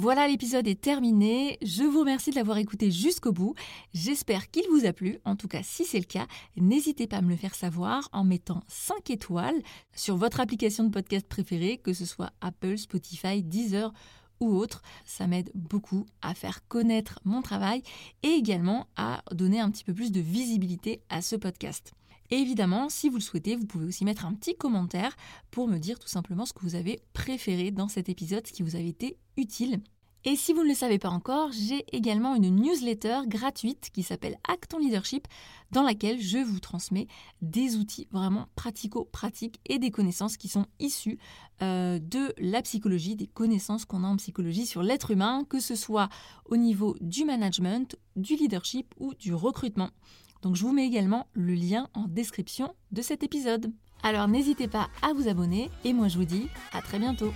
Voilà, 0.00 0.28
l'épisode 0.28 0.68
est 0.68 0.80
terminé. 0.80 1.58
Je 1.60 1.82
vous 1.82 1.98
remercie 1.98 2.30
de 2.30 2.36
l'avoir 2.36 2.58
écouté 2.58 2.92
jusqu'au 2.92 3.32
bout. 3.32 3.56
J'espère 3.94 4.48
qu'il 4.48 4.62
vous 4.70 4.86
a 4.86 4.92
plu. 4.92 5.18
En 5.24 5.34
tout 5.34 5.48
cas, 5.48 5.64
si 5.64 5.84
c'est 5.84 5.98
le 5.98 6.04
cas, 6.04 6.28
n'hésitez 6.56 7.08
pas 7.08 7.16
à 7.16 7.20
me 7.20 7.30
le 7.30 7.36
faire 7.36 7.56
savoir 7.56 8.08
en 8.12 8.22
mettant 8.22 8.62
5 8.68 9.10
étoiles 9.10 9.60
sur 9.96 10.16
votre 10.16 10.38
application 10.38 10.84
de 10.84 10.90
podcast 10.90 11.26
préférée, 11.26 11.78
que 11.78 11.92
ce 11.92 12.04
soit 12.04 12.30
Apple, 12.40 12.78
Spotify, 12.78 13.42
Deezer 13.42 13.92
ou 14.38 14.54
autre. 14.54 14.82
Ça 15.04 15.26
m'aide 15.26 15.50
beaucoup 15.56 16.06
à 16.22 16.32
faire 16.32 16.64
connaître 16.68 17.18
mon 17.24 17.42
travail 17.42 17.82
et 18.22 18.28
également 18.28 18.86
à 18.94 19.24
donner 19.32 19.58
un 19.58 19.68
petit 19.68 19.82
peu 19.82 19.94
plus 19.94 20.12
de 20.12 20.20
visibilité 20.20 21.02
à 21.08 21.22
ce 21.22 21.34
podcast. 21.34 21.97
Évidemment, 22.30 22.88
si 22.88 23.08
vous 23.08 23.16
le 23.16 23.22
souhaitez, 23.22 23.56
vous 23.56 23.66
pouvez 23.66 23.86
aussi 23.86 24.04
mettre 24.04 24.26
un 24.26 24.34
petit 24.34 24.54
commentaire 24.54 25.16
pour 25.50 25.66
me 25.66 25.78
dire 25.78 25.98
tout 25.98 26.08
simplement 26.08 26.44
ce 26.44 26.52
que 26.52 26.60
vous 26.60 26.74
avez 26.74 27.00
préféré 27.12 27.70
dans 27.70 27.88
cet 27.88 28.08
épisode, 28.08 28.46
ce 28.46 28.52
qui 28.52 28.62
vous 28.62 28.76
avait 28.76 28.88
été 28.88 29.16
utile. 29.36 29.80
Et 30.24 30.34
si 30.34 30.52
vous 30.52 30.62
ne 30.62 30.68
le 30.68 30.74
savez 30.74 30.98
pas 30.98 31.08
encore, 31.08 31.52
j'ai 31.52 31.84
également 31.96 32.34
une 32.34 32.54
newsletter 32.54 33.20
gratuite 33.26 33.90
qui 33.92 34.02
s'appelle 34.02 34.36
Acton 34.48 34.78
Leadership, 34.78 35.28
dans 35.70 35.84
laquelle 35.84 36.20
je 36.20 36.38
vous 36.38 36.58
transmets 36.58 37.06
des 37.40 37.76
outils 37.76 38.08
vraiment 38.10 38.48
pratico-pratiques 38.56 39.60
et 39.66 39.78
des 39.78 39.90
connaissances 39.90 40.36
qui 40.36 40.48
sont 40.48 40.66
issues 40.80 41.18
euh, 41.62 42.00
de 42.00 42.34
la 42.38 42.62
psychologie, 42.62 43.14
des 43.14 43.28
connaissances 43.28 43.84
qu'on 43.84 44.02
a 44.02 44.08
en 44.08 44.16
psychologie 44.16 44.66
sur 44.66 44.82
l'être 44.82 45.12
humain, 45.12 45.44
que 45.48 45.60
ce 45.60 45.76
soit 45.76 46.08
au 46.46 46.56
niveau 46.56 46.96
du 47.00 47.24
management, 47.24 47.96
du 48.16 48.34
leadership 48.34 48.92
ou 48.98 49.14
du 49.14 49.32
recrutement. 49.32 49.90
Donc 50.42 50.56
je 50.56 50.62
vous 50.62 50.72
mets 50.72 50.86
également 50.86 51.26
le 51.34 51.54
lien 51.54 51.88
en 51.94 52.06
description 52.06 52.74
de 52.92 53.02
cet 53.02 53.22
épisode. 53.22 53.72
Alors 54.02 54.28
n'hésitez 54.28 54.68
pas 54.68 54.88
à 55.02 55.12
vous 55.12 55.28
abonner 55.28 55.70
et 55.84 55.92
moi 55.92 56.08
je 56.08 56.18
vous 56.18 56.24
dis 56.24 56.48
à 56.72 56.82
très 56.82 56.98
bientôt. 56.98 57.32